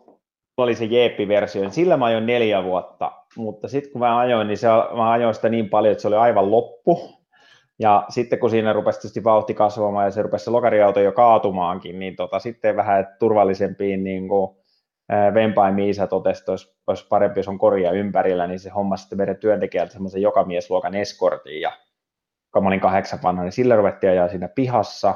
oli 0.57 0.75
se 0.75 0.85
Jeppi-versio. 0.85 1.69
Sillä 1.69 1.97
mä 1.97 2.05
ajoin 2.05 2.25
neljä 2.25 2.63
vuotta, 2.63 3.11
mutta 3.37 3.67
sitten 3.67 3.91
kun 3.91 4.01
mä 4.01 4.17
ajoin, 4.17 4.47
niin 4.47 4.57
se, 4.57 4.67
mä 4.95 5.11
ajoin 5.11 5.33
sitä 5.33 5.49
niin 5.49 5.69
paljon, 5.69 5.91
että 5.91 6.01
se 6.01 6.07
oli 6.07 6.15
aivan 6.15 6.51
loppu. 6.51 7.18
Ja 7.79 8.05
sitten 8.09 8.39
kun 8.39 8.49
siinä 8.49 8.73
rupesi 8.73 8.99
tietysti 8.99 9.23
vauhti 9.23 9.53
kasvamaan 9.53 10.05
ja 10.05 10.11
se 10.11 10.21
rupesi 10.21 10.45
se 10.45 10.51
lokariauto 10.51 10.99
jo 10.99 11.11
kaatumaankin, 11.11 11.99
niin 11.99 12.15
tota, 12.15 12.39
sitten 12.39 12.75
vähän 12.75 13.07
turvallisempiin 13.19 14.03
niin 14.03 14.27
kuin, 14.27 14.59
Vempain 15.33 15.75
Miisa 15.75 16.07
totesi, 16.07 16.41
että 16.41 16.51
olisi, 16.51 16.75
olisi 16.87 17.07
parempi, 17.09 17.39
jos 17.39 17.47
on 17.47 17.57
korja 17.57 17.91
ympärillä, 17.91 18.47
niin 18.47 18.59
se 18.59 18.69
homma 18.69 18.97
sitten 18.97 19.17
meidän 19.17 19.37
työntekijältä 19.37 19.93
semmoisen 19.93 20.21
jokamiesluokan 20.21 20.95
eskortin, 20.95 21.61
ja 21.61 21.71
kun 22.53 22.63
mä 22.63 22.67
olin 22.67 22.79
kahdeksan 22.79 23.19
vanha, 23.23 23.43
niin 23.43 23.51
sillä 23.51 23.75
ruvettiin 23.75 24.11
ajaa 24.11 24.27
siinä 24.27 24.47
pihassa, 24.47 25.15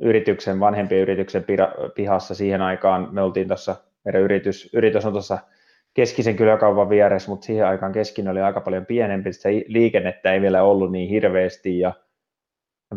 yrityksen, 0.00 0.60
vanhempien 0.60 1.00
yrityksen 1.00 1.44
pihassa. 1.94 2.34
Siihen 2.34 2.62
aikaan, 2.62 3.08
me 3.12 3.22
oltiin 3.22 3.48
tuossa, 3.48 3.76
meidän 4.04 4.22
yritys, 4.22 4.70
yritys 4.74 5.06
on 5.06 5.12
tuossa 5.12 5.38
keskisen 5.94 6.36
kyläkaupan 6.36 6.88
vieressä, 6.88 7.30
mutta 7.30 7.46
siihen 7.46 7.66
aikaan 7.66 7.92
keskinen 7.92 8.30
oli 8.30 8.40
aika 8.40 8.60
paljon 8.60 8.86
pienempi, 8.86 9.32
sitä 9.32 9.48
liikennettä 9.66 10.32
ei 10.32 10.40
vielä 10.40 10.62
ollut 10.62 10.92
niin 10.92 11.08
hirveästi, 11.08 11.78
ja 11.78 11.92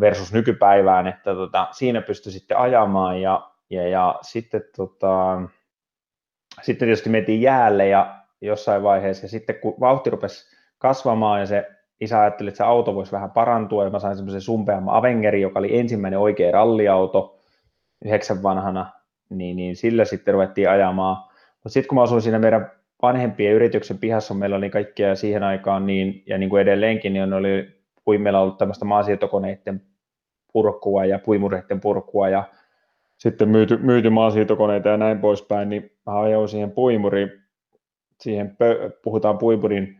versus 0.00 0.32
nykypäivään, 0.32 1.06
että 1.06 1.34
tota, 1.34 1.68
siinä 1.70 2.00
pystyi 2.00 2.32
sitten 2.32 2.58
ajamaan, 2.58 3.22
ja, 3.22 3.50
ja, 3.70 3.88
ja 3.88 4.18
sitten 4.22 4.62
tota, 4.76 5.42
sitten 6.62 6.86
tietysti 6.86 7.10
mentiin 7.10 7.42
jäälle 7.42 7.88
ja 7.88 8.18
jossain 8.40 8.82
vaiheessa, 8.82 9.24
ja 9.24 9.28
sitten 9.28 9.56
kun 9.56 9.74
vauhti 9.80 10.10
rupesi 10.10 10.56
kasvamaan 10.78 11.40
ja 11.40 11.46
se 11.46 11.70
isä 12.00 12.20
ajatteli, 12.20 12.48
että 12.48 12.58
se 12.58 12.64
auto 12.64 12.94
voisi 12.94 13.12
vähän 13.12 13.30
parantua, 13.30 13.84
ja 13.84 13.90
mä 13.90 13.98
sain 13.98 14.16
semmoisen 14.16 14.40
sumpeamman 14.40 14.94
Avengeri, 14.94 15.40
joka 15.40 15.58
oli 15.58 15.78
ensimmäinen 15.78 16.18
oikea 16.18 16.52
ralliauto 16.52 17.38
yhdeksän 18.04 18.42
vanhana, 18.42 18.92
niin, 19.30 19.56
niin 19.56 19.76
sillä 19.76 20.04
sitten 20.04 20.34
ruvettiin 20.34 20.70
ajamaan. 20.70 21.16
Mutta 21.54 21.68
sitten 21.68 21.88
kun 21.88 21.96
mä 21.96 22.02
asuin 22.02 22.22
siinä 22.22 22.38
meidän 22.38 22.77
vanhempien 23.02 23.54
yrityksen 23.54 23.98
pihassa, 23.98 24.34
meillä 24.34 24.56
oli 24.56 24.70
kaikkia 24.70 25.14
siihen 25.14 25.42
aikaan, 25.42 25.86
niin, 25.86 26.22
ja 26.26 26.38
niin 26.38 26.50
kuin 26.50 26.62
edelleenkin, 26.62 27.12
niin 27.12 27.32
oli, 27.32 28.18
meillä 28.18 28.40
ollut 28.40 28.58
tämmöistä 28.58 28.84
maasiirtokoneiden 28.84 29.82
purkua 30.52 31.04
ja 31.04 31.18
puimureiden 31.18 31.80
purkua, 31.80 32.28
ja 32.28 32.44
sitten 33.18 33.48
myyty, 33.48 33.76
myyty 33.76 34.10
maasiitokoneita 34.10 34.88
ja 34.88 34.96
näin 34.96 35.18
poispäin, 35.18 35.68
niin 35.68 35.90
mä 36.06 36.20
ajoin 36.20 36.48
siihen 36.48 36.70
puimuriin, 36.70 37.30
siihen 38.20 38.56
pö, 38.56 38.90
puhutaan 39.02 39.38
puimurin 39.38 39.97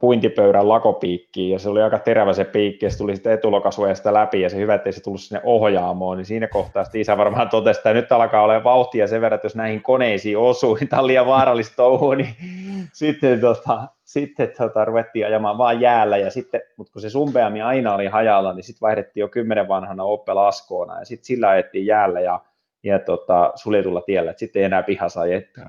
puintipöydän 0.00 0.68
lakopiikkiin, 0.68 1.52
ja 1.52 1.58
se 1.58 1.68
oli 1.68 1.82
aika 1.82 1.98
terävä 1.98 2.32
se 2.32 2.44
piikki, 2.44 2.86
ja 2.86 2.90
se 2.90 2.98
tuli 2.98 3.14
sitten 3.14 3.32
etulokasuojasta 3.32 4.14
läpi, 4.14 4.40
ja 4.40 4.48
se 4.50 4.56
hyvä, 4.56 4.74
ettei 4.74 4.92
se 4.92 5.02
tullut 5.02 5.20
sinne 5.20 5.40
ohjaamoon, 5.44 6.16
niin 6.16 6.24
siinä 6.24 6.48
kohtaa 6.48 6.84
sitten 6.84 7.00
isä 7.00 7.16
varmaan 7.16 7.48
totesi, 7.48 7.78
että 7.78 7.92
nyt 7.92 8.12
alkaa 8.12 8.42
olla 8.42 8.64
vauhtia 8.64 9.06
sen 9.06 9.20
verran, 9.20 9.36
että 9.36 9.46
jos 9.46 9.56
näihin 9.56 9.82
koneisiin 9.82 10.38
osuu, 10.38 10.74
niin 10.74 10.88
tämä 10.88 11.00
on 11.00 11.06
liian 11.06 11.26
vaarallista 11.26 11.76
touhua, 11.76 12.14
niin 12.14 12.34
sitten, 12.92 13.40
tota, 13.40 13.88
sitten 14.04 14.52
tota, 14.58 14.84
ruvettiin 14.84 15.26
ajamaan 15.26 15.58
vaan 15.58 15.80
jäällä, 15.80 16.16
ja 16.16 16.30
sitten, 16.30 16.60
mutta 16.76 16.92
kun 16.92 17.02
se 17.02 17.10
sumpeami 17.10 17.62
aina 17.62 17.94
oli 17.94 18.06
hajalla, 18.06 18.52
niin 18.52 18.64
sitten 18.64 18.86
vaihdettiin 18.86 19.20
jo 19.20 19.28
kymmenen 19.28 19.68
vanhana 19.68 20.04
Opel 20.04 20.38
Askoona, 20.38 20.98
ja 20.98 21.04
sitten 21.04 21.24
sillä 21.24 21.48
ajettiin 21.48 21.86
jäällä 21.86 22.20
ja, 22.20 22.40
ja 22.82 22.98
tota, 22.98 23.52
suljetulla 23.54 24.00
tiellä, 24.00 24.30
että 24.30 24.40
sitten 24.40 24.60
ei 24.60 24.66
enää 24.66 24.82
pihassa 24.82 25.20
ajettaa. 25.20 25.64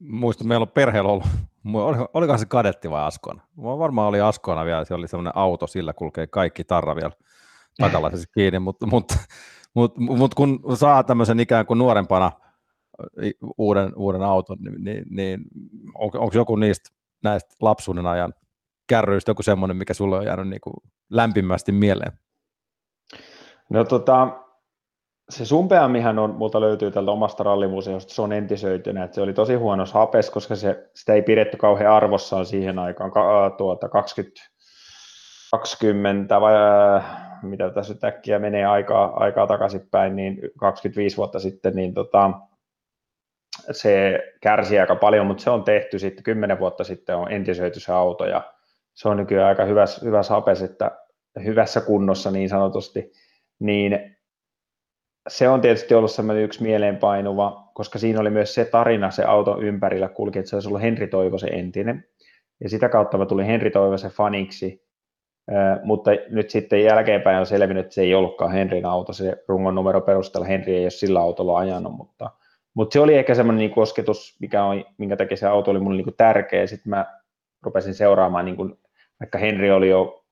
Muistan, 0.00 0.46
meillä 0.46 0.62
on 0.62 0.68
perheellä 0.68 1.10
ollut, 1.10 1.26
olikohan 2.14 2.38
se 2.38 2.46
kadetti 2.46 2.90
vai 2.90 3.02
Askona? 3.02 3.42
Varmaan 3.56 4.08
oli 4.08 4.20
Askona 4.20 4.64
vielä, 4.64 4.84
se 4.84 4.94
oli 4.94 5.08
sellainen 5.08 5.36
auto, 5.36 5.66
sillä 5.66 5.92
kulkee 5.92 6.26
kaikki 6.26 6.64
tarra 6.64 6.96
vielä 6.96 7.12
takalaisessa 7.78 8.30
kiinni, 8.34 8.58
mutta, 8.58 8.86
mutta, 8.86 9.14
mutta, 9.74 10.00
mutta 10.00 10.34
kun 10.34 10.60
saa 10.74 11.04
tämmöisen 11.04 11.40
ikään 11.40 11.66
kuin 11.66 11.78
nuorempana 11.78 12.32
uuden, 13.58 13.92
uuden 13.96 14.22
auton, 14.22 14.58
niin, 14.60 14.84
niin, 14.84 15.04
niin 15.10 15.40
on, 15.94 16.10
onko 16.14 16.30
joku 16.34 16.56
niistä 16.56 16.90
näistä 17.22 17.54
lapsuuden 17.60 18.06
ajan 18.06 18.34
kärryistä 18.86 19.30
joku 19.30 19.42
semmoinen, 19.42 19.76
mikä 19.76 19.94
sulle 19.94 20.16
on 20.18 20.24
jäänyt 20.24 20.48
niin 20.48 20.60
kuin 20.60 20.74
lämpimästi 21.10 21.72
mieleen? 21.72 22.12
No 23.70 23.84
tota, 23.84 24.41
se 25.30 25.44
sumpeamihan 25.44 26.18
on, 26.18 26.34
multa 26.34 26.60
löytyy 26.60 26.90
tältä 26.90 27.10
omasta 27.10 27.42
rallimuseosta, 27.44 28.14
se 28.14 28.22
on 28.22 28.32
entisöitynä, 28.32 29.04
että 29.04 29.14
se 29.14 29.20
oli 29.20 29.32
tosi 29.32 29.54
huono 29.54 29.84
hapes, 29.92 30.30
koska 30.30 30.56
se, 30.56 30.90
sitä 30.94 31.14
ei 31.14 31.22
pidetty 31.22 31.56
kauhean 31.56 31.92
arvossaan 31.92 32.46
siihen 32.46 32.78
aikaan, 32.78 33.10
ka, 33.10 33.54
tuota, 33.58 33.88
20, 33.88 34.40
20 35.50 36.40
vai 36.40 36.54
mitä 37.42 37.70
tässä 37.70 37.92
nyt 37.92 38.04
äkkiä 38.04 38.38
menee 38.38 38.64
aikaa, 38.64 39.12
aikaa 39.16 39.46
takaisinpäin, 39.46 40.16
niin 40.16 40.38
25 40.58 41.16
vuotta 41.16 41.40
sitten, 41.40 41.74
niin 41.74 41.94
tota, 41.94 42.30
se 43.70 44.20
kärsii 44.40 44.78
aika 44.78 44.96
paljon, 44.96 45.26
mutta 45.26 45.42
se 45.42 45.50
on 45.50 45.64
tehty 45.64 45.98
sitten, 45.98 46.24
10 46.24 46.58
vuotta 46.58 46.84
sitten 46.84 47.16
on 47.16 47.32
entisöity 47.32 47.80
se 47.80 47.92
auto, 47.92 48.26
ja 48.26 48.52
se 48.94 49.08
on 49.08 49.16
nykyään 49.16 49.48
aika 49.48 49.64
hyvässä, 49.64 50.06
hyvässä 50.06 50.34
hapes, 50.34 50.62
että 50.62 50.90
hyvässä 51.44 51.80
kunnossa 51.80 52.30
niin 52.30 52.48
sanotusti, 52.48 53.12
niin 53.58 54.11
se 55.28 55.48
on 55.48 55.60
tietysti 55.60 55.94
ollut 55.94 56.10
semmoinen 56.10 56.44
yksi 56.44 56.62
mieleenpainuva, 56.62 57.70
koska 57.74 57.98
siinä 57.98 58.20
oli 58.20 58.30
myös 58.30 58.54
se 58.54 58.64
tarina 58.64 59.10
se 59.10 59.24
auton 59.24 59.62
ympärillä 59.62 60.08
kulki, 60.08 60.38
että 60.38 60.48
se 60.48 60.56
olisi 60.56 60.68
ollut 60.68 60.82
Henri 60.82 61.06
Toivosen 61.06 61.54
entinen. 61.54 62.04
Ja 62.60 62.68
sitä 62.68 62.88
kautta 62.88 63.18
mä 63.18 63.26
tulin 63.26 63.46
Henri 63.46 63.70
Toivosen 63.70 64.10
faniksi, 64.10 64.82
mutta 65.84 66.10
nyt 66.30 66.50
sitten 66.50 66.84
jälkeenpäin 66.84 67.38
on 67.38 67.46
selvinnyt, 67.46 67.84
että 67.84 67.94
se 67.94 68.02
ei 68.02 68.14
ollutkaan 68.14 68.52
Henrin 68.52 68.86
auto, 68.86 69.12
se 69.12 69.44
rungon 69.48 69.74
numero 69.74 70.00
perusteella 70.00 70.46
Henri 70.46 70.76
ei 70.76 70.84
ole 70.84 70.90
sillä 70.90 71.20
autolla 71.20 71.58
ajanut, 71.58 71.92
mutta, 71.92 72.30
mutta 72.74 72.92
se 72.92 73.00
oli 73.00 73.14
ehkä 73.14 73.34
semmoinen 73.34 73.58
niin 73.58 73.74
kosketus, 73.74 74.36
mikä 74.40 74.64
on, 74.64 74.84
minkä 74.98 75.16
takia 75.16 75.36
se 75.36 75.46
auto 75.46 75.70
oli 75.70 75.80
mulle 75.80 76.02
niin 76.02 76.16
tärkeä. 76.16 76.66
Sitten 76.66 76.90
mä 76.90 77.06
rupesin 77.62 77.94
seuraamaan, 77.94 78.44
niin 78.44 78.56
kuin, 78.56 78.78
vaikka 79.20 79.38
Henri 79.38 79.70
oli 79.70 79.88
jo, 79.88 80.24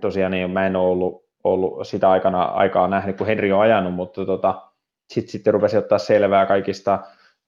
tosiaan 0.00 0.32
niin 0.32 0.50
mä 0.50 0.66
en 0.66 0.76
ole 0.76 0.90
ollut 0.90 1.24
ollut 1.44 1.86
sitä 1.86 2.10
aikana 2.10 2.42
aikaa 2.42 2.88
nähnyt, 2.88 3.16
kun 3.16 3.26
Henri 3.26 3.52
on 3.52 3.60
ajanut, 3.60 3.94
mutta 3.94 4.26
tota, 4.26 4.62
sitten 5.08 5.32
sit 5.32 5.46
rupesin 5.46 5.78
ottaa 5.78 5.98
selvää 5.98 6.46
kaikista, 6.46 6.98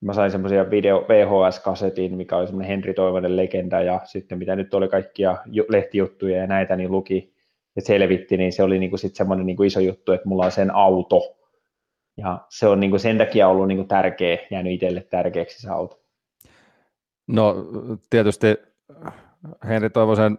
mä 0.00 0.12
sain 0.12 0.30
semmoisia 0.30 0.70
video 0.70 1.06
VHS-kasetin, 1.08 2.16
mikä 2.16 2.36
oli 2.36 2.46
semmoinen 2.46 2.68
Henri 2.68 2.94
Toivonen 2.94 3.36
legenda, 3.36 3.82
ja 3.82 4.00
sitten 4.04 4.38
mitä 4.38 4.56
nyt 4.56 4.74
oli 4.74 4.88
kaikkia 4.88 5.36
lehtijuttuja 5.68 6.36
ja 6.36 6.46
näitä, 6.46 6.76
niin 6.76 6.90
luki 6.90 7.34
ja 7.76 7.82
selvitti, 7.82 8.36
niin 8.36 8.52
se 8.52 8.62
oli 8.62 8.78
niinku 8.78 8.96
sit 8.96 9.14
semmoinen 9.14 9.46
niinku 9.46 9.62
iso 9.62 9.80
juttu, 9.80 10.12
että 10.12 10.28
mulla 10.28 10.44
on 10.44 10.52
sen 10.52 10.74
auto, 10.74 11.36
ja 12.16 12.40
se 12.48 12.66
on 12.66 12.80
niinku 12.80 12.98
sen 12.98 13.18
takia 13.18 13.48
ollut 13.48 13.68
niinku 13.68 13.84
tärkeä, 13.84 14.38
jäänyt 14.50 14.72
itselle 14.72 15.00
tärkeäksi 15.00 15.62
se 15.62 15.70
auto. 15.70 16.00
No 17.26 17.56
tietysti 18.10 18.46
Henri 19.68 19.90
Toivosen 19.90 20.38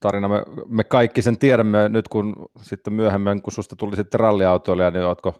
tarina, 0.00 0.28
me, 0.28 0.42
me 0.68 0.84
kaikki 0.84 1.22
sen 1.22 1.38
tiedämme 1.38 1.88
nyt, 1.88 2.08
kun 2.08 2.34
sitten 2.56 2.92
myöhemmin, 2.92 3.42
kun 3.42 3.52
susta 3.52 3.76
tuli 3.76 3.96
sitten 3.96 4.20
ralliautoilija, 4.20 4.90
niin 4.90 5.04
oletko 5.04 5.34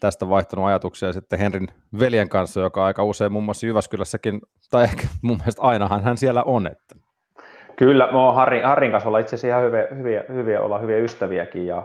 tästä 0.00 0.28
vaihtanut 0.28 0.66
ajatuksia 0.66 1.12
sitten 1.12 1.38
Henrin 1.38 1.68
veljen 1.98 2.28
kanssa, 2.28 2.60
joka 2.60 2.84
aika 2.84 3.04
usein 3.04 3.32
muun 3.32 3.44
muassa 3.44 3.66
Jyväskylässäkin, 3.66 4.40
tai 4.70 4.84
ehkä 4.84 5.08
mun 5.22 5.36
mielestä 5.36 5.62
ainahan 5.62 6.02
hän 6.02 6.16
siellä 6.16 6.42
on. 6.42 6.66
Että. 6.66 6.96
Kyllä, 7.76 8.12
me 8.12 8.18
on 8.18 8.34
Harrin, 8.34 8.64
Harrin 8.64 8.90
kanssa 8.90 9.08
olla 9.08 9.18
itse 9.18 9.36
asiassa 9.36 9.58
ihan 9.58 9.62
hyviä, 9.62 9.86
hyviä, 9.96 10.24
hyviä, 10.28 10.60
olla 10.60 10.78
hyviä 10.78 10.98
ystäviäkin, 10.98 11.66
ja, 11.66 11.82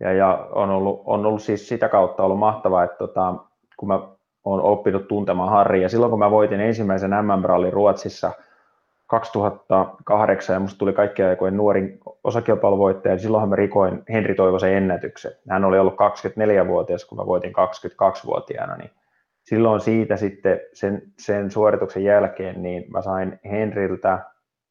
ja, 0.00 0.12
ja 0.12 0.48
on, 0.52 0.70
ollut, 0.70 1.02
on 1.04 1.26
ollut 1.26 1.42
siis 1.42 1.68
sitä 1.68 1.88
kautta 1.88 2.22
ollut 2.22 2.38
mahtavaa, 2.38 2.84
että 2.84 2.96
tota, 2.98 3.34
kun 3.76 3.88
mä 3.88 4.00
olen 4.44 4.64
oppinut 4.64 5.08
tuntemaan 5.08 5.50
Harria, 5.50 5.82
ja 5.82 5.88
silloin 5.88 6.10
kun 6.10 6.18
mä 6.18 6.30
voitin 6.30 6.60
ensimmäisen 6.60 7.10
MM-rallin 7.10 7.72
Ruotsissa– 7.72 8.32
2008 9.12 10.54
ja 10.54 10.60
musta 10.60 10.78
tuli 10.78 10.92
kaikkien 10.92 11.28
aikojen 11.28 11.56
nuorin 11.56 12.00
osakilpailuvoittaja, 12.24 13.14
niin 13.14 13.20
silloinhan 13.22 13.48
mä 13.48 13.56
rikoin 13.56 14.02
Henri 14.12 14.34
Toivosen 14.34 14.74
ennätyksen. 14.74 15.32
Hän 15.50 15.64
oli 15.64 15.78
ollut 15.78 15.94
24-vuotias, 15.94 17.04
kun 17.04 17.18
mä 17.18 17.26
voitin 17.26 17.52
22-vuotiaana, 17.52 18.76
niin 18.76 18.90
silloin 19.42 19.80
siitä 19.80 20.16
sitten 20.16 20.60
sen, 20.72 21.02
sen 21.18 21.50
suorituksen 21.50 22.04
jälkeen, 22.04 22.62
niin 22.62 22.84
mä 22.92 23.02
sain 23.02 23.40
Henriltä, 23.44 24.18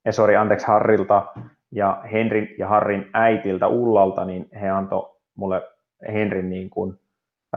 eh, 0.05 0.13
sorry, 0.13 0.35
anteeksi 0.35 0.67
Harrilta 0.67 1.25
ja 1.71 2.01
Henrin 2.11 2.55
ja 2.57 2.67
Harrin 2.67 3.09
äitiltä 3.13 3.67
Ullalta, 3.67 4.25
niin 4.25 4.49
he 4.61 4.69
antoi 4.69 5.09
mulle 5.35 5.61
Henrin 6.13 6.49
niin 6.49 6.69
kuin, 6.69 6.99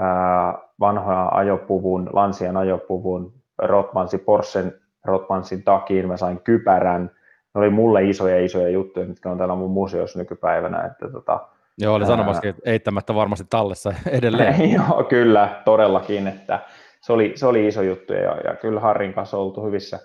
ää, 0.01 0.59
vanhoja 0.81 1.29
ajopuvun, 1.29 2.11
Lansian 2.13 2.57
ajopuvun, 2.57 3.33
Rotmansi 3.59 4.19
Porschen 4.19 4.84
Rotmansin 5.05 5.63
takiin, 5.63 6.09
mä 6.09 6.17
sain 6.17 6.41
kypärän. 6.41 7.11
Ne 7.55 7.61
oli 7.61 7.71
mulle 7.71 8.05
isoja 8.05 8.45
isoja 8.45 8.69
juttuja, 8.69 9.07
mitkä 9.07 9.31
on 9.31 9.39
täällä 9.39 9.55
mun 9.55 9.71
museossa 9.71 10.19
nykypäivänä. 10.19 10.85
Että 10.85 11.09
tota, 11.09 11.49
Joo, 11.79 11.95
oli 11.95 12.07
sanomaskin, 12.07 12.51
että 12.51 12.63
eittämättä 12.65 13.15
varmasti 13.15 13.47
tallessa 13.51 13.95
edelleen. 14.19 14.71
Joo, 14.77 15.05
kyllä, 15.05 15.63
todellakin, 15.65 16.29
että 16.29 16.61
se 17.01 17.13
oli, 17.13 17.33
se 17.35 17.47
oli 17.47 17.67
iso 17.67 17.83
juttu 17.83 18.13
ja, 18.13 18.37
ja 18.45 18.57
kyllä 18.57 18.81
Harrin 18.81 19.15
kanssa 19.15 19.37
oltu 19.37 19.67
hyvissä, 19.67 19.99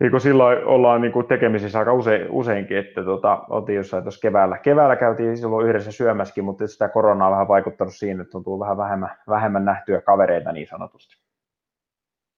niin 0.00 0.10
kuin 0.10 0.20
silloin 0.20 0.64
ollaan 0.64 1.00
niin 1.00 1.12
kuin 1.12 1.26
tekemisissä 1.26 1.78
aika 1.78 1.92
usein, 1.92 2.30
useinkin, 2.30 2.76
että 2.76 3.04
tota, 3.04 3.44
oltiin 3.50 3.76
jossain 3.76 4.02
tuossa 4.02 4.20
keväällä. 4.20 4.58
Keväällä 4.58 4.96
käytiin 4.96 5.36
silloin 5.36 5.68
yhdessä 5.68 5.92
syömäskin, 5.92 6.44
mutta 6.44 6.66
sitä 6.66 6.88
koronaa 6.88 7.28
on 7.28 7.32
vähän 7.32 7.48
vaikuttanut 7.48 7.94
siinä, 7.94 8.22
että 8.22 8.38
on 8.38 8.44
tullut 8.44 8.60
vähän 8.60 8.76
vähemmän, 8.76 9.10
vähemmän 9.28 9.64
nähtyä 9.64 10.00
kavereita 10.00 10.52
niin 10.52 10.66
sanotusti. 10.66 11.16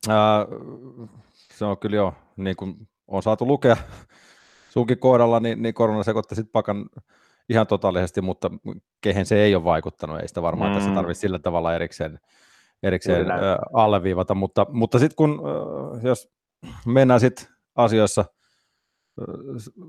Ää, 0.08 0.46
se 1.58 1.64
on 1.64 1.78
kyllä 1.78 1.96
jo, 1.96 2.14
niin 2.36 2.56
kuin 2.56 2.88
on 3.08 3.22
saatu 3.22 3.46
lukea 3.46 3.76
sunkin 4.72 4.98
kohdalla, 4.98 5.40
niin, 5.40 5.62
niin 5.62 5.74
korona 5.74 6.02
sekoitti 6.02 6.34
sitten 6.34 6.52
pakan 6.52 6.86
ihan 7.48 7.66
totaalisesti, 7.66 8.20
mutta 8.20 8.50
kehen 9.00 9.26
se 9.26 9.42
ei 9.42 9.54
ole 9.54 9.64
vaikuttanut, 9.64 10.20
ei 10.20 10.28
sitä 10.28 10.42
varmaan 10.42 10.70
mm. 10.70 10.74
tässä 10.74 10.94
tarvitse 10.94 11.20
sillä 11.20 11.38
tavalla 11.38 11.74
erikseen, 11.74 12.18
erikseen 12.82 13.30
äh, 13.30 13.38
alleviivata, 13.72 14.34
mutta, 14.34 14.66
mutta 14.70 14.98
sitten 14.98 15.16
kun, 15.16 15.42
äh, 15.96 16.04
jos 16.04 16.28
mennään 16.86 17.20
sitten 17.20 17.46
asioissa 17.74 18.24
äh, 19.20 19.84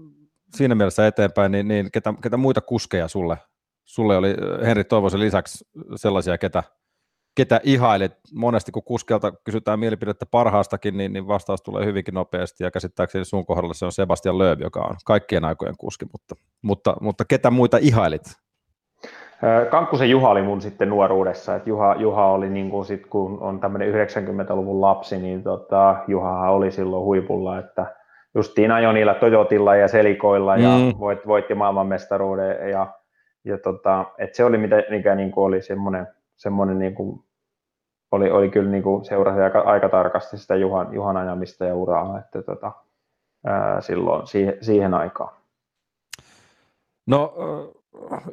siinä 0.55 0.75
mielessä 0.75 1.07
eteenpäin, 1.07 1.51
niin, 1.51 1.67
niin 1.67 1.91
ketä, 1.91 2.13
ketä 2.23 2.37
muita 2.37 2.61
kuskeja 2.61 3.07
sulle, 3.07 3.37
sulle 3.85 4.17
oli 4.17 4.35
Henri 4.65 4.83
Toivosen 4.83 5.19
lisäksi 5.19 5.65
sellaisia, 5.95 6.37
ketä, 6.37 6.63
ketä 7.35 7.61
ihailit? 7.63 8.11
Monesti 8.33 8.71
kun 8.71 8.83
kuskelta 8.83 9.31
kysytään 9.31 9.79
mielipidettä 9.79 10.25
parhaastakin, 10.25 10.97
niin, 10.97 11.13
niin 11.13 11.27
vastaus 11.27 11.61
tulee 11.61 11.85
hyvinkin 11.85 12.13
nopeasti, 12.13 12.63
ja 12.63 12.71
käsittääkseni 12.71 13.25
sun 13.25 13.45
kohdalla 13.45 13.73
se 13.73 13.85
on 13.85 13.91
Sebastian 13.91 14.37
Lööv, 14.37 14.59
joka 14.59 14.79
on 14.79 14.95
kaikkien 15.05 15.45
aikojen 15.45 15.75
kuski, 15.77 16.05
mutta, 16.11 16.35
mutta, 16.61 16.95
mutta 17.01 17.25
ketä 17.25 17.51
muita 17.51 17.77
ihailit? 17.81 18.23
Kankkusen 19.71 20.09
Juha 20.09 20.29
oli 20.29 20.41
mun 20.41 20.61
sitten 20.61 20.89
nuoruudessa, 20.89 21.55
että 21.55 21.69
Juha, 21.69 21.95
Juha 21.95 22.25
oli 22.25 22.49
niin 22.49 22.69
kuin 22.69 22.85
sit, 22.85 23.05
kun 23.07 23.37
on 23.41 23.59
tämmöinen 23.59 23.93
90-luvun 23.93 24.81
lapsi, 24.81 25.17
niin 25.17 25.43
tota, 25.43 25.95
Juha 26.07 26.49
oli 26.49 26.71
silloin 26.71 27.03
huipulla, 27.03 27.59
että 27.59 27.95
justiin 28.35 28.71
ajoi 28.71 28.93
niillä 28.93 29.13
Toyotilla 29.13 29.75
ja 29.75 29.87
Selikoilla 29.87 30.57
ja 30.57 30.69
mm. 30.69 30.99
voitti, 30.99 31.27
voitti 31.27 31.55
maailmanmestaruuden 31.55 32.69
ja, 32.69 32.87
ja 33.45 33.57
tota, 33.57 34.05
et 34.17 34.35
se 34.35 34.45
oli 34.45 34.57
mitä, 34.57 34.83
mikä 34.89 35.15
niin 35.15 35.31
kuin 35.31 35.45
oli 35.45 35.61
semmoinen 35.61 36.07
semmoinen 36.35 36.79
niin 36.79 36.95
kuin, 36.95 37.22
oli, 38.13 38.31
oli 38.31 38.49
kyllä 38.49 38.71
niin 38.71 38.83
kuin 38.83 39.05
seurasi 39.05 39.41
aika, 39.41 39.59
aika 39.59 39.89
tarkasti 39.89 40.37
sitä 40.37 40.55
Juhan, 40.55 40.93
Juhan 40.93 41.17
ajamista 41.17 41.65
ja 41.65 41.75
uraa, 41.75 42.19
että 42.19 42.41
tota, 42.41 42.71
ää, 43.45 43.81
silloin 43.81 44.27
siihen, 44.27 44.57
siihen 44.61 44.93
aikaan. 44.93 45.35
No 47.07 47.33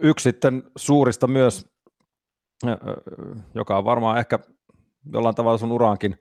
yksi 0.01 0.23
sitten 0.23 0.63
suurista 0.77 1.27
myös, 1.27 1.71
joka 3.55 3.79
on 3.79 3.85
varmaan 3.85 4.19
ehkä 4.19 4.39
jollain 5.13 5.35
tavalla 5.35 5.59
sun 5.59 5.73
uraankin 5.73 6.17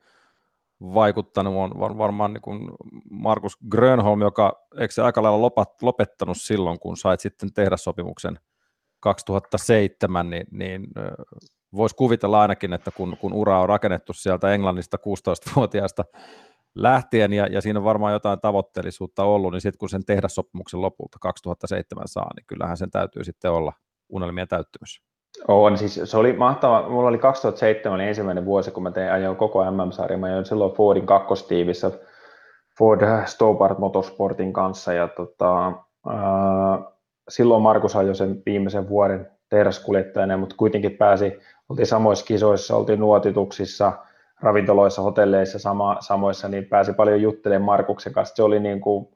vaikuttanut, 0.82 1.53
on 1.55 1.97
varmaan 1.97 2.34
niin 2.34 2.41
kuin 2.41 2.70
Markus 3.12 3.57
Grönholm, 3.70 4.22
joka 4.22 4.66
eikö 4.80 4.93
se 4.93 5.01
aika 5.01 5.24
lailla 5.24 5.51
lopettanut 5.82 6.38
silloin, 6.38 6.80
kun 6.80 6.97
sait 6.97 7.20
sitten 7.20 7.53
tehdä 7.53 7.78
sopimuksen 7.78 8.39
2007, 8.99 10.30
niin, 10.30 10.47
niin 10.51 10.88
voisi 11.76 11.95
kuvitella 11.95 12.41
ainakin, 12.41 12.74
että 12.74 12.91
kun, 12.91 13.17
kun 13.22 13.34
ura 13.34 13.61
on 13.61 13.70
rakennettu 13.70 14.13
sieltä 14.13 14.53
Englannista 14.53 14.97
16-vuotiaasta 14.97 16.05
lähtien, 16.76 17.34
ja, 17.34 17.47
ja 17.47 17.61
siinä 17.61 17.80
on 17.80 17.86
varmaan 17.86 18.13
jotain 18.13 18.39
tavoitteellisuutta 18.39 19.24
ollut, 19.24 19.51
niin 19.51 19.61
sitten 19.61 19.78
kun 19.80 19.89
sen 19.89 20.05
tehdä 20.05 20.28
sopimuksen 20.28 20.82
lopulta 20.82 21.17
2007 21.22 22.07
saa, 22.07 22.30
niin 22.36 22.45
kyllähän 22.47 22.78
sen 22.78 22.91
täytyy 22.91 23.24
sitten 23.24 23.51
olla 23.51 23.74
unelmien 24.09 24.47
täyttymys. 24.47 25.01
On, 25.47 25.78
siis 25.78 26.01
se 26.03 26.17
oli 26.17 26.34
mahtava. 26.34 26.89
Mulla 26.89 27.09
oli 27.09 27.17
2007 27.17 27.95
oli 27.95 28.07
ensimmäinen 28.07 28.45
vuosi, 28.45 28.72
kun 28.72 28.84
mä 28.84 28.91
tein 28.91 29.11
ajoin 29.11 29.38
koko 29.38 29.72
MM-sarja. 29.72 30.17
Mä 30.17 30.26
ajoin 30.26 30.45
silloin 30.45 30.74
Fordin 30.74 31.05
kakkostiivissä 31.05 31.91
Ford 32.78 33.26
Stobart 33.26 33.78
Motorsportin 33.78 34.53
kanssa, 34.53 34.93
ja 34.93 35.07
tota, 35.07 35.65
ää, 36.07 36.80
silloin 37.30 37.61
Markus 37.61 37.95
ajoi 37.95 38.15
sen 38.15 38.41
viimeisen 38.45 38.89
vuoden 38.89 39.32
tehdaskuljettajana, 39.49 40.37
mutta 40.37 40.55
kuitenkin 40.55 40.97
pääsi 40.97 41.39
oltiin 41.69 41.87
samoissa 41.87 42.25
kisoissa, 42.25 42.75
oltiin 42.75 42.99
nuotituksissa, 42.99 43.93
ravintoloissa, 44.41 45.01
hotelleissa 45.01 45.59
sama, 45.59 45.97
samoissa, 45.99 46.47
niin 46.47 46.65
pääsi 46.65 46.93
paljon 46.93 47.21
juttelemaan 47.21 47.65
Markuksen 47.65 48.13
kanssa. 48.13 48.35
Se 48.35 48.43
oli, 48.43 48.59
niin 48.59 48.81
kuin, 48.81 49.09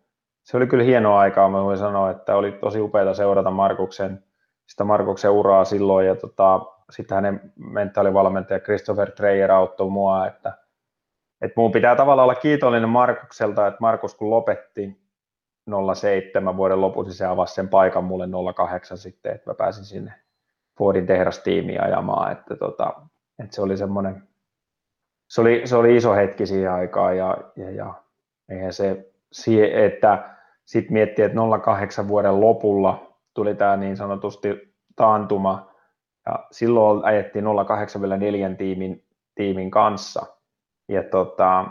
se 0.43 0.57
oli 0.57 0.67
kyllä 0.67 0.83
hienoa 0.83 1.19
aikaa, 1.19 1.49
mä 1.49 1.63
voin 1.63 1.77
sanoa, 1.77 2.11
että 2.11 2.35
oli 2.35 2.51
tosi 2.51 2.81
upeaa 2.81 3.13
seurata 3.13 3.51
Markuksen, 3.51 4.23
sitä 4.67 4.83
Markuksen 4.83 5.31
uraa 5.31 5.65
silloin, 5.65 6.07
ja 6.07 6.15
tota, 6.15 6.61
sitten 6.89 7.15
hänen 7.15 7.53
mentaalivalmentaja 7.55 8.59
Christopher 8.59 9.11
Treyer 9.11 9.51
auttoi 9.51 9.89
mua, 9.89 10.27
että, 10.27 10.57
että 11.41 11.61
mun 11.61 11.71
pitää 11.71 11.95
tavallaan 11.95 12.23
olla 12.23 12.35
kiitollinen 12.35 12.89
Markukselta, 12.89 13.67
että 13.67 13.77
Markus 13.81 14.15
kun 14.15 14.29
lopetti 14.29 15.03
07 15.95 16.57
vuoden 16.57 16.81
lopussa, 16.81 17.09
niin 17.09 17.17
se 17.17 17.25
avasi 17.25 17.53
sen 17.53 17.69
paikan 17.69 18.03
mulle 18.03 18.27
08 18.55 18.97
sitten, 18.97 19.35
että 19.35 19.49
mä 19.49 19.53
pääsin 19.53 19.85
sinne 19.85 20.22
Fordin 20.77 21.05
tehdastiimiä 21.05 21.81
ajamaan, 21.81 22.31
että, 22.31 22.55
tota, 22.55 22.93
että 23.43 23.55
se 23.55 23.61
oli 23.61 23.77
semmoinen, 23.77 24.27
se 25.29 25.41
oli, 25.41 25.61
se 25.65 25.75
oli 25.75 25.95
iso 25.95 26.13
hetki 26.13 26.45
siihen 26.45 26.71
aikaan 26.71 27.17
ja, 27.17 27.37
ja, 27.55 27.71
ja 27.71 27.93
eihän 28.49 28.73
se, 28.73 29.05
että 29.73 30.35
sitten 30.65 30.93
miettii, 30.93 31.25
että 31.25 31.37
08 31.63 32.07
vuoden 32.07 32.41
lopulla 32.41 33.17
tuli 33.33 33.55
tämä 33.55 33.77
niin 33.77 33.97
sanotusti 33.97 34.75
taantuma 34.95 35.71
ja 36.25 36.47
silloin 36.51 37.05
ajettiin 37.05 37.45
08 37.67 38.01
vielä 38.01 38.17
neljän 38.17 38.57
tiimin, 38.57 39.03
tiimin 39.35 39.71
kanssa 39.71 40.25
ja 40.87 41.03
tota, 41.03 41.65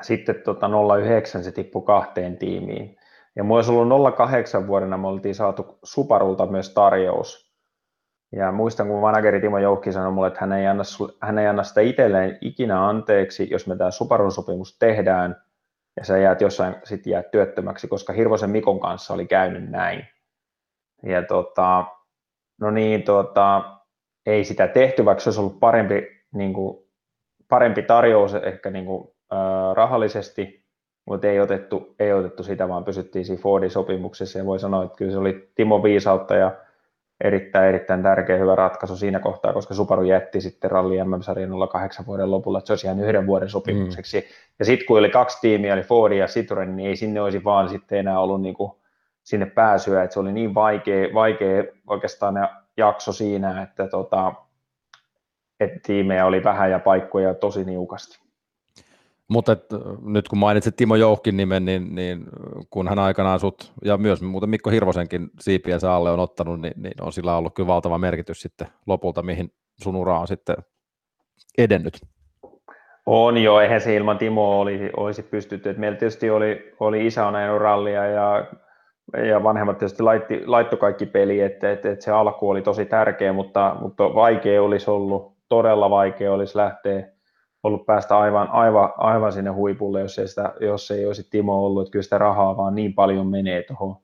sitten 0.00 0.42
tota 0.44 0.70
09 0.98 1.44
se 1.44 1.52
tippui 1.52 1.82
kahteen 1.82 2.36
tiimiin. 2.36 2.96
Ja 3.36 3.44
mulla 3.44 3.58
olisi 3.58 3.72
ollut 3.72 4.16
08 4.16 4.66
vuodena, 4.66 4.98
me 4.98 5.08
oltiin 5.08 5.34
saatu 5.34 5.78
Suparulta 5.82 6.46
myös 6.46 6.74
tarjous 6.74 7.53
ja 8.36 8.52
muistan, 8.52 8.88
kun 8.88 9.00
manageri 9.00 9.40
Timo 9.40 9.58
Joukki 9.58 9.92
sanoi 9.92 10.12
mulle, 10.12 10.28
että 10.28 10.40
hän 10.40 10.52
ei 10.52 10.66
anna, 10.66 10.82
hän 11.22 11.38
ei 11.38 11.46
anna 11.46 11.62
sitä 11.62 11.80
itselleen 11.80 12.38
ikinä 12.40 12.88
anteeksi, 12.88 13.50
jos 13.50 13.66
me 13.66 13.76
tämä 13.76 13.90
Subarun 13.90 14.32
sopimus 14.32 14.78
tehdään, 14.78 15.36
ja 15.96 16.04
sä 16.04 16.18
jäät 16.18 16.40
jossain 16.40 16.76
sitten 16.84 17.10
jäät 17.10 17.30
työttömäksi, 17.30 17.88
koska 17.88 18.12
Hirvosen 18.12 18.50
Mikon 18.50 18.80
kanssa 18.80 19.14
oli 19.14 19.26
käynyt 19.26 19.70
näin. 19.70 20.06
Ja 21.02 21.22
tota, 21.22 21.84
no 22.60 22.70
niin, 22.70 23.02
tota, 23.02 23.78
ei 24.26 24.44
sitä 24.44 24.68
tehty, 24.68 25.04
vaikka 25.04 25.20
se 25.20 25.28
olisi 25.28 25.40
ollut 25.40 25.60
parempi, 25.60 26.02
niin 26.34 26.52
kuin, 26.52 26.84
parempi 27.48 27.82
tarjous 27.82 28.34
ehkä 28.34 28.70
niin 28.70 28.84
kuin, 28.84 29.08
äh, 29.32 29.74
rahallisesti, 29.74 30.64
mutta 31.06 31.26
ei 31.26 31.40
otettu, 31.40 31.94
ei 31.98 32.12
otettu 32.12 32.42
sitä, 32.42 32.68
vaan 32.68 32.84
pysyttiin 32.84 33.24
siinä 33.24 33.42
Fordin 33.42 33.70
sopimuksessa, 33.70 34.38
ja 34.38 34.46
voi 34.46 34.58
sanoa, 34.58 34.84
että 34.84 34.96
kyllä 34.96 35.12
se 35.12 35.18
oli 35.18 35.52
Timo 35.54 35.82
viisautta 35.82 36.34
ja 36.34 36.63
erittäin, 37.24 37.68
erittäin 37.68 38.02
tärkeä 38.02 38.36
hyvä 38.36 38.54
ratkaisu 38.54 38.96
siinä 38.96 39.20
kohtaa, 39.20 39.52
koska 39.52 39.74
Subaru 39.74 40.02
jätti 40.02 40.40
sitten 40.40 40.70
ralli 40.70 41.04
MM-sarjan 41.04 41.50
08 41.72 42.06
vuoden 42.06 42.30
lopulla, 42.30 42.58
että 42.58 42.66
se 42.66 42.72
olisi 42.72 42.86
ihan 42.86 43.00
yhden 43.00 43.26
vuoden 43.26 43.48
sopimukseksi. 43.48 44.20
Mm. 44.20 44.26
Ja 44.58 44.64
sitten 44.64 44.86
kun 44.86 44.98
oli 44.98 45.10
kaksi 45.10 45.38
tiimiä, 45.40 45.74
oli 45.74 45.82
Ford 45.82 46.12
ja 46.12 46.26
Citroen, 46.26 46.76
niin 46.76 46.88
ei 46.88 46.96
sinne 46.96 47.20
olisi 47.20 47.44
vaan 47.44 47.68
sitten 47.68 47.98
enää 47.98 48.20
ollut 48.20 48.42
niin 48.42 48.54
kuin 48.54 48.72
sinne 49.22 49.46
pääsyä, 49.46 50.02
että 50.02 50.14
se 50.14 50.20
oli 50.20 50.32
niin 50.32 50.54
vaikea, 50.54 51.14
vaikea 51.14 51.64
oikeastaan 51.86 52.48
jakso 52.76 53.12
siinä, 53.12 53.62
että, 53.62 53.86
tota, 53.86 54.34
että 55.60 55.80
tiimejä 55.82 56.26
oli 56.26 56.44
vähän 56.44 56.70
ja 56.70 56.78
paikkoja 56.78 57.34
tosi 57.34 57.64
niukasti. 57.64 58.23
Mutta 59.28 59.52
et, 59.52 59.64
nyt 60.02 60.28
kun 60.28 60.38
mainitsit 60.38 60.76
Timo 60.76 60.96
Jouhkin 60.96 61.36
nimen, 61.36 61.64
niin, 61.64 61.94
niin 61.94 62.24
kun 62.70 62.88
hän 62.88 62.98
aikanaan 62.98 63.40
sut, 63.40 63.72
ja 63.84 63.96
myös 63.96 64.22
muuten 64.22 64.50
Mikko 64.50 64.70
Hirvosenkin 64.70 65.30
siipiensä 65.40 65.92
alle 65.92 66.10
on 66.10 66.20
ottanut, 66.20 66.60
niin, 66.60 66.74
niin 66.76 66.94
on 67.00 67.12
sillä 67.12 67.36
ollut 67.36 67.54
kyllä 67.54 67.66
valtava 67.66 67.98
merkitys 67.98 68.40
sitten 68.40 68.66
lopulta, 68.86 69.22
mihin 69.22 69.52
sun 69.82 69.96
ura 69.96 70.20
on 70.20 70.28
sitten 70.28 70.56
edennyt. 71.58 72.00
On 73.06 73.38
jo, 73.38 73.60
eihän 73.60 73.80
se 73.80 73.94
ilman 73.94 74.18
Timo 74.18 74.60
olisi, 74.60 74.90
olisi 74.96 75.22
pystytty. 75.22 75.70
Et 75.70 75.78
meillä 75.78 75.98
tietysti 75.98 76.30
oli, 76.30 76.74
oli 76.80 77.06
isä 77.06 77.26
on 77.26 77.36
ajanut 77.36 77.60
rallia 77.60 78.06
ja, 78.06 78.46
ja 79.28 79.42
vanhemmat 79.42 79.78
tietysti 79.78 80.02
laitti, 80.02 80.46
laittoi 80.46 80.78
kaikki 80.78 81.06
peli, 81.06 81.40
että 81.40 81.72
et, 81.72 81.86
et 81.86 82.00
se 82.00 82.10
alku 82.10 82.50
oli 82.50 82.62
tosi 82.62 82.86
tärkeä, 82.86 83.32
mutta, 83.32 83.76
mutta 83.80 84.14
vaikea 84.14 84.62
olisi 84.62 84.90
ollut, 84.90 85.34
todella 85.48 85.90
vaikea 85.90 86.32
olisi 86.32 86.56
lähteä 86.58 87.13
ollut 87.64 87.86
päästä 87.86 88.18
aivan, 88.18 88.48
aivan, 88.48 88.92
aivan 88.96 89.32
sinne 89.32 89.50
huipulle, 89.50 90.00
jos 90.00 90.18
ei, 90.18 90.28
sitä, 90.28 90.52
jos 90.60 90.90
ei 90.90 91.06
olisi 91.06 91.30
Timo 91.30 91.66
ollut, 91.66 91.82
että 91.82 91.92
kyllä 91.92 92.02
sitä 92.02 92.18
rahaa 92.18 92.56
vaan 92.56 92.74
niin 92.74 92.94
paljon 92.94 93.26
menee 93.26 93.62
tuohon, 93.62 93.96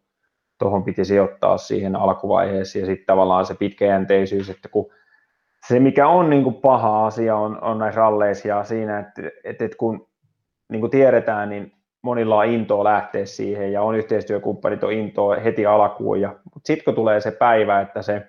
tuohon 0.58 0.84
piti 0.84 1.04
sijoittaa 1.04 1.58
siihen 1.58 1.96
alkuvaiheeseen 1.96 2.80
ja 2.80 2.86
sitten 2.86 3.06
tavallaan 3.06 3.46
se 3.46 3.54
pitkäjänteisyys, 3.54 4.50
että 4.50 4.68
kun 4.68 4.90
se 5.68 5.80
mikä 5.80 6.08
on 6.08 6.30
niin 6.30 6.42
kuin 6.42 6.54
paha 6.54 7.06
asia 7.06 7.36
on, 7.36 7.62
on 7.62 7.78
näissä 7.78 8.00
ralleissa 8.00 8.48
ja 8.48 8.64
siinä, 8.64 8.98
että, 8.98 9.22
että, 9.44 9.64
että 9.64 9.76
kun 9.76 10.08
niin 10.68 10.80
kuin 10.80 10.90
tiedetään, 10.90 11.48
niin 11.48 11.72
monilla 12.02 12.36
on 12.36 12.46
intoa 12.46 12.84
lähteä 12.84 13.26
siihen 13.26 13.72
ja 13.72 13.82
on 13.82 13.94
yhteistyökumppanit 13.94 14.84
on 14.84 14.92
intoa 14.92 15.36
heti 15.36 15.66
alkuun, 15.66 16.20
ja, 16.20 16.28
mutta 16.28 16.66
sitten 16.66 16.84
kun 16.84 16.94
tulee 16.94 17.20
se 17.20 17.30
päivä, 17.30 17.80
että 17.80 18.02
se 18.02 18.26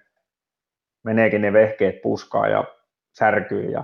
meneekin 1.03 1.41
ne 1.41 1.53
vehkeet 1.53 2.01
puskaa 2.01 2.47
ja 2.47 2.63
särkyy 3.19 3.69
ja 3.69 3.83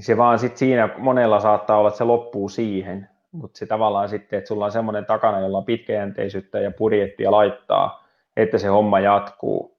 se 0.00 0.16
vaan 0.16 0.38
sitten 0.38 0.58
siinä 0.58 0.88
monella 0.98 1.40
saattaa 1.40 1.78
olla, 1.78 1.88
että 1.88 1.98
se 1.98 2.04
loppuu 2.04 2.48
siihen. 2.48 3.08
mutta 3.32 3.58
se 3.58 3.66
tavallaan 3.66 4.08
sitten, 4.08 4.38
että 4.38 4.48
sulla 4.48 4.64
on 4.64 4.72
semmoinen 4.72 5.06
takana, 5.06 5.40
jolla 5.40 5.58
on 5.58 5.64
pitkäjänteisyyttä 5.64 6.60
ja 6.60 6.70
budjettia 6.70 7.30
laittaa, 7.30 8.04
että 8.36 8.58
se 8.58 8.68
homma 8.68 9.00
jatkuu, 9.00 9.78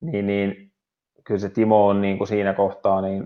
niin, 0.00 0.26
niin 0.26 0.72
kyllä 1.24 1.40
se 1.40 1.48
Timo 1.48 1.86
on 1.86 2.00
niin 2.00 2.18
kuin 2.18 2.28
siinä 2.28 2.52
kohtaa, 2.52 3.00
niin 3.00 3.24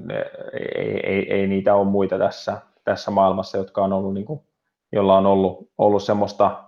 ei, 0.74 1.00
ei, 1.02 1.32
ei, 1.32 1.46
niitä 1.46 1.74
ole 1.74 1.86
muita 1.86 2.18
tässä, 2.18 2.60
tässä 2.84 3.10
maailmassa, 3.10 3.58
jotka 3.58 3.84
on 3.84 3.92
ollut, 3.92 4.14
niin 4.14 4.26
kuin, 4.26 4.40
jolla 4.92 5.18
on 5.18 5.26
ollut, 5.26 5.70
ollut 5.78 6.02
semmoista 6.02 6.64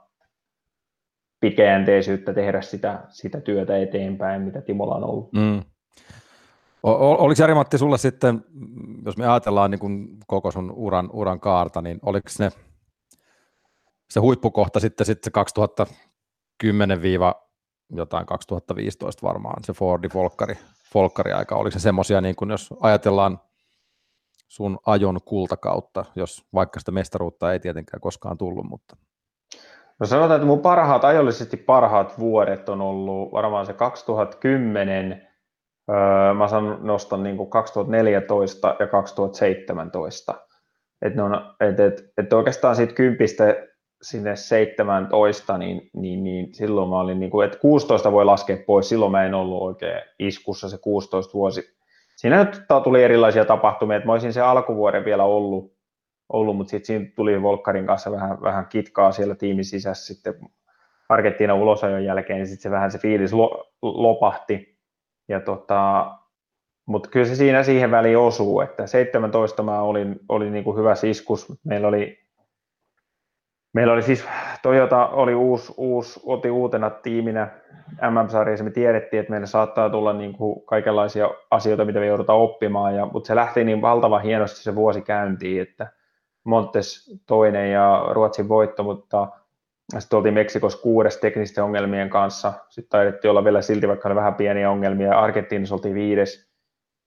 pitkäjänteisyyttä 1.40 2.34
tehdä 2.34 2.60
sitä, 2.60 3.00
sitä 3.08 3.40
työtä 3.40 3.78
eteenpäin, 3.78 4.42
mitä 4.42 4.60
Timolla 4.60 4.94
on 4.94 5.04
ollut. 5.04 5.32
Mm. 5.32 5.62
Oliko 6.82 7.42
Jari-Matti 7.42 7.78
sulle 7.78 7.98
sitten, 7.98 8.44
jos 9.04 9.16
me 9.16 9.26
ajatellaan 9.26 9.70
niin 9.70 9.78
kuin 9.78 10.18
koko 10.26 10.50
sun 10.50 10.70
uran, 10.70 11.10
uran 11.12 11.40
kaarta, 11.40 11.82
niin 11.82 12.00
oliko 12.02 12.28
ne 12.38 12.50
se 14.10 14.20
huippukohta 14.20 14.80
sitten, 14.80 15.06
sitten 15.06 15.24
se 15.24 15.30
2010 15.30 17.00
jotain 17.90 18.26
2015 18.26 19.26
varmaan, 19.26 19.64
se 19.64 19.72
Fordi 19.72 20.08
Folkari, 20.08 20.54
Folkari 20.92 21.32
aika, 21.32 21.56
oliko 21.56 21.72
se 21.72 21.80
semmoisia, 21.80 22.20
niin 22.20 22.36
kuin 22.36 22.50
jos 22.50 22.74
ajatellaan 22.80 23.40
sun 24.48 24.78
ajon 24.86 25.18
kultakautta, 25.24 26.04
jos 26.16 26.44
vaikka 26.54 26.78
sitä 26.78 26.90
mestaruutta 26.92 27.52
ei 27.52 27.60
tietenkään 27.60 28.00
koskaan 28.00 28.38
tullut, 28.38 28.66
mutta 28.66 28.96
No 29.98 30.06
sanotaan, 30.06 30.36
että 30.36 30.46
mun 30.46 30.60
parhaat, 30.60 31.04
ajollisesti 31.04 31.56
parhaat 31.56 32.18
vuodet 32.18 32.68
on 32.68 32.80
ollut 32.80 33.32
varmaan 33.32 33.66
se 33.66 33.72
2010, 33.72 35.28
öö, 35.90 36.34
mä 36.34 36.48
sanon, 36.48 36.78
nostan 36.82 37.22
niin 37.22 37.36
kuin 37.36 37.50
2014 37.50 38.76
ja 38.78 38.86
2017. 38.86 40.34
Et 41.02 41.14
ne 41.14 41.22
on, 41.22 41.54
et, 41.60 41.80
et, 41.80 42.12
et 42.18 42.32
oikeastaan 42.32 42.76
siitä 42.76 42.94
kympistä 42.94 43.56
sinne 44.02 44.36
17, 44.36 45.58
niin, 45.58 45.90
niin, 45.92 46.24
niin 46.24 46.54
silloin 46.54 46.88
mä 46.88 47.00
olin, 47.00 47.20
niin 47.20 47.30
kuin, 47.30 47.46
että 47.46 47.58
16 47.58 48.12
voi 48.12 48.24
laskea 48.24 48.56
pois, 48.66 48.88
silloin 48.88 49.12
mä 49.12 49.24
en 49.24 49.34
ollut 49.34 49.62
oikein 49.62 50.02
iskussa 50.18 50.68
se 50.68 50.78
16 50.78 51.34
vuosi. 51.34 51.76
Siinä 52.16 52.46
tuli 52.84 53.02
erilaisia 53.02 53.44
tapahtumia, 53.44 53.96
että 53.96 54.06
mä 54.06 54.12
olisin 54.12 54.32
se 54.32 54.40
alkuvuoden 54.40 55.04
vielä 55.04 55.24
ollut, 55.24 55.76
ollut 56.28 56.56
mutta 56.56 56.70
sitten 56.70 56.86
siinä 56.86 57.12
tuli 57.16 57.42
Volkkarin 57.42 57.86
kanssa 57.86 58.12
vähän, 58.12 58.42
vähän 58.42 58.66
kitkaa 58.66 59.12
siellä 59.12 59.34
tiimin 59.34 59.64
sisässä 59.64 60.14
sitten 60.14 60.34
Argentiinan 61.08 61.56
ulosajon 61.56 62.04
jälkeen, 62.04 62.38
niin 62.38 62.46
sitten 62.46 62.62
se 62.62 62.70
vähän 62.70 62.90
se 62.90 62.98
fiilis 62.98 63.32
lo, 63.32 63.72
lopahti. 63.82 64.71
Ja 65.32 65.40
tota, 65.40 66.10
mutta 66.86 67.08
kyllä 67.08 67.26
se 67.26 67.34
siinä 67.36 67.62
siihen 67.62 67.90
väliin 67.90 68.18
osuu, 68.18 68.60
että 68.60 68.86
17 68.86 69.62
mä 69.62 69.80
olin, 69.80 70.20
olin 70.28 70.52
niin 70.52 70.64
kuin 70.64 70.76
hyvä 70.76 70.94
siskus. 70.94 71.52
Meillä 71.64 71.88
oli, 71.88 72.18
meillä 73.72 73.92
oli 73.92 74.02
siis, 74.02 74.28
Toyota 74.62 75.06
oli 75.06 75.34
uusi, 75.34 75.74
uusi 75.76 76.20
oti 76.26 76.50
uutena 76.50 76.90
tiiminä 76.90 77.48
MM-sarjassa. 78.10 78.64
Me 78.64 78.70
tiedettiin, 78.70 79.20
että 79.20 79.30
meillä 79.30 79.46
saattaa 79.46 79.90
tulla 79.90 80.12
niin 80.12 80.32
kuin 80.32 80.66
kaikenlaisia 80.66 81.30
asioita, 81.50 81.84
mitä 81.84 81.98
me 82.00 82.06
joudutaan 82.06 82.38
oppimaan, 82.38 82.96
ja, 82.96 83.06
mutta 83.12 83.26
se 83.26 83.36
lähti 83.36 83.64
niin 83.64 83.82
valtavan 83.82 84.22
hienosti 84.22 84.62
se 84.62 84.74
vuosi 84.74 85.02
käyntiin, 85.02 85.62
että 85.62 85.86
Montes 86.44 87.20
toinen 87.26 87.72
ja 87.72 88.04
Ruotsin 88.10 88.48
voitto, 88.48 88.82
mutta 88.82 89.28
sitten 90.00 90.16
oltiin 90.16 90.34
Meksikossa 90.34 90.82
kuudes 90.82 91.16
teknisten 91.16 91.64
ongelmien 91.64 92.10
kanssa. 92.10 92.52
Sitten 92.68 92.90
taidettiin 92.90 93.30
olla 93.30 93.44
vielä 93.44 93.62
silti, 93.62 93.88
vaikka 93.88 94.08
oli 94.08 94.16
vähän 94.16 94.34
pieniä 94.34 94.70
ongelmia. 94.70 95.18
Argentiinassa 95.18 95.74
oltiin 95.74 95.94
viides. 95.94 96.52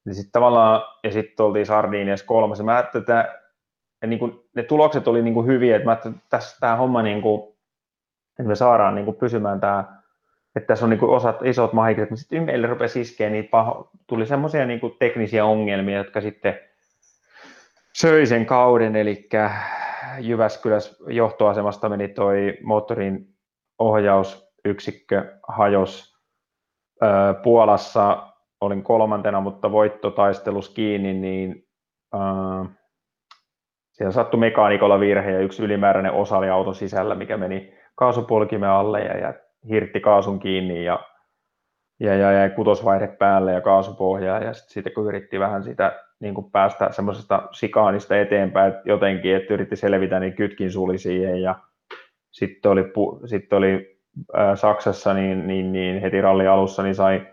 Niin 0.06 0.16
sitten 0.16 0.32
tavallaan, 0.32 0.82
ja 1.04 1.12
sitten 1.12 1.46
oltiin 1.46 1.66
Sardiniassa 1.66 2.26
kolmas. 2.26 2.64
mä 2.64 2.76
ajattelin, 2.76 3.02
että 3.02 3.40
ja 4.02 4.08
niin 4.08 4.20
kuin, 4.20 4.40
ne 4.56 4.64
tulokset 4.64 5.08
oli 5.08 5.22
niin 5.22 5.34
kuin 5.34 5.48
hyviä, 5.48 5.76
että 5.76 5.86
mä 5.86 5.92
ajattelin, 5.92 6.18
että 6.18 6.30
tässä 6.30 6.58
tämä 6.60 6.76
homma, 6.76 7.02
niin 7.02 7.22
kuin, 7.22 7.56
että 8.40 8.48
me 8.48 8.56
saadaan 8.56 8.96
niin 8.96 9.06
kuin 9.06 9.18
pysymään 9.18 9.60
tämä, 9.60 9.84
että 10.56 10.68
tässä 10.68 10.86
on 10.86 10.90
niin 10.90 11.00
kuin 11.00 11.12
osat, 11.12 11.36
isot 11.44 11.74
mahikset, 11.74 12.10
mutta 12.10 12.22
sitten 12.22 12.44
meille 12.44 12.68
rupesi 12.68 13.02
iskeä 13.02 13.30
niin 13.30 13.48
paho, 13.48 13.90
tuli 14.08 14.26
semmoisia 14.26 14.66
niin 14.66 14.80
teknisiä 15.00 15.46
ongelmia, 15.46 15.98
jotka 15.98 16.22
sitten 16.22 16.60
söi 17.94 18.26
sen 18.26 18.46
kauden, 18.46 18.96
eli 18.96 19.30
Jyväskylässä 20.20 20.96
johtoasemasta 21.08 21.90
meni 21.90 22.08
toi 22.08 22.58
moottorin 22.64 23.28
ohjausyksikkö 23.80 25.38
hajos. 25.48 26.16
Puolassa 27.44 28.28
olin 28.62 28.84
kolmantena, 28.84 29.42
mutta 29.42 29.72
voittotaistelus 29.72 30.70
kiinni, 30.70 31.14
niin 31.14 31.68
siellä 33.92 34.12
sattui 34.12 34.40
mekaanikolla 34.40 35.00
virhe 35.00 35.32
ja 35.32 35.40
yksi 35.40 35.64
ylimääräinen 35.64 36.12
osa 36.12 36.38
oli 36.38 36.50
auton 36.50 36.76
sisällä, 36.76 37.16
mikä 37.16 37.38
meni 37.38 37.74
kaasupolkimen 37.96 38.70
alle 38.70 39.02
ja, 39.02 39.34
hirtti 39.70 40.00
kaasun 40.00 40.40
kiinni 40.40 40.86
ja, 40.86 41.00
ja, 42.00 42.16
ja, 42.16 42.32
ja 42.32 42.50
kutosvaihde 42.50 43.08
päälle 43.08 43.54
ja 43.54 43.62
kaasupohjaa 43.62 44.40
ja 44.40 44.54
sitten 44.54 44.84
sit, 44.84 44.94
kun 44.94 45.08
yritti 45.08 45.40
vähän 45.40 45.64
sitä 45.64 46.05
niin 46.20 46.34
kuin 46.34 46.52
päästä 46.52 46.92
semmoisesta 46.92 47.48
sikaanista 47.52 48.18
eteenpäin 48.18 48.74
että 48.74 48.82
jotenkin, 48.86 49.36
että 49.36 49.54
yritti 49.54 49.76
selvitä, 49.76 50.20
niin 50.20 50.34
kytkin 50.34 50.72
suli 50.72 50.98
siihen 50.98 51.42
ja 51.42 51.56
sitten 52.32 52.72
oli, 52.72 52.84
sitten 53.26 53.58
oli 53.58 54.00
ää, 54.34 54.56
Saksassa 54.56 55.14
niin, 55.14 55.48
niin, 55.48 55.72
niin 55.72 56.02
heti 56.02 56.22
ralli 56.22 56.48
alussa 56.48 56.84
niin 56.84 56.96
sai 56.96 57.28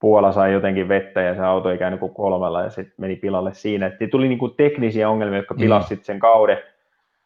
Puola 0.00 0.32
sai 0.32 0.52
jotenkin 0.52 0.88
vettä 0.88 1.20
ja 1.20 1.34
se 1.34 1.40
auto 1.40 1.70
ei 1.70 1.78
käynyt 1.78 2.00
kuin 2.00 2.14
kolmella 2.14 2.62
ja 2.62 2.70
sitten 2.70 2.94
meni 2.98 3.16
pilalle 3.16 3.54
siinä. 3.54 3.86
Et 3.86 4.10
tuli 4.10 4.28
niin 4.28 4.38
kuin 4.38 4.54
teknisiä 4.56 5.10
ongelmia, 5.10 5.38
jotka 5.38 5.54
pilasivat 5.54 6.00
mm. 6.00 6.04
sen 6.04 6.18
kauden. 6.18 6.58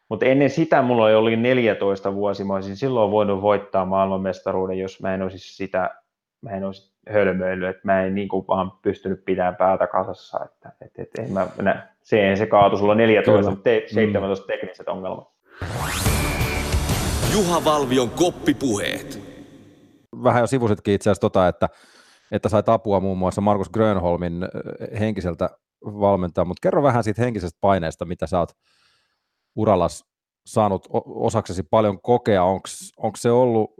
Mutta 0.09 0.25
ennen 0.25 0.49
sitä 0.49 0.81
mulla 0.81 1.05
oli 1.05 1.35
14 1.35 2.15
vuosi, 2.15 2.43
mä 2.43 2.53
olisin 2.53 2.75
silloin 2.75 3.11
voinut 3.11 3.41
voittaa 3.41 3.85
maailmanmestaruuden, 3.85 4.79
jos 4.79 5.01
mä 5.01 5.13
en 5.13 5.21
olisi 5.21 5.37
sitä, 5.37 5.89
mä 6.41 6.51
en 6.51 6.63
olisi 6.63 6.93
hölmöillyt, 7.13 7.69
että 7.69 7.81
mä 7.83 8.01
en 8.01 8.15
niin 8.15 8.27
kuin 8.27 8.47
vaan 8.47 8.71
pystynyt 8.71 9.25
pitämään 9.25 9.55
päätä 9.55 9.87
kasassa, 9.87 10.39
että 10.45 10.71
et, 10.81 10.91
et, 10.97 11.09
et 11.19 11.29
mä, 11.29 11.47
nä, 11.61 11.87
se, 12.01 12.35
se 12.35 12.45
kaatu, 12.45 12.77
sulla 12.77 12.91
on 12.91 12.97
14, 12.97 13.51
mutta 13.51 13.63
te, 13.63 13.83
17 13.87 14.43
mm. 14.43 14.47
tekniset 14.47 14.87
ongelmat. 14.87 15.27
Juha 17.33 17.65
Valvion 17.65 18.09
koppipuheet. 18.09 19.21
Vähän 20.23 20.41
jo 20.41 20.47
sivusitkin 20.47 20.93
itse 20.93 21.09
asiassa 21.09 21.21
tota, 21.21 21.47
että, 21.47 21.69
että 22.31 22.49
sait 22.49 22.69
apua 22.69 22.99
muun 22.99 23.17
muassa 23.17 23.41
Markus 23.41 23.69
Grönholmin 23.69 24.47
henkiseltä 24.99 25.49
valmentaa, 25.85 26.45
mutta 26.45 26.61
kerro 26.61 26.83
vähän 26.83 27.03
siitä 27.03 27.21
henkisestä 27.21 27.57
paineesta, 27.61 28.05
mitä 28.05 28.27
sä 28.27 28.39
oot 28.39 28.51
urallas 29.55 30.05
saanut 30.45 30.87
osaksesi 31.05 31.63
paljon 31.63 32.01
kokea, 32.01 32.43
onko 32.97 33.17
se 33.17 33.31
ollut 33.31 33.71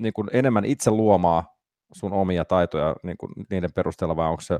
niin 0.00 0.12
kuin 0.12 0.28
enemmän 0.32 0.64
itse 0.64 0.90
luomaa 0.90 1.57
sun 1.92 2.12
omia 2.12 2.44
taitoja 2.44 2.96
niin 3.02 3.16
kuin 3.16 3.32
niiden 3.50 3.72
perusteella 3.72 4.16
vai 4.16 4.28
onko 4.28 4.40
se 4.40 4.58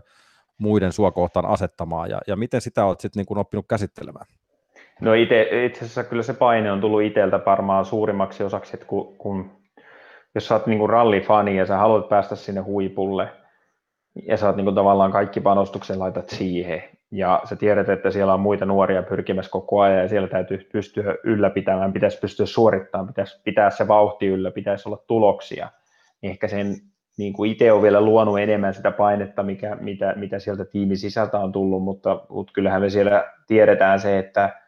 muiden 0.59 0.93
sua 0.93 1.11
kohtaan 1.11 1.47
asettamaa 1.47 2.07
ja, 2.07 2.21
ja 2.27 2.37
miten 2.37 2.61
sitä 2.61 2.85
olet 2.85 3.01
sitten 3.01 3.25
niin 3.29 3.39
oppinut 3.39 3.67
käsittelemään? 3.69 4.27
No 5.01 5.15
ite, 5.15 5.65
itse 5.65 5.79
asiassa 5.79 6.05
kyllä 6.05 6.23
se 6.23 6.35
paine 6.35 6.73
on 6.73 6.81
tullut 6.81 7.03
itseltä 7.03 7.41
varmaan 7.47 7.85
suurimmaksi 7.85 8.45
osaksi, 8.45 8.71
että 8.75 8.87
kun, 8.87 9.17
kun 9.19 9.51
jos 10.35 10.49
sä 10.49 10.55
oot 10.55 10.67
niin 10.67 10.79
kuin 10.79 10.91
rallifani 10.91 11.57
ja 11.57 11.67
sä 11.67 11.77
haluat 11.77 12.09
päästä 12.09 12.37
sinne 12.37 12.61
huipulle 12.61 13.29
ja 14.27 14.37
sä 14.37 14.47
oot 14.47 14.57
niin 14.57 14.65
kuin 14.65 14.75
tavallaan 14.75 15.13
kaikki 15.13 15.41
panostuksen 15.41 15.99
laitat 15.99 16.29
siihen 16.29 16.83
ja 17.11 17.41
sä 17.45 17.57
tiedät, 17.57 17.89
että 17.89 18.11
siellä 18.11 18.35
on 18.35 18.41
muita 18.41 18.67
nuoria 18.67 19.03
pyrkimässä 19.03 19.51
koko 19.51 19.81
ajan 19.81 20.03
ja 20.03 20.09
siellä 20.09 20.29
täytyy 20.29 20.69
pystyä 20.73 21.15
ylläpitämään, 21.25 21.93
pitäisi 21.93 22.19
pystyä 22.21 22.47
suorittamaan, 22.47 23.07
pitäisi 23.07 23.41
pitää 23.45 23.71
se 23.71 23.89
vauhti 23.89 24.27
yllä, 24.27 24.51
pitäisi 24.51 24.89
olla 24.89 25.05
tuloksia, 25.07 25.69
niin 26.23 26.31
ehkä 26.31 26.49
sen 26.49 26.77
niin 27.19 27.33
kuin 27.33 27.51
itse 27.51 27.73
on 27.73 27.83
vielä 27.83 28.01
luonut 28.01 28.39
enemmän 28.41 28.75
sitä 28.75 28.91
painetta, 28.91 29.43
mikä, 29.43 29.77
mitä, 29.81 30.13
mitä 30.17 30.39
sieltä 30.39 30.65
tiimin 30.65 30.97
sisältä 30.97 31.39
on 31.39 31.53
tullut, 31.53 31.83
mutta, 31.83 32.27
mutta 32.29 32.53
kyllähän 32.53 32.83
me 32.83 32.91
siellä 32.91 33.33
tiedetään 33.47 34.01
se, 34.01 34.19
että 34.19 34.61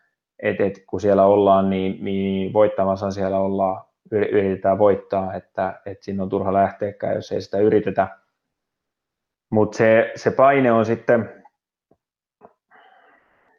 et, 0.43 0.61
et, 0.61 0.85
kun 0.87 1.01
siellä 1.01 1.25
ollaan, 1.25 1.71
niin, 1.71 2.05
niin 2.05 2.53
voittamassa 2.53 3.11
siellä 3.11 3.39
ollaan, 3.39 3.85
yritetään 4.11 4.79
voittaa, 4.79 5.35
että, 5.35 5.81
että 5.87 6.05
sinne 6.05 6.23
on 6.23 6.29
turha 6.29 6.53
lähteäkään, 6.53 7.15
jos 7.15 7.33
ei 7.33 7.41
sitä 7.41 7.59
yritetä. 7.59 8.09
Mutta 9.51 9.77
se, 9.77 10.13
se 10.15 10.31
paine 10.31 10.73
on 10.73 10.87
sitten, 10.87 11.45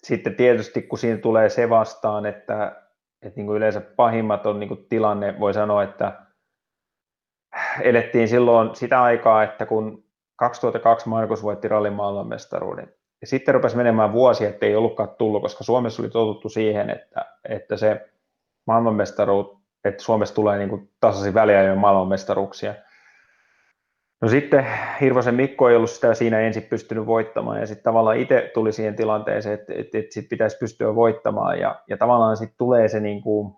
sitten 0.04 0.36
tietysti, 0.36 0.82
kun 0.82 1.00
siinä 1.00 1.18
tulee 1.18 1.50
se 1.50 1.70
vastaan, 1.70 2.26
että, 2.26 2.82
että 3.22 3.40
niin 3.40 3.46
kuin 3.46 3.58
yleensä 3.58 3.82
pahimmat 3.82 4.46
on 4.46 4.60
niin 4.60 4.68
kuin 4.68 4.86
tilanne, 4.90 5.40
voi 5.40 5.54
sanoa, 5.54 5.84
että 5.84 6.31
elettiin 7.82 8.28
silloin 8.28 8.76
sitä 8.76 9.04
aikaa, 9.04 9.44
että 9.44 9.66
kun 9.66 10.04
2002 10.36 11.10
Markus 11.10 11.44
voitti 11.44 11.68
rallin 11.68 11.94
maailmanmestaruuden, 11.94 12.94
ja 13.22 13.28
sitten 13.28 13.54
rupesi 13.54 13.78
menemään 13.78 14.14
vuosi, 14.14 14.46
että 14.46 14.66
ei 14.66 14.76
ollutkaan 14.76 15.10
tullut, 15.18 15.42
koska 15.42 15.64
Suomessa 15.64 16.02
oli 16.02 16.10
totuttu 16.10 16.50
siihen, 16.50 16.90
että, 16.90 17.26
että 17.50 17.78
se 17.78 18.10
maailmanmestaruus, 18.68 19.58
että 19.86 20.04
Suomessa 20.04 20.36
tulee 20.36 20.58
niin 20.58 20.70
kuin 20.70 20.90
tasaisin 21.00 21.34
väliajoin 21.34 21.80
maailmanmestaruuksia. 21.80 22.74
No 24.22 24.28
sitten 24.28 24.66
Hirvosen 25.02 25.36
Mikko 25.36 25.70
ei 25.70 25.76
ollut 25.76 25.90
sitä 25.90 26.14
siinä 26.14 26.40
ensin 26.40 26.64
pystynyt 26.64 27.06
voittamaan 27.06 27.60
ja 27.60 27.68
sitten 27.68 27.84
tavallaan 27.84 28.18
itse 28.18 28.52
tuli 28.54 28.72
siihen 28.72 28.96
tilanteeseen, 28.96 29.54
että, 29.54 29.74
että, 29.76 29.98
että 29.98 30.14
sit 30.14 30.30
pitäisi 30.30 30.58
pystyä 30.58 30.96
voittamaan 30.96 31.60
ja, 31.60 31.82
ja 31.90 31.98
tavallaan 31.98 32.38
sitten 32.38 32.58
tulee 32.58 32.88
se 32.88 33.00
niin 33.00 33.22
kuin, 33.22 33.54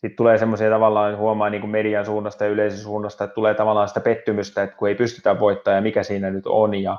sitten 0.00 0.16
tulee 0.16 0.38
semmoisia 0.38 0.70
tavallaan, 0.70 1.16
huomaa 1.16 1.50
niin 1.50 1.60
kuin 1.60 1.70
median 1.70 2.04
suunnasta 2.04 2.44
ja 2.44 2.50
yleisön 2.50 2.80
suunnasta, 2.80 3.24
että 3.24 3.34
tulee 3.34 3.54
tavallaan 3.54 3.88
sitä 3.88 4.00
pettymystä, 4.00 4.62
että 4.62 4.76
kun 4.76 4.88
ei 4.88 4.94
pystytä 4.94 5.40
voittamaan 5.40 5.76
ja 5.76 5.82
mikä 5.82 6.02
siinä 6.02 6.30
nyt 6.30 6.46
on 6.46 6.74
ja 6.74 6.98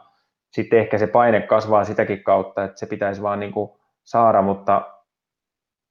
sitten 0.51 0.79
ehkä 0.79 0.97
se 0.97 1.07
paine 1.07 1.41
kasvaa 1.41 1.83
sitäkin 1.83 2.23
kautta, 2.23 2.63
että 2.63 2.79
se 2.79 2.85
pitäisi 2.85 3.21
vaan 3.21 3.39
niin 3.39 3.51
kuin 3.51 3.69
saada, 4.03 4.41
mutta 4.41 4.81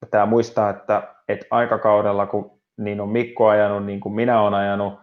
pitää 0.00 0.26
muistaa, 0.26 0.70
että, 0.70 1.14
että 1.28 1.46
aikakaudella, 1.50 2.26
kun 2.26 2.60
niin 2.78 3.00
on 3.00 3.08
Mikko 3.08 3.48
ajanut, 3.48 3.86
niin 3.86 4.00
kuin 4.00 4.14
minä 4.14 4.40
olen 4.40 4.54
ajanut, 4.54 4.94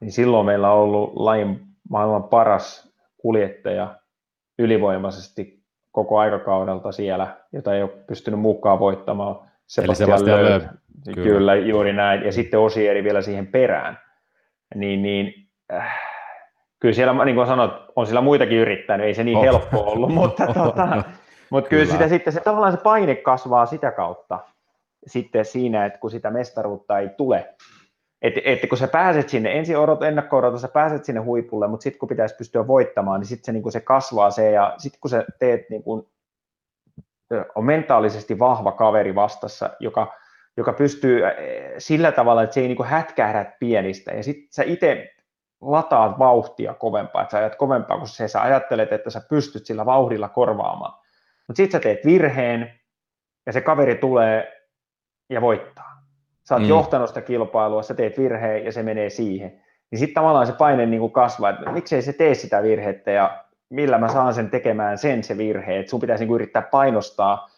niin 0.00 0.12
silloin 0.12 0.46
meillä 0.46 0.72
on 0.72 0.78
ollut 0.78 1.12
lajin 1.16 1.60
maailman 1.90 2.24
paras 2.24 2.94
kuljettaja 3.16 3.94
ylivoimaisesti 4.58 5.60
koko 5.92 6.18
aikakaudelta 6.18 6.92
siellä, 6.92 7.36
jota 7.52 7.74
ei 7.74 7.82
ole 7.82 7.90
pystynyt 7.90 8.40
mukaan 8.40 8.78
voittamaan. 8.78 9.49
Sebastian 9.70 10.10
Eli 10.10 10.18
Sebastian 10.18 10.44
Lööp. 10.44 10.62
Kyllä. 11.04 11.28
kyllä, 11.28 11.54
juuri 11.54 11.92
näin. 11.92 12.22
Ja 12.22 12.32
sitten 12.32 12.60
Osieri 12.60 13.04
vielä 13.04 13.22
siihen 13.22 13.46
perään. 13.46 13.98
Niin, 14.74 15.02
niin 15.02 15.34
äh, 15.72 15.98
kyllä 16.80 16.94
siellä, 16.94 17.24
niin 17.24 17.34
kuin 17.34 17.46
sanoit, 17.46 17.72
on 17.96 18.06
siellä 18.06 18.20
muitakin 18.20 18.58
yrittänyt, 18.58 19.06
ei 19.06 19.14
se 19.14 19.24
niin 19.24 19.38
oh. 19.38 19.44
helppo 19.44 19.80
ollut, 19.80 20.14
mutta, 20.14 20.46
tota, 20.54 21.02
mutta 21.50 21.70
kyllä, 21.70 21.84
kyllä. 21.84 21.92
Sitä, 21.92 22.08
sitten 22.08 22.32
se, 22.32 22.40
tavallaan 22.40 22.72
se 22.72 22.78
paine 22.82 23.14
kasvaa 23.14 23.66
sitä 23.66 23.90
kautta 23.90 24.38
sitten 25.06 25.44
siinä, 25.44 25.86
että 25.86 25.98
kun 25.98 26.10
sitä 26.10 26.30
mestaruutta 26.30 26.98
ei 26.98 27.08
tule, 27.08 27.54
että, 28.22 28.40
että 28.44 28.66
kun 28.66 28.78
sä 28.78 28.88
pääset 28.88 29.28
sinne, 29.28 29.58
ensin 29.58 29.78
odot, 29.78 30.02
ennakko 30.02 30.58
sä 30.58 30.68
pääset 30.68 31.04
sinne 31.04 31.20
huipulle, 31.20 31.68
mutta 31.68 31.82
sitten 31.84 31.98
kun 31.98 32.08
pitäisi 32.08 32.36
pystyä 32.36 32.66
voittamaan, 32.66 33.20
niin 33.20 33.28
sitten 33.28 33.44
se, 33.44 33.52
niin 33.52 33.72
se 33.72 33.80
kasvaa 33.80 34.30
se, 34.30 34.50
ja 34.50 34.74
sitten 34.78 35.00
kun 35.00 35.10
sä 35.10 35.24
teet, 35.38 35.70
niin 35.70 35.82
kuin, 35.82 36.06
on 37.54 37.64
mentaalisesti 37.64 38.38
vahva 38.38 38.72
kaveri 38.72 39.14
vastassa, 39.14 39.70
joka, 39.80 40.14
joka 40.56 40.72
pystyy 40.72 41.22
sillä 41.78 42.12
tavalla, 42.12 42.42
että 42.42 42.54
se 42.54 42.60
ei 42.60 42.68
niin 42.68 42.84
hätkähdä 42.84 43.52
pienistä, 43.60 44.10
ja 44.10 44.22
sitten 44.22 44.48
sä 44.52 44.62
itse 44.62 45.10
lataat 45.60 46.18
vauhtia 46.18 46.74
kovempaa, 46.74 47.22
että 47.22 47.32
sä 47.32 47.38
ajat 47.38 47.56
kovempaa, 47.56 47.98
kun 47.98 48.08
se, 48.08 48.28
sä 48.28 48.42
ajattelet, 48.42 48.92
että 48.92 49.10
sä 49.10 49.20
pystyt 49.28 49.66
sillä 49.66 49.86
vauhdilla 49.86 50.28
korvaamaan. 50.28 51.00
Mutta 51.48 51.56
sitten 51.56 51.80
sä 51.80 51.82
teet 51.82 52.06
virheen, 52.06 52.80
ja 53.46 53.52
se 53.52 53.60
kaveri 53.60 53.94
tulee 53.94 54.52
ja 55.30 55.40
voittaa 55.40 55.90
sä 56.50 56.54
oot 56.54 56.62
mm. 56.62 56.68
johtanut 56.68 57.08
sitä 57.08 57.20
kilpailua, 57.20 57.82
sä 57.82 57.94
teet 57.94 58.18
virheen 58.18 58.64
ja 58.64 58.72
se 58.72 58.82
menee 58.82 59.10
siihen. 59.10 59.62
Niin 59.90 59.98
sitten 59.98 60.14
tavallaan 60.14 60.46
se 60.46 60.52
paine 60.52 60.86
niin 60.86 61.00
kuin 61.00 61.12
kasvaa, 61.12 61.50
että 61.50 61.72
miksei 61.72 62.02
se 62.02 62.12
tee 62.12 62.34
sitä 62.34 62.62
virhettä 62.62 63.10
ja 63.10 63.44
millä 63.70 63.98
mä 63.98 64.08
saan 64.08 64.34
sen 64.34 64.50
tekemään 64.50 64.98
sen 64.98 65.24
se 65.24 65.38
virhe, 65.38 65.78
että 65.78 65.90
sun 65.90 66.00
pitäisi 66.00 66.22
niin 66.22 66.28
kuin 66.28 66.34
yrittää 66.34 66.62
painostaa. 66.62 67.50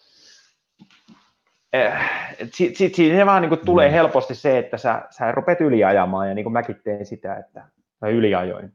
Eh, 1.72 1.92
Sitten 2.38 2.76
sit, 2.76 2.94
se 2.94 3.26
vaan 3.26 3.42
niin 3.42 3.48
kuin 3.48 3.64
tulee 3.64 3.88
mm. 3.88 3.92
helposti 3.92 4.34
se, 4.34 4.58
että 4.58 4.78
sä, 4.78 5.02
sä 5.10 5.32
rupeat 5.32 5.60
yliajamaan 5.60 6.28
ja 6.28 6.34
niin 6.34 6.44
kuin 6.44 6.52
mäkin 6.52 6.80
teen 6.84 7.06
sitä, 7.06 7.36
että 7.36 7.68
mä 8.00 8.08
yliajoin. 8.08 8.72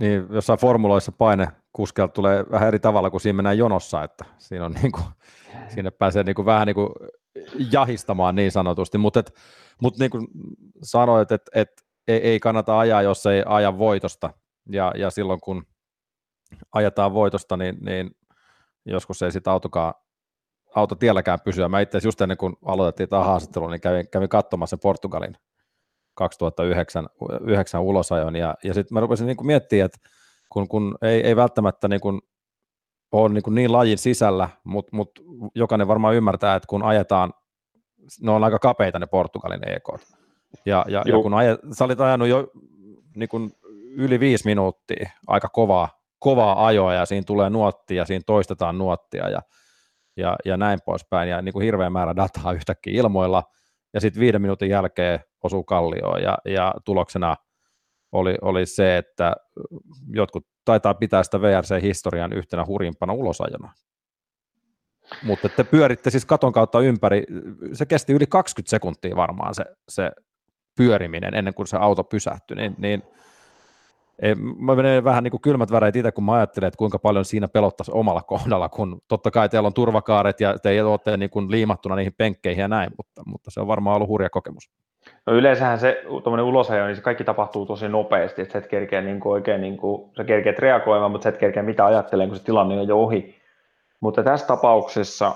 Niin, 0.00 0.26
jossain 0.30 0.58
formuloissa 0.58 1.12
paine 1.12 1.48
kuskelta 1.72 2.12
tulee 2.12 2.44
vähän 2.50 2.68
eri 2.68 2.78
tavalla 2.78 3.10
kuin 3.10 3.20
siinä 3.20 3.36
mennään 3.36 3.58
jonossa, 3.58 4.04
että 4.04 4.24
siinä 4.38 4.64
on 4.64 4.72
niin 4.72 4.92
kuin, 4.92 5.04
sinne 5.68 5.90
pääsee 5.90 6.22
niin 6.22 6.34
kuin 6.34 6.46
vähän 6.46 6.66
niin 6.66 6.74
kuin 6.74 6.90
jahistamaan 7.72 8.34
niin 8.34 8.52
sanotusti, 8.52 8.98
mutta 8.98 9.22
mut 9.82 9.98
niin 9.98 10.10
kuin 10.10 10.26
sanoit, 10.82 11.32
että 11.32 11.50
et, 11.54 11.70
ei, 12.08 12.18
ei 12.18 12.40
kannata 12.40 12.78
ajaa, 12.78 13.02
jos 13.02 13.26
ei 13.26 13.42
aja 13.46 13.78
voitosta, 13.78 14.30
ja, 14.70 14.92
ja 14.96 15.10
silloin 15.10 15.40
kun 15.40 15.66
ajetaan 16.72 17.14
voitosta, 17.14 17.56
niin, 17.56 17.76
niin 17.80 18.10
joskus 18.84 19.22
ei 19.22 19.32
sitä 19.32 19.52
autokaan, 19.52 19.94
auto 20.74 20.94
tielläkään 20.94 21.38
pysyä. 21.44 21.68
Mä 21.68 21.80
itse 21.80 22.00
just 22.04 22.20
ennen 22.20 22.36
kuin 22.36 22.56
aloitettiin 22.64 23.08
tämä 23.08 23.24
haastattelu, 23.24 23.68
niin 23.68 23.80
kävin, 23.80 24.08
kävin 24.08 24.28
katsomassa 24.28 24.76
Portugalin 24.76 25.36
2009 26.14 27.08
9 27.40 27.82
ulosajon, 27.82 28.36
ja, 28.36 28.54
ja 28.64 28.74
sitten 28.74 28.94
mä 28.94 29.00
rupesin 29.00 29.26
niin 29.26 29.36
kuin 29.36 29.46
miettimään, 29.46 29.84
että 29.84 29.98
kun, 30.52 30.68
kun 30.68 30.98
ei, 31.02 31.20
ei 31.20 31.36
välttämättä 31.36 31.88
niin 31.88 32.00
kuin 32.00 32.20
ole 33.12 33.28
niin, 33.28 33.54
niin 33.54 33.72
lajin 33.72 33.98
sisällä, 33.98 34.48
mutta 34.64 34.96
mut 34.96 35.10
jokainen 35.54 35.88
varmaan 35.88 36.14
ymmärtää, 36.14 36.56
että 36.56 36.66
kun 36.66 36.82
ajetaan, 36.82 37.32
ne 38.20 38.30
on 38.30 38.44
aika 38.44 38.58
kapeita 38.58 38.98
ne 38.98 39.06
Portugalin 39.06 39.68
EK. 39.68 39.88
Ja, 40.66 40.84
ja, 40.88 41.02
ja 41.06 41.22
kun 41.22 41.34
ajet, 41.34 41.60
sä 41.72 41.84
olit 41.84 42.00
ajanut 42.00 42.28
jo 42.28 42.50
niin 43.16 43.28
kuin 43.28 43.52
yli 43.96 44.20
viisi 44.20 44.44
minuuttia 44.44 45.10
aika 45.26 45.48
kovaa, 45.48 45.88
kovaa 46.26 46.66
ajoa 46.66 46.94
ja 46.94 47.06
siinä 47.06 47.24
tulee 47.26 47.50
nuottia 47.50 47.96
ja 47.96 48.04
siinä 48.04 48.22
toistetaan 48.26 48.78
nuottia 48.78 49.28
ja, 49.28 49.40
ja, 50.16 50.36
ja 50.44 50.56
näin 50.56 50.78
poispäin. 50.84 51.28
Ja 51.28 51.42
niin 51.42 51.52
kuin 51.52 51.64
hirveä 51.64 51.90
määrä 51.90 52.16
dataa 52.16 52.52
yhtäkkiä 52.52 53.00
ilmoilla. 53.00 53.42
Ja 53.94 54.00
sitten 54.00 54.20
viiden 54.20 54.42
minuutin 54.42 54.70
jälkeen 54.70 55.20
osuu 55.42 55.64
kallioon. 55.64 56.22
Ja, 56.22 56.38
ja 56.44 56.74
tuloksena 56.84 57.36
oli, 58.12 58.34
oli 58.42 58.66
se, 58.66 58.96
että 58.96 59.32
jotkut 60.08 60.46
taitaa 60.64 60.94
pitää 60.94 61.22
sitä 61.22 61.40
VRC-historian 61.40 62.32
yhtenä 62.32 62.64
hurjimpana 62.66 63.12
ulosajona. 63.12 63.72
Mutta 65.22 65.48
te 65.48 65.64
pyöritte 65.64 66.10
siis 66.10 66.24
katon 66.24 66.52
kautta 66.52 66.80
ympäri, 66.80 67.22
se 67.72 67.86
kesti 67.86 68.12
yli 68.12 68.26
20 68.26 68.70
sekuntia 68.70 69.16
varmaan 69.16 69.54
se, 69.54 69.64
se 69.88 70.10
pyöriminen 70.76 71.34
ennen 71.34 71.54
kuin 71.54 71.66
se 71.66 71.76
auto 71.76 72.04
pysähtyi, 72.04 72.56
niin, 72.56 72.74
niin 72.78 73.02
ei, 74.22 74.34
mä 74.34 74.74
menen 74.74 75.04
vähän 75.04 75.24
niin 75.24 75.30
kuin 75.30 75.40
kylmät 75.40 75.72
väreet 75.72 75.96
itse, 75.96 76.12
kun 76.12 76.24
mä 76.24 76.32
ajattelen, 76.32 76.68
että 76.68 76.78
kuinka 76.78 76.98
paljon 76.98 77.24
siinä 77.24 77.48
pelottaisi 77.48 77.92
omalla 77.94 78.22
kohdalla, 78.22 78.68
kun 78.68 78.98
totta 79.08 79.30
kai 79.30 79.48
teillä 79.48 79.66
on 79.66 79.74
turvakaaret 79.74 80.40
ja 80.40 80.58
te 80.58 80.82
olette 80.82 81.16
niin 81.16 81.30
kuin 81.30 81.50
liimattuna 81.50 81.96
niihin 81.96 82.14
penkkeihin 82.18 82.62
ja 82.62 82.68
näin, 82.68 82.90
mutta, 82.96 83.22
mutta 83.26 83.50
se 83.50 83.60
on 83.60 83.66
varmaan 83.66 83.96
ollut 83.96 84.08
hurja 84.08 84.30
kokemus. 84.30 84.70
No 85.26 85.32
yleensähän 85.32 85.78
se 85.78 86.02
tuommoinen 86.06 86.44
ulosajo, 86.44 86.86
niin 86.86 86.96
se 86.96 87.02
kaikki 87.02 87.24
tapahtuu 87.24 87.66
tosi 87.66 87.88
nopeasti, 87.88 88.42
että 88.42 88.52
sä 88.52 88.58
et 88.58 88.66
kerkeä 88.66 89.00
niin 89.00 89.20
kuin 89.20 89.32
oikein, 89.32 89.60
niin 89.60 89.76
kuin, 89.76 90.10
sä 90.16 90.24
kerkeät 90.24 90.58
reagoimaan, 90.58 91.10
mutta 91.10 91.22
sä 91.22 91.28
et 91.28 91.38
kerkeä 91.38 91.62
mitä 91.62 91.86
ajattelemaan, 91.86 92.30
kun 92.30 92.38
se 92.38 92.44
tilanne 92.44 92.80
on 92.80 92.88
jo 92.88 92.98
ohi. 92.98 93.36
Mutta 94.00 94.22
tässä 94.22 94.46
tapauksessa, 94.46 95.32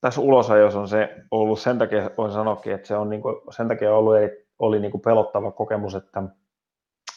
tässä 0.00 0.20
ulosajossa 0.20 0.80
on 0.80 0.88
se 0.88 1.14
ollut 1.30 1.60
sen 1.60 1.78
takia, 1.78 2.10
voin 2.18 2.32
sanoakin, 2.32 2.72
että 2.72 2.88
se 2.88 2.96
on 2.96 3.10
niin 3.10 3.22
kuin, 3.22 3.36
sen 3.50 3.68
takia 3.68 3.94
ollut, 3.94 4.14
oli 4.58 4.80
niin 4.80 4.90
kuin 4.90 5.00
pelottava 5.00 5.50
kokemus, 5.50 5.94
että 5.94 6.22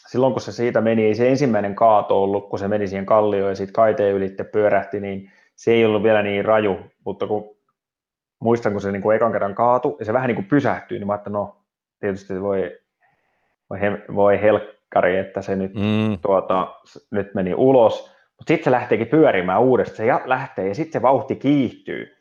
silloin 0.08 0.34
kun 0.34 0.41
se 0.41 0.52
siitä 0.52 0.82
meni, 0.82 1.06
ei 1.06 1.16
se 1.16 1.30
ensimmäinen 1.30 1.76
kaato 1.76 2.24
ollut, 2.24 2.50
kun 2.50 2.60
se 2.60 2.68
meni 2.68 2.88
siihen 2.88 3.06
kallioon 3.06 3.52
ja 3.52 3.56
sitten 3.56 3.74
kaiteen 3.74 4.16
ylitte 4.16 4.43
pyörähti, 4.43 5.00
niin 5.00 5.32
se 5.56 5.72
ei 5.72 5.86
ollut 5.86 6.04
vielä 6.04 6.24
niin 6.24 6.45
raju, 6.45 6.78
mutta 7.06 7.28
kun 7.28 7.56
muistan, 8.41 8.72
kun 8.72 8.82
se 8.82 8.91
niin 8.91 9.02
kuin 9.02 9.16
ekan 9.16 9.32
kerran 9.32 9.56
kaatu 9.56 9.95
ja 10.00 10.06
se 10.06 10.14
vähän 10.14 10.28
niin 10.28 10.36
kuin 10.36 10.47
pysähtyi, 10.47 11.00
niin 11.00 11.08
mä 11.08 11.14
ajattelin, 11.14 11.34
no 11.34 11.58
tietysti 12.00 12.41
voi, 12.41 12.80
voi, 13.70 13.80
voi 14.16 14.41
helkkari, 14.41 15.18
että 15.18 15.41
se 15.41 15.56
nyt, 15.56 15.74
mm. 15.74 16.20
tuota, 16.22 16.76
nyt 17.12 17.34
meni 17.34 17.54
ulos, 17.54 18.12
mutta 18.38 18.54
sitten 18.54 18.64
se 18.64 18.72
lähteekin 18.72 19.08
pyörimään 19.08 19.62
uudestaan, 19.62 19.97
se 19.97 20.30
lähtee 20.30 20.68
ja 20.68 20.76
sitten 20.76 20.93
se 20.93 21.02
vauhti 21.02 21.36
kiihtyy. 21.36 22.18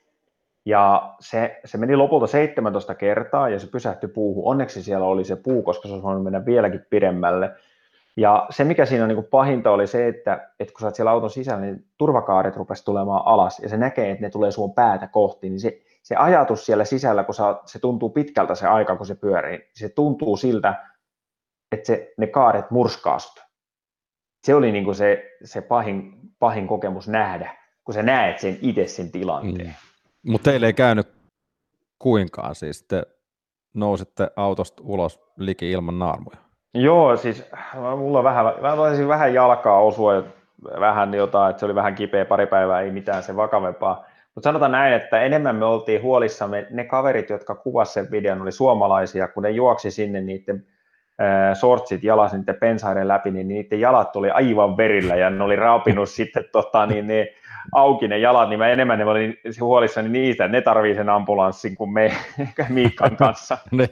Ja 0.69 1.15
se, 1.21 1.61
se 1.65 1.79
meni 1.79 1.97
lopulta 1.97 2.27
17 2.27 2.95
kertaa 2.95 3.49
ja 3.49 3.59
se 3.59 3.67
pysähtyi 3.67 4.09
puuhun. 4.09 4.51
Onneksi 4.51 4.83
siellä 4.83 5.07
oli 5.07 5.25
se 5.25 5.37
puu, 5.37 5.63
koska 5.63 5.89
se 5.89 5.93
olisi 5.93 6.05
voinut 6.05 6.25
mennä 6.25 6.45
vieläkin 6.45 6.87
pidemmälle. 6.91 7.51
Ja 8.17 8.47
se, 8.51 8.65
mikä 8.65 8.87
siinä 8.87 9.05
on 9.05 9.09
niin 9.09 9.17
kuin 9.17 9.31
pahinta, 9.31 9.71
oli 9.71 9.87
se, 9.87 10.09
että, 10.09 10.51
että 10.61 10.73
kun 10.73 10.81
sä 10.81 10.87
oot 10.87 10.95
siellä 10.95 11.11
auton 11.11 11.31
sisällä, 11.31 11.61
niin 11.61 11.87
turvakaaret 11.99 12.57
rupesi 12.57 12.85
tulemaan 12.85 13.23
alas 13.27 13.59
ja 13.59 13.69
se 13.69 13.77
näkee, 13.77 14.11
että 14.11 14.25
ne 14.25 14.31
tulee 14.31 14.51
sun 14.51 14.75
päätä 14.75 15.07
kohti, 15.07 15.49
niin 15.49 15.61
se, 15.61 15.81
se 16.03 16.17
ajatus 16.17 16.67
siellä 16.67 16.85
sisällä, 16.85 17.25
kun 17.25 17.35
sä, 17.35 17.43
se 17.65 17.79
tuntuu 17.79 18.11
pitkältä 18.11 18.55
se 18.55 18.67
aika, 18.67 18.97
kun 18.97 19.07
se 19.07 19.15
pyörii, 19.15 19.59
niin 19.59 19.69
se 19.75 19.89
tuntuu 19.89 20.37
siltä, 20.37 20.85
että 21.73 21.87
se, 21.87 22.13
ne 22.19 22.27
kaaret 22.27 22.71
murskaastut. 22.71 23.45
Se 24.47 24.55
oli 24.55 24.73
niin 24.73 24.85
kuin 24.85 24.95
se, 24.95 25.37
se 25.45 25.61
pahin, 25.61 26.13
pahin 26.39 26.67
kokemus 26.67 27.09
nähdä, 27.09 27.57
kun 27.85 27.95
sä 27.95 28.03
näet 28.03 28.39
sen 28.39 28.59
itse 28.63 28.87
sen 28.87 29.13
tilanteen. 29.13 29.67
Mm. 29.67 29.88
Mutta 30.29 30.51
teille 30.51 30.67
ei 30.67 30.73
käynyt 30.73 31.09
kuinkaan, 31.99 32.55
siis 32.55 32.83
te 32.83 33.03
nousitte 33.75 34.31
autosta 34.37 34.83
ulos 34.87 35.21
liki 35.37 35.71
ilman 35.71 35.99
naarmuja. 35.99 36.37
Joo, 36.75 37.17
siis 37.17 37.45
mulla 37.97 38.25
vähän, 38.25 38.45
mä 38.45 38.77
taisin 38.77 39.09
vähän 39.09 39.35
jalkaa 39.35 39.81
osua 39.81 40.25
vähän 40.81 41.15
jotain, 41.15 41.51
että 41.51 41.61
se 41.61 41.67
oli 41.67 41.75
vähän 41.75 41.95
kipeä 41.95 42.25
pari 42.25 42.47
päivää, 42.47 42.81
ei 42.81 42.91
mitään 42.91 43.23
se 43.23 43.37
vakavempaa. 43.37 44.05
Mutta 44.35 44.49
sanotaan 44.49 44.73
näin, 44.73 44.95
että 44.95 45.21
enemmän 45.21 45.57
me 45.57 45.65
oltiin 45.65 46.03
huolissamme, 46.03 46.67
ne 46.71 46.85
kaverit, 46.85 47.31
jotka 47.31 47.55
kuvasivat 47.55 47.95
sen 48.05 48.11
videon, 48.11 48.43
oli 48.43 48.53
suomalaisia, 48.53 49.29
kun 49.29 49.43
ne 49.43 49.51
juoksi 49.51 49.91
sinne 49.91 50.21
niiden 50.21 50.67
sortsit 51.55 52.05
jalas 52.05 52.33
niiden 52.33 52.55
pensaiden 52.61 53.09
läpi, 53.09 53.31
niin 53.31 53.49
niiden 53.49 53.81
jalat 53.81 54.17
oli 54.17 54.31
aivan 54.31 54.77
verillä 54.77 55.17
ja 55.17 55.31
ne 55.31 55.45
oli 55.45 55.57
raapinut 55.57 56.09
sitten 56.19 56.45
tota, 56.53 56.87
niin, 56.87 57.07
ne 57.07 57.29
auki 57.73 58.09
ne 58.09 58.19
jalat, 58.19 58.49
niin 58.49 58.59
mä 58.59 58.69
enemmän 58.69 58.99
ne 58.99 59.05
olin 59.05 59.37
huolissani 59.61 60.09
niistä, 60.09 60.49
ne 60.49 60.61
tarvii 60.61 60.95
sen 60.95 61.09
ambulanssin 61.09 61.77
kuin 61.77 61.91
me 61.91 62.13
Miikan 62.69 63.17
kanssa. 63.17 63.59
ne, 63.73 63.89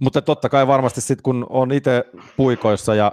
mutta 0.00 0.22
totta 0.22 0.48
kai 0.48 0.66
varmasti 0.66 1.00
sitten 1.00 1.22
kun 1.22 1.46
on 1.48 1.72
itse 1.72 2.04
puikoissa 2.36 2.94
ja 2.94 3.12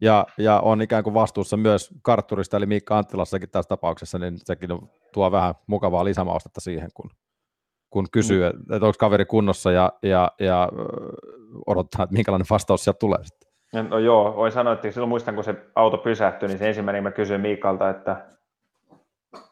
ja, 0.00 0.26
ja 0.38 0.60
on 0.60 0.82
ikään 0.82 1.04
kuin 1.04 1.14
vastuussa 1.14 1.56
myös 1.56 1.90
kartturista, 2.02 2.56
eli 2.56 2.66
Miikka 2.66 2.98
Anttilassakin 2.98 3.50
tässä 3.50 3.68
tapauksessa, 3.68 4.18
niin 4.18 4.38
sekin 4.38 4.70
tuo 5.12 5.32
vähän 5.32 5.54
mukavaa 5.66 6.04
lisämaustetta 6.04 6.60
siihen, 6.60 6.88
kun, 6.94 7.10
kun 7.90 8.06
kysyy, 8.12 8.52
mm. 8.52 8.74
että, 8.74 8.86
onko 8.86 8.92
kaveri 8.98 9.24
kunnossa 9.24 9.72
ja, 9.72 9.92
ja, 10.02 10.32
ja 10.40 10.68
odottaa, 11.66 12.02
että 12.02 12.14
minkälainen 12.14 12.46
vastaus 12.50 12.84
sieltä 12.84 12.98
tulee 12.98 13.18
sitten. 13.22 13.46
No 13.90 13.98
joo, 13.98 14.36
voin 14.36 14.52
sanoa, 14.52 14.72
että 14.72 14.90
silloin 14.90 15.08
muistan, 15.08 15.34
kun 15.34 15.44
se 15.44 15.54
auto 15.74 15.98
pysähtyi, 15.98 16.48
niin 16.48 16.58
se 16.58 16.68
ensimmäinen 16.68 17.02
mä 17.02 17.10
kysyin 17.10 17.40
Miikalta, 17.40 17.90
että 17.90 18.26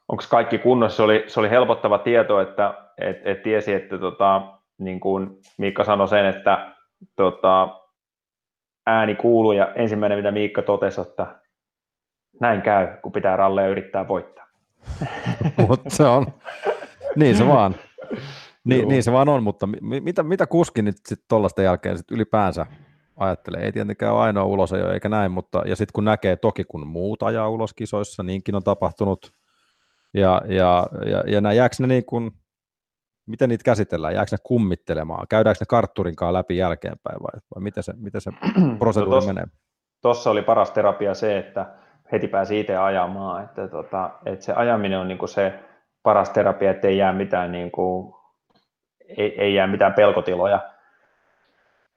onko 0.09 0.25
kaikki 0.31 0.59
kunnossa. 0.59 0.97
Se 0.97 1.03
oli, 1.03 1.25
se 1.27 1.41
oli 1.41 1.51
helpottava 1.51 1.99
tieto, 1.99 2.41
että 2.41 2.75
et, 2.99 3.17
et 3.25 3.43
tiesi, 3.43 3.73
että 3.73 3.99
tota, 3.99 4.43
niin 4.79 5.01
kuin 5.01 5.31
Miikka 5.59 5.85
sanoi 5.85 6.09
sen, 6.09 6.27
että 6.27 6.75
tota, 7.17 7.81
ääni 8.87 9.15
kuuluu 9.15 9.53
ja 9.53 9.73
ensimmäinen, 9.75 10.19
mitä 10.19 10.31
Miikka 10.31 10.63
totesi, 10.63 11.01
että 11.01 11.27
näin 12.41 12.63
käy, 12.63 12.89
kun 13.03 13.13
pitää 13.13 13.37
ralleja 13.37 13.69
yrittää 13.69 14.09
voittaa. 14.09 14.47
mutta 15.69 15.91
se 15.91 16.05
on, 16.05 16.27
niin 17.17 17.37
se 17.37 17.49
vaan. 17.49 17.75
Niin, 18.65 18.89
niin 18.89 19.03
se 19.03 19.13
vaan 19.13 19.29
on, 19.29 19.43
mutta 19.43 19.69
mitä, 19.81 20.23
mitä 20.23 20.47
kuski 20.47 20.83
nyt 20.83 20.97
sitten 20.97 21.27
tuollaista 21.29 21.63
jälkeen 21.63 21.99
sit 21.99 22.11
ylipäänsä 22.11 22.67
ajattelee? 23.17 23.65
Ei 23.65 23.73
tietenkään 23.73 24.13
ole 24.13 24.21
ainoa 24.21 24.45
ulos 24.45 24.73
eikä 24.73 25.09
näin, 25.09 25.33
mutta 25.33 25.63
ja 25.67 25.77
sitten 25.77 25.93
kun 25.93 26.05
näkee 26.05 26.37
toki 26.37 26.65
kun 26.65 26.87
muut 26.87 27.23
ajaa 27.23 27.49
ulos 27.49 27.75
kisoissa, 27.75 28.23
niinkin 28.23 28.55
on 28.55 28.63
tapahtunut, 28.63 29.33
ja, 30.15 30.43
ja, 30.49 30.87
ja, 31.07 31.25
ja 31.27 31.41
nämä 31.41 31.53
jääkö 31.53 31.77
ne 31.81 31.87
niin 31.87 32.05
kuin, 32.05 32.31
miten 33.27 33.49
niitä 33.49 33.65
käsitellään? 33.65 34.15
Jääkö 34.15 34.29
ne 34.33 34.39
kummittelemaan? 34.43 35.27
Käydäänkö 35.29 35.59
ne 35.61 35.67
kartturinkaan 35.69 36.35
läpi 36.35 36.57
jälkeenpäin 36.57 37.17
vai, 37.23 37.41
vai 37.55 37.63
miten 37.63 37.83
se, 37.83 37.93
miten 37.97 38.21
se 38.21 38.31
proseduuri 38.79 39.15
no 39.15 39.17
tos, 39.17 39.27
menee? 39.27 39.45
Tuossa 40.03 40.31
oli 40.31 40.43
paras 40.43 40.71
terapia 40.71 41.15
se, 41.15 41.39
että 41.39 41.75
heti 42.13 42.29
pääsi 42.29 42.61
itse 42.61 42.77
ajamaan. 42.77 43.45
Että, 43.45 43.69
tota, 43.69 44.11
että 44.27 44.45
se 44.45 44.53
ajaminen 44.53 44.99
on 44.99 45.09
niin 45.09 45.29
se 45.29 45.61
paras 46.05 46.31
terapia, 46.31 46.71
että 46.71 46.89
ei 46.89 46.99
jää 46.99 47.13
mitään, 47.13 47.53
niin 47.53 47.71
kuin, 47.71 48.15
ei, 49.19 49.41
ei 49.41 49.55
jää 49.55 49.67
mitään 49.67 49.95
pelkotiloja. 49.95 50.61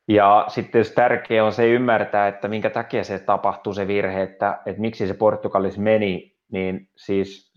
Ja 0.08 0.46
sitten 0.48 0.80
jos 0.80 0.92
tärkeää 0.92 1.46
on 1.46 1.54
se 1.54 1.70
ymmärtää, 1.70 2.28
että 2.28 2.48
minkä 2.48 2.70
takia 2.70 3.04
se 3.04 3.20
tapahtuu 3.20 3.74
se 3.74 3.88
virhe, 3.88 4.22
että, 4.22 4.60
että 4.66 4.82
miksi 4.82 5.08
se 5.08 5.14
Portugalissa 5.14 5.82
meni, 5.82 6.36
niin 6.52 6.90
siis 6.96 7.54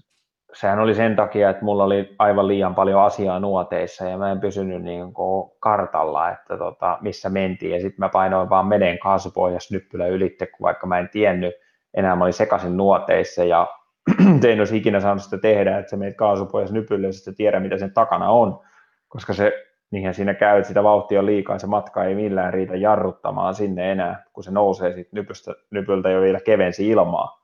sehän 0.53 0.79
oli 0.79 0.95
sen 0.95 1.17
takia, 1.17 1.51
että 1.51 1.65
mulla 1.65 1.85
oli 1.85 2.15
aivan 2.19 2.49
liian 2.49 2.75
paljon 2.75 3.03
asiaa 3.03 3.41
nuoteissa 3.41 4.05
ja 4.05 4.19
mä 4.19 4.31
en 4.31 4.41
pysynyt 4.41 4.83
niin 4.83 5.15
kuin 5.15 5.53
kartalla, 5.61 6.31
että 6.31 6.59
tota, 6.59 6.99
missä 7.01 7.29
mentiin. 7.29 7.73
Ja 7.73 7.81
sitten 7.81 7.99
mä 8.01 8.09
painoin 8.09 8.51
vaan 8.51 8.67
menen 8.67 8.99
kaasupohjas 8.99 9.71
nyppylä 9.71 10.07
ylitte, 10.07 10.47
kun 10.47 10.65
vaikka 10.65 10.87
mä 10.87 10.99
en 10.99 11.09
tiennyt, 11.09 11.55
enää 11.95 12.17
mä 12.17 12.25
olin 12.25 12.33
sekaisin 12.33 12.77
nuoteissa 12.77 13.45
ja 13.45 13.80
en 14.49 14.59
olisi 14.59 14.77
ikinä 14.77 15.01
saanut 15.01 15.23
sitä 15.23 15.39
tehdä, 15.39 15.79
että 15.79 15.91
sä 15.91 15.97
menet 15.97 16.17
kaasupohjas 16.17 16.73
nypylle 16.73 17.07
ja 17.07 17.13
sitten 17.13 17.35
tiedä, 17.35 17.61
mitä 17.61 17.79
sen 17.79 17.93
takana 17.93 18.31
on, 18.31 18.61
koska 19.09 19.33
se, 19.33 19.53
niinhän 19.91 20.15
siinä 20.15 20.35
käy, 20.35 20.59
että 20.59 20.69
sitä 20.69 20.83
vauhtia 20.83 21.21
on 21.21 21.27
liikaa, 21.27 21.59
se 21.59 21.67
matka 21.67 22.05
ei 22.05 22.15
millään 22.15 22.53
riitä 22.53 22.77
jarruttamaan 22.77 23.55
sinne 23.55 23.93
enää, 23.93 24.25
kun 24.33 24.45
se 24.45 24.51
nousee 24.51 24.95
sitten 24.95 25.17
nypyltä, 25.17 25.55
nypyltä 25.71 26.11
jo 26.11 26.21
vielä 26.21 26.41
kevensi 26.41 26.89
ilmaa. 26.89 27.41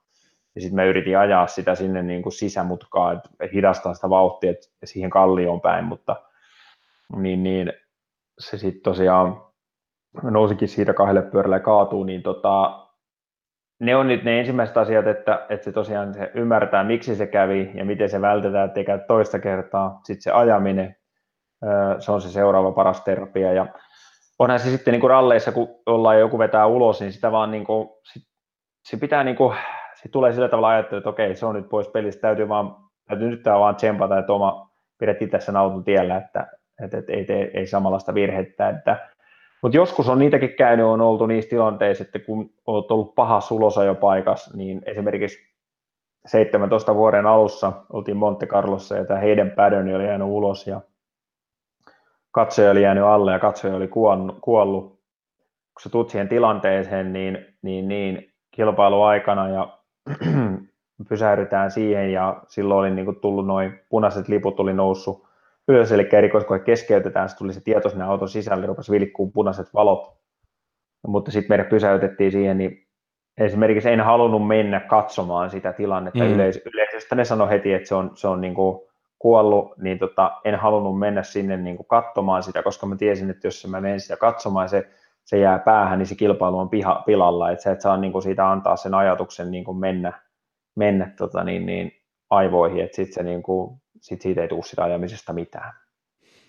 Ja 0.54 0.60
sitten 0.60 0.76
mä 0.76 0.84
yritin 0.84 1.18
ajaa 1.18 1.46
sitä 1.46 1.74
sinne 1.74 2.02
niin 2.02 2.22
kuin 2.22 2.32
sisämutkaan, 2.32 3.16
että 3.16 3.52
hidastaa 3.52 3.94
sitä 3.94 4.10
vauhtia 4.10 4.50
että 4.50 4.66
siihen 4.84 5.10
kallioon 5.10 5.60
päin, 5.60 5.84
mutta 5.84 6.16
niin, 7.16 7.42
niin 7.42 7.72
se 8.38 8.58
sitten 8.58 8.82
tosiaan 8.82 9.42
nousikin 10.22 10.68
siitä 10.68 10.94
kahdelle 10.94 11.22
pyörälle 11.22 11.56
ja 11.56 11.60
kaatuu, 11.60 12.04
niin 12.04 12.22
tota, 12.22 12.85
ne 13.80 13.96
on 13.96 14.08
nyt 14.08 14.24
ne 14.24 14.38
ensimmäiset 14.38 14.76
asiat, 14.76 15.06
että, 15.06 15.46
että 15.48 15.64
se 15.64 15.72
tosiaan 15.72 16.14
se 16.14 16.30
ymmärtää, 16.34 16.84
miksi 16.84 17.16
se 17.16 17.26
kävi 17.26 17.70
ja 17.74 17.84
miten 17.84 18.08
se 18.08 18.20
vältetään, 18.20 18.68
ettei 18.68 18.84
käy 18.84 18.98
toista 19.06 19.38
kertaa. 19.38 20.00
Sitten 20.04 20.22
se 20.22 20.30
ajaminen, 20.30 20.96
se 21.98 22.12
on 22.12 22.20
se 22.20 22.28
seuraava 22.28 22.72
paras 22.72 23.00
terapia. 23.00 23.52
Ja 23.52 23.66
onhan 24.38 24.60
se 24.60 24.70
sitten 24.70 24.92
niin 24.92 25.00
kuin 25.00 25.10
ralleissa, 25.10 25.52
kun 25.52 25.68
ollaan 25.86 26.20
joku 26.20 26.38
vetää 26.38 26.66
ulos, 26.66 27.00
niin 27.00 27.12
sitä 27.12 27.32
vaan 27.32 27.50
niin 27.50 27.64
kuin, 27.64 27.88
se 28.82 28.96
pitää 28.96 29.24
niin 29.24 29.36
kuin 29.36 29.56
sitten 29.94 30.12
tulee 30.12 30.32
sillä 30.32 30.48
tavalla 30.48 30.68
ajattelu, 30.68 30.98
että 30.98 31.10
okei, 31.10 31.36
se 31.36 31.46
on 31.46 31.54
nyt 31.54 31.68
pois 31.68 31.88
pelistä, 31.88 32.20
täytyy 32.20 32.48
vaan, 32.48 32.76
täytyy 33.08 33.30
nyt 33.30 33.44
vaan 33.44 33.76
tsempata, 33.76 34.18
että 34.18 34.32
oma 34.32 34.70
pidettiin 34.98 35.30
tässä 35.30 35.46
sen 35.46 35.56
auton 35.56 35.84
tiellä, 35.84 36.16
että, 36.16 36.46
että, 36.84 36.98
että 36.98 37.12
ei 37.12 37.24
tee 37.24 37.50
ei 37.54 37.66
samanlaista 37.66 38.14
virhettä, 38.14 38.68
että 38.68 39.08
mutta 39.66 39.76
joskus 39.76 40.08
on 40.08 40.18
niitäkin 40.18 40.54
käynyt, 40.58 40.86
on 40.86 41.00
oltu 41.00 41.26
niissä 41.26 41.50
tilanteissa, 41.50 42.04
että 42.04 42.18
kun 42.18 42.50
olet 42.66 42.90
ollut 42.90 43.14
paha 43.14 43.40
jo 43.86 43.94
paikassa, 43.94 44.56
niin 44.56 44.82
esimerkiksi 44.86 45.38
17 46.26 46.94
vuoden 46.94 47.26
alussa 47.26 47.72
oltiin 47.92 48.16
Monte 48.16 48.46
Carlossa 48.46 48.96
ja 48.96 49.04
tämä 49.04 49.20
heidän 49.20 49.50
pädöni 49.50 49.94
oli 49.94 50.04
jäänyt 50.04 50.28
ulos 50.28 50.66
ja 50.66 50.80
katsoja 52.30 52.70
oli 52.70 52.82
jäänyt 52.82 53.04
alle 53.04 53.32
ja 53.32 53.38
katsoja 53.38 53.76
oli 53.76 53.88
kuollut. 54.40 54.88
Kun 55.74 55.82
sä 55.82 55.88
tulet 55.88 56.08
siihen 56.08 56.28
tilanteeseen, 56.28 57.12
niin, 57.12 57.46
niin, 57.62 57.88
niin 57.88 58.32
kilpailuaikana 58.50 59.48
ja 59.48 59.78
pysähdytään 61.08 61.70
siihen 61.70 62.12
ja 62.12 62.42
silloin 62.48 62.78
oli 62.78 62.90
niin 62.90 63.20
tullut 63.20 63.46
noin 63.46 63.80
punaiset 63.88 64.28
liput 64.28 64.60
oli 64.60 64.72
noussut 64.72 65.25
ylös, 65.68 65.92
eli 65.92 66.08
erikoiskoe 66.12 66.58
keskeytetään, 66.58 67.28
se 67.28 67.36
tuli 67.36 67.52
se 67.52 67.60
tieto 67.60 67.88
sinne 67.88 68.04
auton 68.04 68.28
sisälle, 68.28 68.66
rupesi 68.66 68.92
vilkkuun 68.92 69.32
punaiset 69.32 69.74
valot, 69.74 70.16
mutta 71.06 71.30
sitten 71.30 71.48
meidät 71.48 71.68
pysäytettiin 71.68 72.32
siihen, 72.32 72.58
niin 72.58 72.86
esimerkiksi 73.38 73.90
en 73.90 74.00
halunnut 74.00 74.46
mennä 74.46 74.80
katsomaan 74.80 75.50
sitä 75.50 75.72
tilannetta 75.72 76.24
mm. 76.24 76.30
yleis- 76.30 76.62
yleisöstä, 76.74 77.14
ne 77.14 77.24
sanoi 77.24 77.50
heti, 77.50 77.72
että 77.72 77.88
se 77.88 77.94
on, 77.94 78.10
se 78.14 78.28
on 78.28 78.40
niin 78.40 78.54
kuin 78.54 78.80
kuollut, 79.18 79.78
niin 79.78 79.98
tota, 79.98 80.32
en 80.44 80.54
halunnut 80.54 80.98
mennä 80.98 81.22
sinne 81.22 81.56
niin 81.56 81.76
kuin 81.76 81.86
katsomaan 81.86 82.42
sitä, 82.42 82.62
koska 82.62 82.86
mä 82.86 82.96
tiesin, 82.96 83.30
että 83.30 83.46
jos 83.46 83.66
mä 83.66 83.80
menen 83.80 84.00
sitä 84.00 84.16
katsomaan, 84.16 84.68
se 84.68 84.88
se 85.26 85.38
jää 85.38 85.58
päähän, 85.58 85.98
niin 85.98 86.06
se 86.06 86.14
kilpailu 86.14 86.58
on 86.58 86.68
piha, 86.68 87.02
pilalla, 87.06 87.50
että 87.50 87.62
sä 87.62 87.72
et 87.72 87.80
saa 87.80 87.96
niin 87.96 88.12
kuin 88.12 88.22
siitä 88.22 88.50
antaa 88.50 88.76
sen 88.76 88.94
ajatuksen 88.94 89.50
niin 89.50 89.64
kuin 89.64 89.76
mennä, 89.76 90.12
mennä 90.76 91.10
tota 91.18 91.44
niin, 91.44 91.66
niin 91.66 91.92
aivoihin, 92.30 92.84
että 92.84 92.96
sit 92.96 93.12
se 93.12 93.22
niin 93.22 93.42
kuin, 93.42 93.76
sit 94.06 94.22
siitä 94.22 94.42
ei 94.42 94.48
tule 94.48 94.62
sitä 94.62 94.84
ajamisesta 94.84 95.32
mitään. 95.32 95.72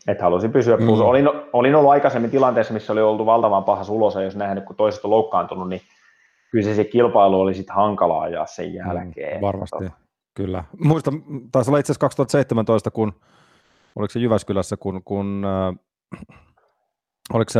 Että 0.08 0.24
halusin 0.24 0.52
pysyä, 0.52 0.78
mm. 0.78 0.90
olin, 0.90 1.30
olin 1.54 1.76
ollut 1.76 1.92
aikaisemmin 1.92 2.32
tilanteessa, 2.32 2.74
missä 2.74 2.94
oli 2.94 3.02
oltu 3.02 3.26
valtavan 3.26 3.64
pahas 3.64 3.90
ulos, 3.90 4.16
ja 4.16 4.22
jos 4.22 4.36
nähnyt, 4.36 4.66
kun 4.66 4.76
toiset 4.76 5.06
on 5.06 5.12
loukkaantunut, 5.12 5.70
niin 5.70 5.82
kyllä 6.52 6.66
se, 6.66 6.76
se 6.76 6.84
kilpailu 6.84 7.42
oli 7.42 7.54
sitten 7.54 7.76
hankala 7.76 8.22
ajaa 8.22 8.46
sen 8.46 8.74
jälkeen. 8.74 9.38
Mm, 9.38 9.42
varmasti, 9.42 9.78
tota. 9.78 9.92
kyllä. 10.34 10.64
Muista, 10.80 11.12
taisi 11.52 11.72
olla 11.72 11.80
itse 11.80 11.92
asiassa 11.92 12.00
2017, 12.00 12.92
kun, 12.92 13.14
oliko 13.96 14.12
se 14.12 14.20
Jyväskylässä, 14.20 14.78
kun, 14.78 15.02
kun 15.06 15.46
äh, 15.46 15.76
oliko 17.34 17.50
se 17.50 17.60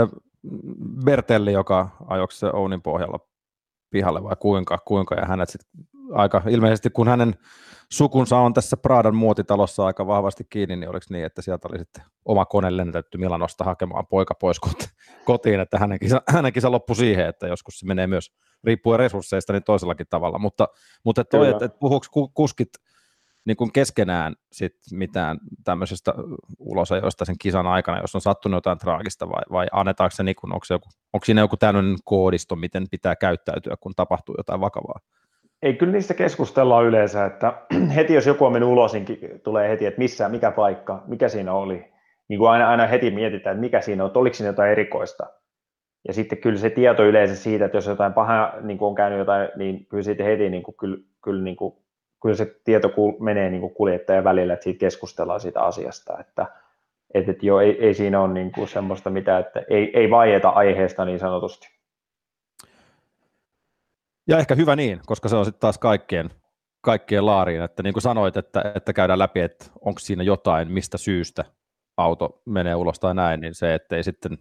Bertelli, 1.06 1.52
joka 1.52 1.90
ajoksi 2.08 2.40
se 2.40 2.50
Ounin 2.54 2.82
pohjalla 2.82 3.20
pihalle 3.90 4.24
vai 4.24 4.36
kuinka, 4.40 4.78
kuinka 4.86 5.16
ja 5.16 5.26
hänet 5.26 5.50
sitten 5.50 5.70
aika 6.14 6.42
ilmeisesti, 6.50 6.90
kun 6.90 7.08
hänen 7.08 7.36
sukunsa 7.92 8.38
on 8.38 8.54
tässä 8.54 8.78
Pradan 8.78 9.16
muotitalossa 9.16 9.86
aika 9.86 10.08
vahvasti 10.08 10.44
kiinni, 10.50 10.76
niin 10.76 10.90
oliko 10.90 11.06
niin, 11.10 11.26
että 11.26 11.42
sieltä 11.42 11.68
oli 11.72 11.80
sitten 11.80 12.04
oma 12.26 12.46
kone 12.46 12.78
lennätetty 12.78 13.18
Milanosta 13.18 13.64
hakemaan 13.64 14.08
poika 14.08 14.36
pois 14.36 14.58
kotiin, 15.26 15.60
että 15.60 15.78
hänen 15.80 16.00
kisa, 16.00 16.22
hänen 16.30 16.54
kisa 16.54 16.72
loppui 16.72 16.96
siihen, 16.96 17.28
että 17.28 17.48
joskus 17.48 17.80
se 17.80 17.86
menee 17.86 18.08
myös 18.08 18.32
riippuen 18.64 19.00
resursseista 19.00 19.54
niin 19.54 19.64
toisellakin 19.64 20.08
tavalla, 20.10 20.40
mutta, 20.40 20.68
mutta 21.04 21.24
toi, 21.24 21.50
että, 21.50 21.66
että 21.66 21.78
puhuuko 21.80 22.30
kuskit 22.34 22.70
niin 23.46 23.58
kuin 23.58 23.72
keskenään 23.72 24.36
sit 24.52 24.74
mitään 24.92 25.38
tämmöisestä 25.64 26.14
ulosajoista 26.60 27.26
sen 27.26 27.36
kisan 27.42 27.68
aikana, 27.68 28.02
jos 28.02 28.16
on 28.16 28.22
sattunut 28.22 28.58
jotain 28.58 28.78
traagista, 28.78 29.30
vai, 29.30 29.44
vai 29.52 29.68
annetaanko 29.72 30.16
se, 30.16 30.24
niin 30.24 30.36
kuin, 30.36 30.54
onko, 30.54 30.66
se 30.66 30.74
joku, 30.74 30.90
onko 31.14 31.26
siinä 31.26 31.42
joku 31.42 31.58
tämmöinen 31.58 31.98
koodisto, 32.06 32.56
miten 32.56 32.86
pitää 32.92 33.16
käyttäytyä, 33.16 33.76
kun 33.80 33.94
tapahtuu 33.96 34.36
jotain 34.38 34.62
vakavaa? 34.62 35.00
Ei, 35.62 35.74
kyllä 35.74 35.94
niistä 35.94 36.14
keskustellaan 36.14 36.86
yleensä, 36.86 37.26
että 37.26 37.54
heti 37.96 38.14
jos 38.14 38.26
joku 38.26 38.46
on 38.46 38.52
mennyt 38.52 38.70
ulos, 38.70 38.94
niin 38.94 39.06
tulee 39.44 39.70
heti, 39.70 39.86
että 39.86 40.00
missä, 40.00 40.30
mikä 40.30 40.52
paikka, 40.52 41.04
mikä 41.08 41.30
siinä 41.30 41.54
oli. 41.54 41.86
Niin 42.28 42.40
kuin 42.40 42.50
aina, 42.50 42.70
aina 42.70 42.88
heti 42.88 43.12
mietitään, 43.12 43.54
että 43.54 43.62
mikä 43.62 43.82
siinä 43.82 44.04
on, 44.04 44.08
että 44.08 44.20
oliko 44.20 44.34
siinä 44.34 44.50
jotain 44.50 44.72
erikoista. 44.72 45.28
Ja 46.08 46.14
sitten 46.14 46.38
kyllä 46.38 46.60
se 46.60 46.70
tieto 46.70 47.06
yleensä 47.06 47.36
siitä, 47.36 47.66
että 47.66 47.78
jos 47.78 47.88
jotain 47.88 48.14
pahaa 48.14 48.54
niin 48.62 48.78
on 48.82 48.96
käynyt 48.96 49.20
jotain, 49.20 49.50
niin 49.56 49.86
kyllä 49.86 50.04
siitä 50.04 50.24
heti 50.24 50.50
niin 50.50 50.64
kuin, 50.64 50.76
kyllä, 50.78 50.98
kyllä 51.24 51.44
niin 51.44 51.56
kuin 51.56 51.76
kyllä 52.22 52.36
se 52.36 52.56
tieto 52.64 52.92
menee 53.20 53.50
niin 53.50 53.62
kuin 53.62 53.74
kuljettajan 53.74 54.24
välillä, 54.24 54.54
että 54.54 54.64
siitä 54.64 54.80
keskustellaan 54.80 55.40
siitä 55.40 55.62
asiasta, 55.62 56.18
että 56.20 56.46
että, 57.14 57.32
että 57.32 57.46
joo, 57.46 57.60
ei, 57.60 57.86
ei 57.86 57.94
siinä 57.94 58.22
ole 58.22 58.34
niin 58.34 58.52
kuin 58.52 58.68
semmoista 58.68 59.10
mitä, 59.10 59.38
että 59.38 59.64
ei, 59.70 60.00
ei 60.00 60.10
vaieta 60.10 60.50
aiheesta 60.50 61.06
niin 61.06 61.20
sanotusti. 61.20 61.77
Ja 64.28 64.38
ehkä 64.38 64.56
hyvä 64.56 64.76
niin, 64.76 65.02
koska 65.06 65.30
se 65.30 65.36
on 65.36 65.46
sitten 65.46 65.60
taas 65.60 65.78
kaikkien, 65.78 66.30
kaikkien 66.82 67.26
laariin, 67.26 67.62
että 67.62 67.84
niin 67.84 67.94
kuin 67.94 68.02
sanoit, 68.02 68.38
että, 68.38 68.72
että 68.76 68.94
käydään 68.94 69.20
läpi, 69.20 69.40
että 69.40 69.66
onko 69.82 70.00
siinä 70.00 70.24
jotain, 70.24 70.72
mistä 70.72 70.98
syystä 70.98 71.46
auto 71.98 72.42
menee 72.46 72.76
ulos 72.76 73.00
tai 73.00 73.16
näin, 73.16 73.42
niin 73.42 73.56
se, 73.56 73.74
ettei 73.74 74.04
sitten, 74.04 74.38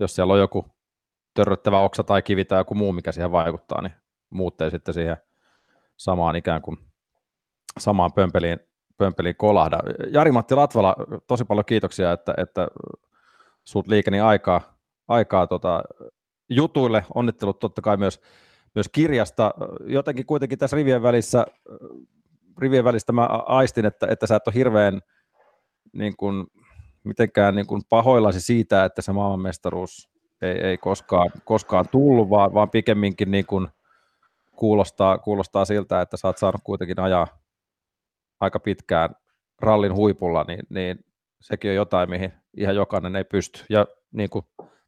jos 0.00 0.14
siellä 0.14 0.32
on 0.32 0.38
joku 0.38 0.66
törröttävä 1.34 1.80
oksa 1.80 2.04
tai 2.04 2.22
kivi 2.22 2.44
tai 2.44 2.60
joku 2.60 2.74
muu, 2.74 2.92
mikä 2.92 3.12
siihen 3.12 3.32
vaikuttaa, 3.32 3.82
niin 3.82 3.92
muuttee 4.30 4.70
sitten 4.70 4.94
siihen 4.94 5.16
samaan 5.96 6.36
ikään 6.36 6.62
kuin 6.62 6.78
samaan 7.78 8.12
pömpeliin, 8.12 8.60
pömpeliin 8.96 9.36
kolahda. 9.36 9.78
Jari-Matti 10.12 10.54
Latvala, 10.54 10.96
tosi 11.26 11.44
paljon 11.44 11.64
kiitoksia, 11.64 12.12
että, 12.12 12.34
että 12.36 12.68
sut 13.64 13.88
liikeni 13.88 14.20
aikaa, 14.20 14.60
aikaa 15.08 15.46
tota, 15.46 15.82
jutuille. 16.48 17.04
Onnittelut 17.14 17.58
totta 17.58 17.82
kai 17.82 17.96
myös, 17.96 18.20
myös 18.74 18.88
kirjasta. 18.92 19.54
Jotenkin 19.86 20.26
kuitenkin 20.26 20.58
tässä 20.58 20.76
rivien 20.76 21.02
välissä, 21.02 21.46
rivien 22.58 22.84
välistä 22.84 23.12
mä 23.12 23.26
aistin, 23.46 23.86
että, 23.86 24.06
että 24.10 24.26
sä 24.26 24.36
et 24.36 24.46
ole 24.48 24.54
hirveän 24.54 25.00
niin 25.92 26.16
kuin, 26.16 26.46
mitenkään 27.04 27.54
niin 27.54 27.66
kuin 27.66 27.82
pahoillasi 27.88 28.40
siitä, 28.40 28.84
että 28.84 29.02
se 29.02 29.12
maailmanmestaruus 29.12 30.10
ei, 30.42 30.60
ei 30.60 30.78
koskaan, 30.78 31.30
koskaan 31.44 31.88
tullut, 31.88 32.30
vaan, 32.30 32.54
vaan 32.54 32.70
pikemminkin 32.70 33.30
niin 33.30 33.46
kuin 33.46 33.68
kuulostaa, 34.56 35.18
kuulostaa 35.18 35.64
siltä, 35.64 36.00
että 36.00 36.16
sä 36.16 36.28
oot 36.28 36.38
saanut 36.38 36.60
kuitenkin 36.64 37.00
ajaa 37.00 37.26
aika 38.40 38.60
pitkään 38.60 39.10
rallin 39.60 39.94
huipulla, 39.94 40.44
niin, 40.48 40.60
niin 40.68 41.04
sekin 41.40 41.70
on 41.70 41.74
jotain, 41.74 42.10
mihin 42.10 42.32
ihan 42.56 42.74
jokainen 42.74 43.16
ei 43.16 43.24
pysty. 43.24 43.64
Ja 43.68 43.86
niin 44.12 44.30
kuin 44.30 44.44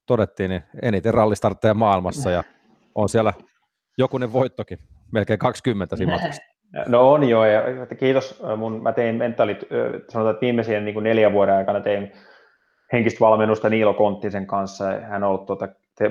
todettiin, 0.06 0.50
niin 0.50 0.62
eniten 0.82 1.14
rallistartteja 1.14 1.74
maailmassa 1.74 2.30
ja 2.30 2.44
on 2.94 3.08
siellä 3.08 3.32
jokunen 3.98 4.32
voittokin, 4.32 4.78
melkein 5.12 5.38
20 5.38 5.96
siinä 5.96 6.18
No 6.88 7.12
on 7.12 7.28
joo, 7.28 7.44
ja 7.44 7.62
kiitos. 7.98 8.42
Mun, 8.56 8.82
mä 8.82 8.92
tein 8.92 9.14
mentaalit, 9.14 9.64
sanotaan, 10.08 10.34
että 10.34 10.40
viimeisen 10.40 10.84
niin 10.84 10.94
kuin 10.94 11.04
neljän 11.04 11.32
vuoden 11.32 11.54
aikana 11.54 11.80
tein 11.80 12.12
henkistä 12.92 13.20
valmennusta 13.20 13.68
Niilo 13.68 13.94
Konttisen 13.94 14.46
kanssa. 14.46 14.84
Hän 15.00 15.22
on 15.22 15.28
ollut 15.28 15.46
tuota, 15.46 15.68
te, 15.98 16.10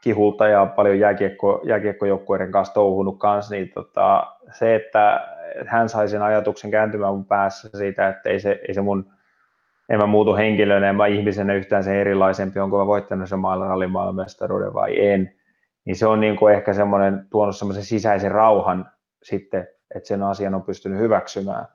kihulta 0.00 0.48
ja 0.48 0.66
paljon 0.66 0.98
jääkiekko, 0.98 1.60
jääkiekkojoukkueiden 1.64 2.52
kanssa 2.52 2.74
touhunut 2.74 3.18
kanssa, 3.18 3.54
niin 3.54 3.70
tota, 3.74 4.26
se, 4.52 4.74
että 4.74 5.20
hän 5.66 5.88
sai 5.88 6.08
sen 6.08 6.22
ajatuksen 6.22 6.70
kääntymään 6.70 7.14
mun 7.14 7.26
päässä 7.26 7.78
siitä, 7.78 8.08
että 8.08 8.30
ei 8.30 8.40
se, 8.40 8.60
ei 8.68 8.74
se 8.74 8.80
mun, 8.80 9.12
en 9.88 9.98
mä 9.98 10.06
muutu 10.06 10.36
henkilönä, 10.36 10.88
en 10.88 10.96
mä 10.96 11.06
ihmisenä 11.06 11.54
yhtään 11.54 11.84
sen 11.84 11.96
erilaisempi, 11.96 12.60
onko 12.60 12.78
mä 12.78 12.86
voittanut 12.86 13.28
sen 13.28 13.38
maailman 13.38 13.90
maailmanmestaruuden 13.90 14.74
vai 14.74 15.06
en, 15.06 15.37
niin 15.88 15.96
se 15.96 16.06
on 16.06 16.20
niin 16.20 16.36
kuin 16.36 16.54
ehkä 16.54 16.72
semmoinen 16.72 17.26
tuonut 17.30 17.56
semmoisen 17.56 17.84
sisäisen 17.84 18.30
rauhan 18.30 18.90
sitten, 19.22 19.68
että 19.94 20.08
sen 20.08 20.22
asian 20.22 20.54
on 20.54 20.62
pystynyt 20.62 20.98
hyväksymään. 20.98 21.66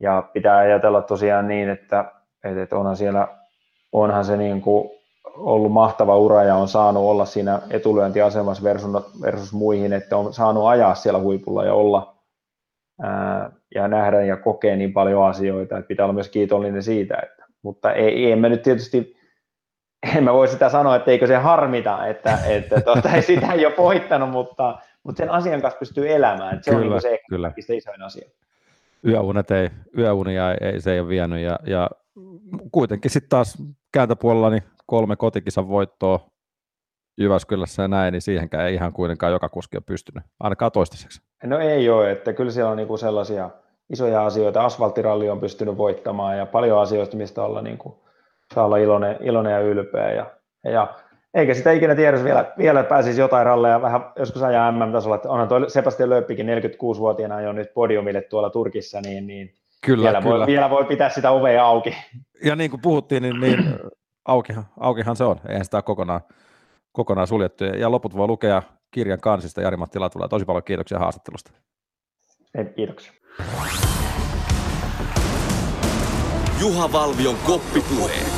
Ja 0.00 0.22
pitää 0.32 0.56
ajatella 0.56 1.02
tosiaan 1.02 1.48
niin, 1.48 1.68
että, 1.68 2.12
että 2.44 2.76
onhan 2.76 2.96
siellä, 2.96 3.28
onhan 3.92 4.24
se 4.24 4.36
niin 4.36 4.62
kuin 4.62 4.90
ollut 5.36 5.72
mahtava 5.72 6.16
ura 6.16 6.44
ja 6.44 6.54
on 6.54 6.68
saanut 6.68 7.02
olla 7.02 7.24
siinä 7.24 7.60
etulyöntiasemassa 7.70 8.64
versus, 8.64 8.90
versus 9.22 9.52
muihin, 9.52 9.92
että 9.92 10.16
on 10.16 10.34
saanut 10.34 10.66
ajaa 10.66 10.94
siellä 10.94 11.20
huipulla 11.20 11.64
ja 11.64 11.74
olla 11.74 12.16
ää, 13.02 13.52
ja 13.74 13.88
nähdä 13.88 14.22
ja 14.22 14.36
kokea 14.36 14.76
niin 14.76 14.92
paljon 14.92 15.26
asioita, 15.26 15.78
että 15.78 15.88
pitää 15.88 16.06
olla 16.06 16.12
myös 16.12 16.28
kiitollinen 16.28 16.82
siitä. 16.82 17.16
Että, 17.22 17.44
mutta 17.62 17.92
ei, 17.92 18.32
en 18.32 18.38
mä 18.38 18.48
nyt 18.48 18.62
tietysti, 18.62 19.17
en 20.16 20.24
mä 20.24 20.32
voi 20.32 20.48
sitä 20.48 20.68
sanoa, 20.68 20.96
että 20.96 21.10
eikö 21.10 21.26
se 21.26 21.36
harmita, 21.36 22.06
että, 22.06 22.38
että 22.46 22.80
tuota, 22.80 23.10
ei 23.10 23.22
sitä 23.22 23.52
ei 23.52 23.66
ole 23.66 23.74
voittanut, 23.78 24.30
mutta, 24.30 24.78
mutta 25.02 25.18
sen 25.18 25.30
asian 25.30 25.62
kanssa 25.62 25.78
pystyy 25.78 26.12
elämään. 26.12 26.54
Että 26.54 26.64
se 26.64 26.70
kyllä, 26.70 26.84
on 26.84 26.90
niin 26.90 27.02
se 27.02 27.20
kyllä. 27.28 27.52
isoin 27.56 28.02
asia. 28.02 28.28
Yöunet 29.06 29.50
ei, 29.50 29.70
yöunia 29.98 30.52
ei, 30.52 30.56
ei, 30.60 30.80
se 30.80 30.92
ei 30.92 31.00
ole 31.00 31.08
vienyt 31.08 31.40
ja, 31.40 31.58
ja 31.66 31.90
kuitenkin 32.72 33.10
sitten 33.10 33.28
taas 33.30 33.62
kääntöpuolella 33.92 34.50
niin 34.50 34.62
kolme 34.86 35.16
kotikisan 35.16 35.68
voittoa 35.68 36.20
Jyväskylässä 37.20 37.82
ja 37.82 37.88
näin, 37.88 38.12
niin 38.12 38.22
siihenkään 38.22 38.66
ei 38.66 38.74
ihan 38.74 38.92
kuitenkaan 38.92 39.32
joka 39.32 39.48
kuski 39.48 39.76
ole 39.76 39.82
pystynyt, 39.86 40.24
ainakaan 40.40 40.72
toistaiseksi. 40.72 41.22
No 41.44 41.58
ei 41.58 41.90
ole, 41.90 42.10
että 42.10 42.32
kyllä 42.32 42.50
siellä 42.50 42.70
on 42.70 42.76
niinku 42.76 42.96
sellaisia 42.96 43.50
isoja 43.90 44.26
asioita, 44.26 44.64
asfalttiralli 44.64 45.30
on 45.30 45.40
pystynyt 45.40 45.76
voittamaan 45.76 46.38
ja 46.38 46.46
paljon 46.46 46.80
asioista, 46.80 47.16
mistä 47.16 47.42
olla 47.42 47.62
niinku, 47.62 48.07
saa 48.54 48.64
olla 48.64 48.76
iloinen, 48.76 49.16
iloinen 49.20 49.52
ja 49.52 49.60
ylpeä. 49.60 50.12
Ja, 50.12 50.26
ja 50.64 50.94
eikä 51.34 51.54
sitä 51.54 51.72
ikinä 51.72 51.94
tiedä, 51.94 52.24
vielä, 52.24 52.52
vielä 52.58 52.82
pääsisi 52.82 53.20
jotain 53.20 53.46
ralleja 53.46 53.82
vähän 53.82 54.12
joskus 54.18 54.42
ajaa 54.42 54.72
MM-tasolla, 54.72 55.16
että 55.16 55.30
onhan 55.30 55.48
tuo 55.48 55.68
Sebastian 55.68 56.10
Löppikin 56.10 56.46
46-vuotiaana 56.46 57.40
jo 57.40 57.52
nyt 57.52 57.74
podiumille 57.74 58.20
tuolla 58.20 58.50
Turkissa, 58.50 59.00
niin, 59.00 59.26
niin 59.26 59.54
kyllä, 59.84 60.04
vielä, 60.04 60.22
kyllä. 60.22 60.38
Voi, 60.38 60.46
vielä 60.46 60.70
voi 60.70 60.84
pitää 60.84 61.08
sitä 61.08 61.30
ovea 61.30 61.64
auki. 61.64 61.96
Ja 62.44 62.56
niin 62.56 62.70
kuin 62.70 62.80
puhuttiin, 62.80 63.22
niin, 63.22 63.40
niin 63.40 63.78
aukihan, 64.24 64.64
aukihan 64.80 65.16
se 65.16 65.24
on, 65.24 65.36
eihän 65.48 65.64
sitä 65.64 65.82
kokonaan, 65.82 66.20
kokonaan 66.92 67.26
suljettu. 67.26 67.64
Ja 67.64 67.90
loput 67.90 68.16
voi 68.16 68.26
lukea 68.26 68.62
kirjan 68.90 69.20
kansista 69.20 69.62
Jari-Matti 69.62 69.98
Latula. 69.98 70.28
Tosi 70.28 70.44
paljon 70.44 70.64
kiitoksia 70.64 70.98
haastattelusta. 70.98 71.50
Ei, 72.54 72.64
kiitoksia. 72.64 73.12
Juha 76.60 76.92
Valvion 76.92 77.36
koppipuhe. 77.46 78.37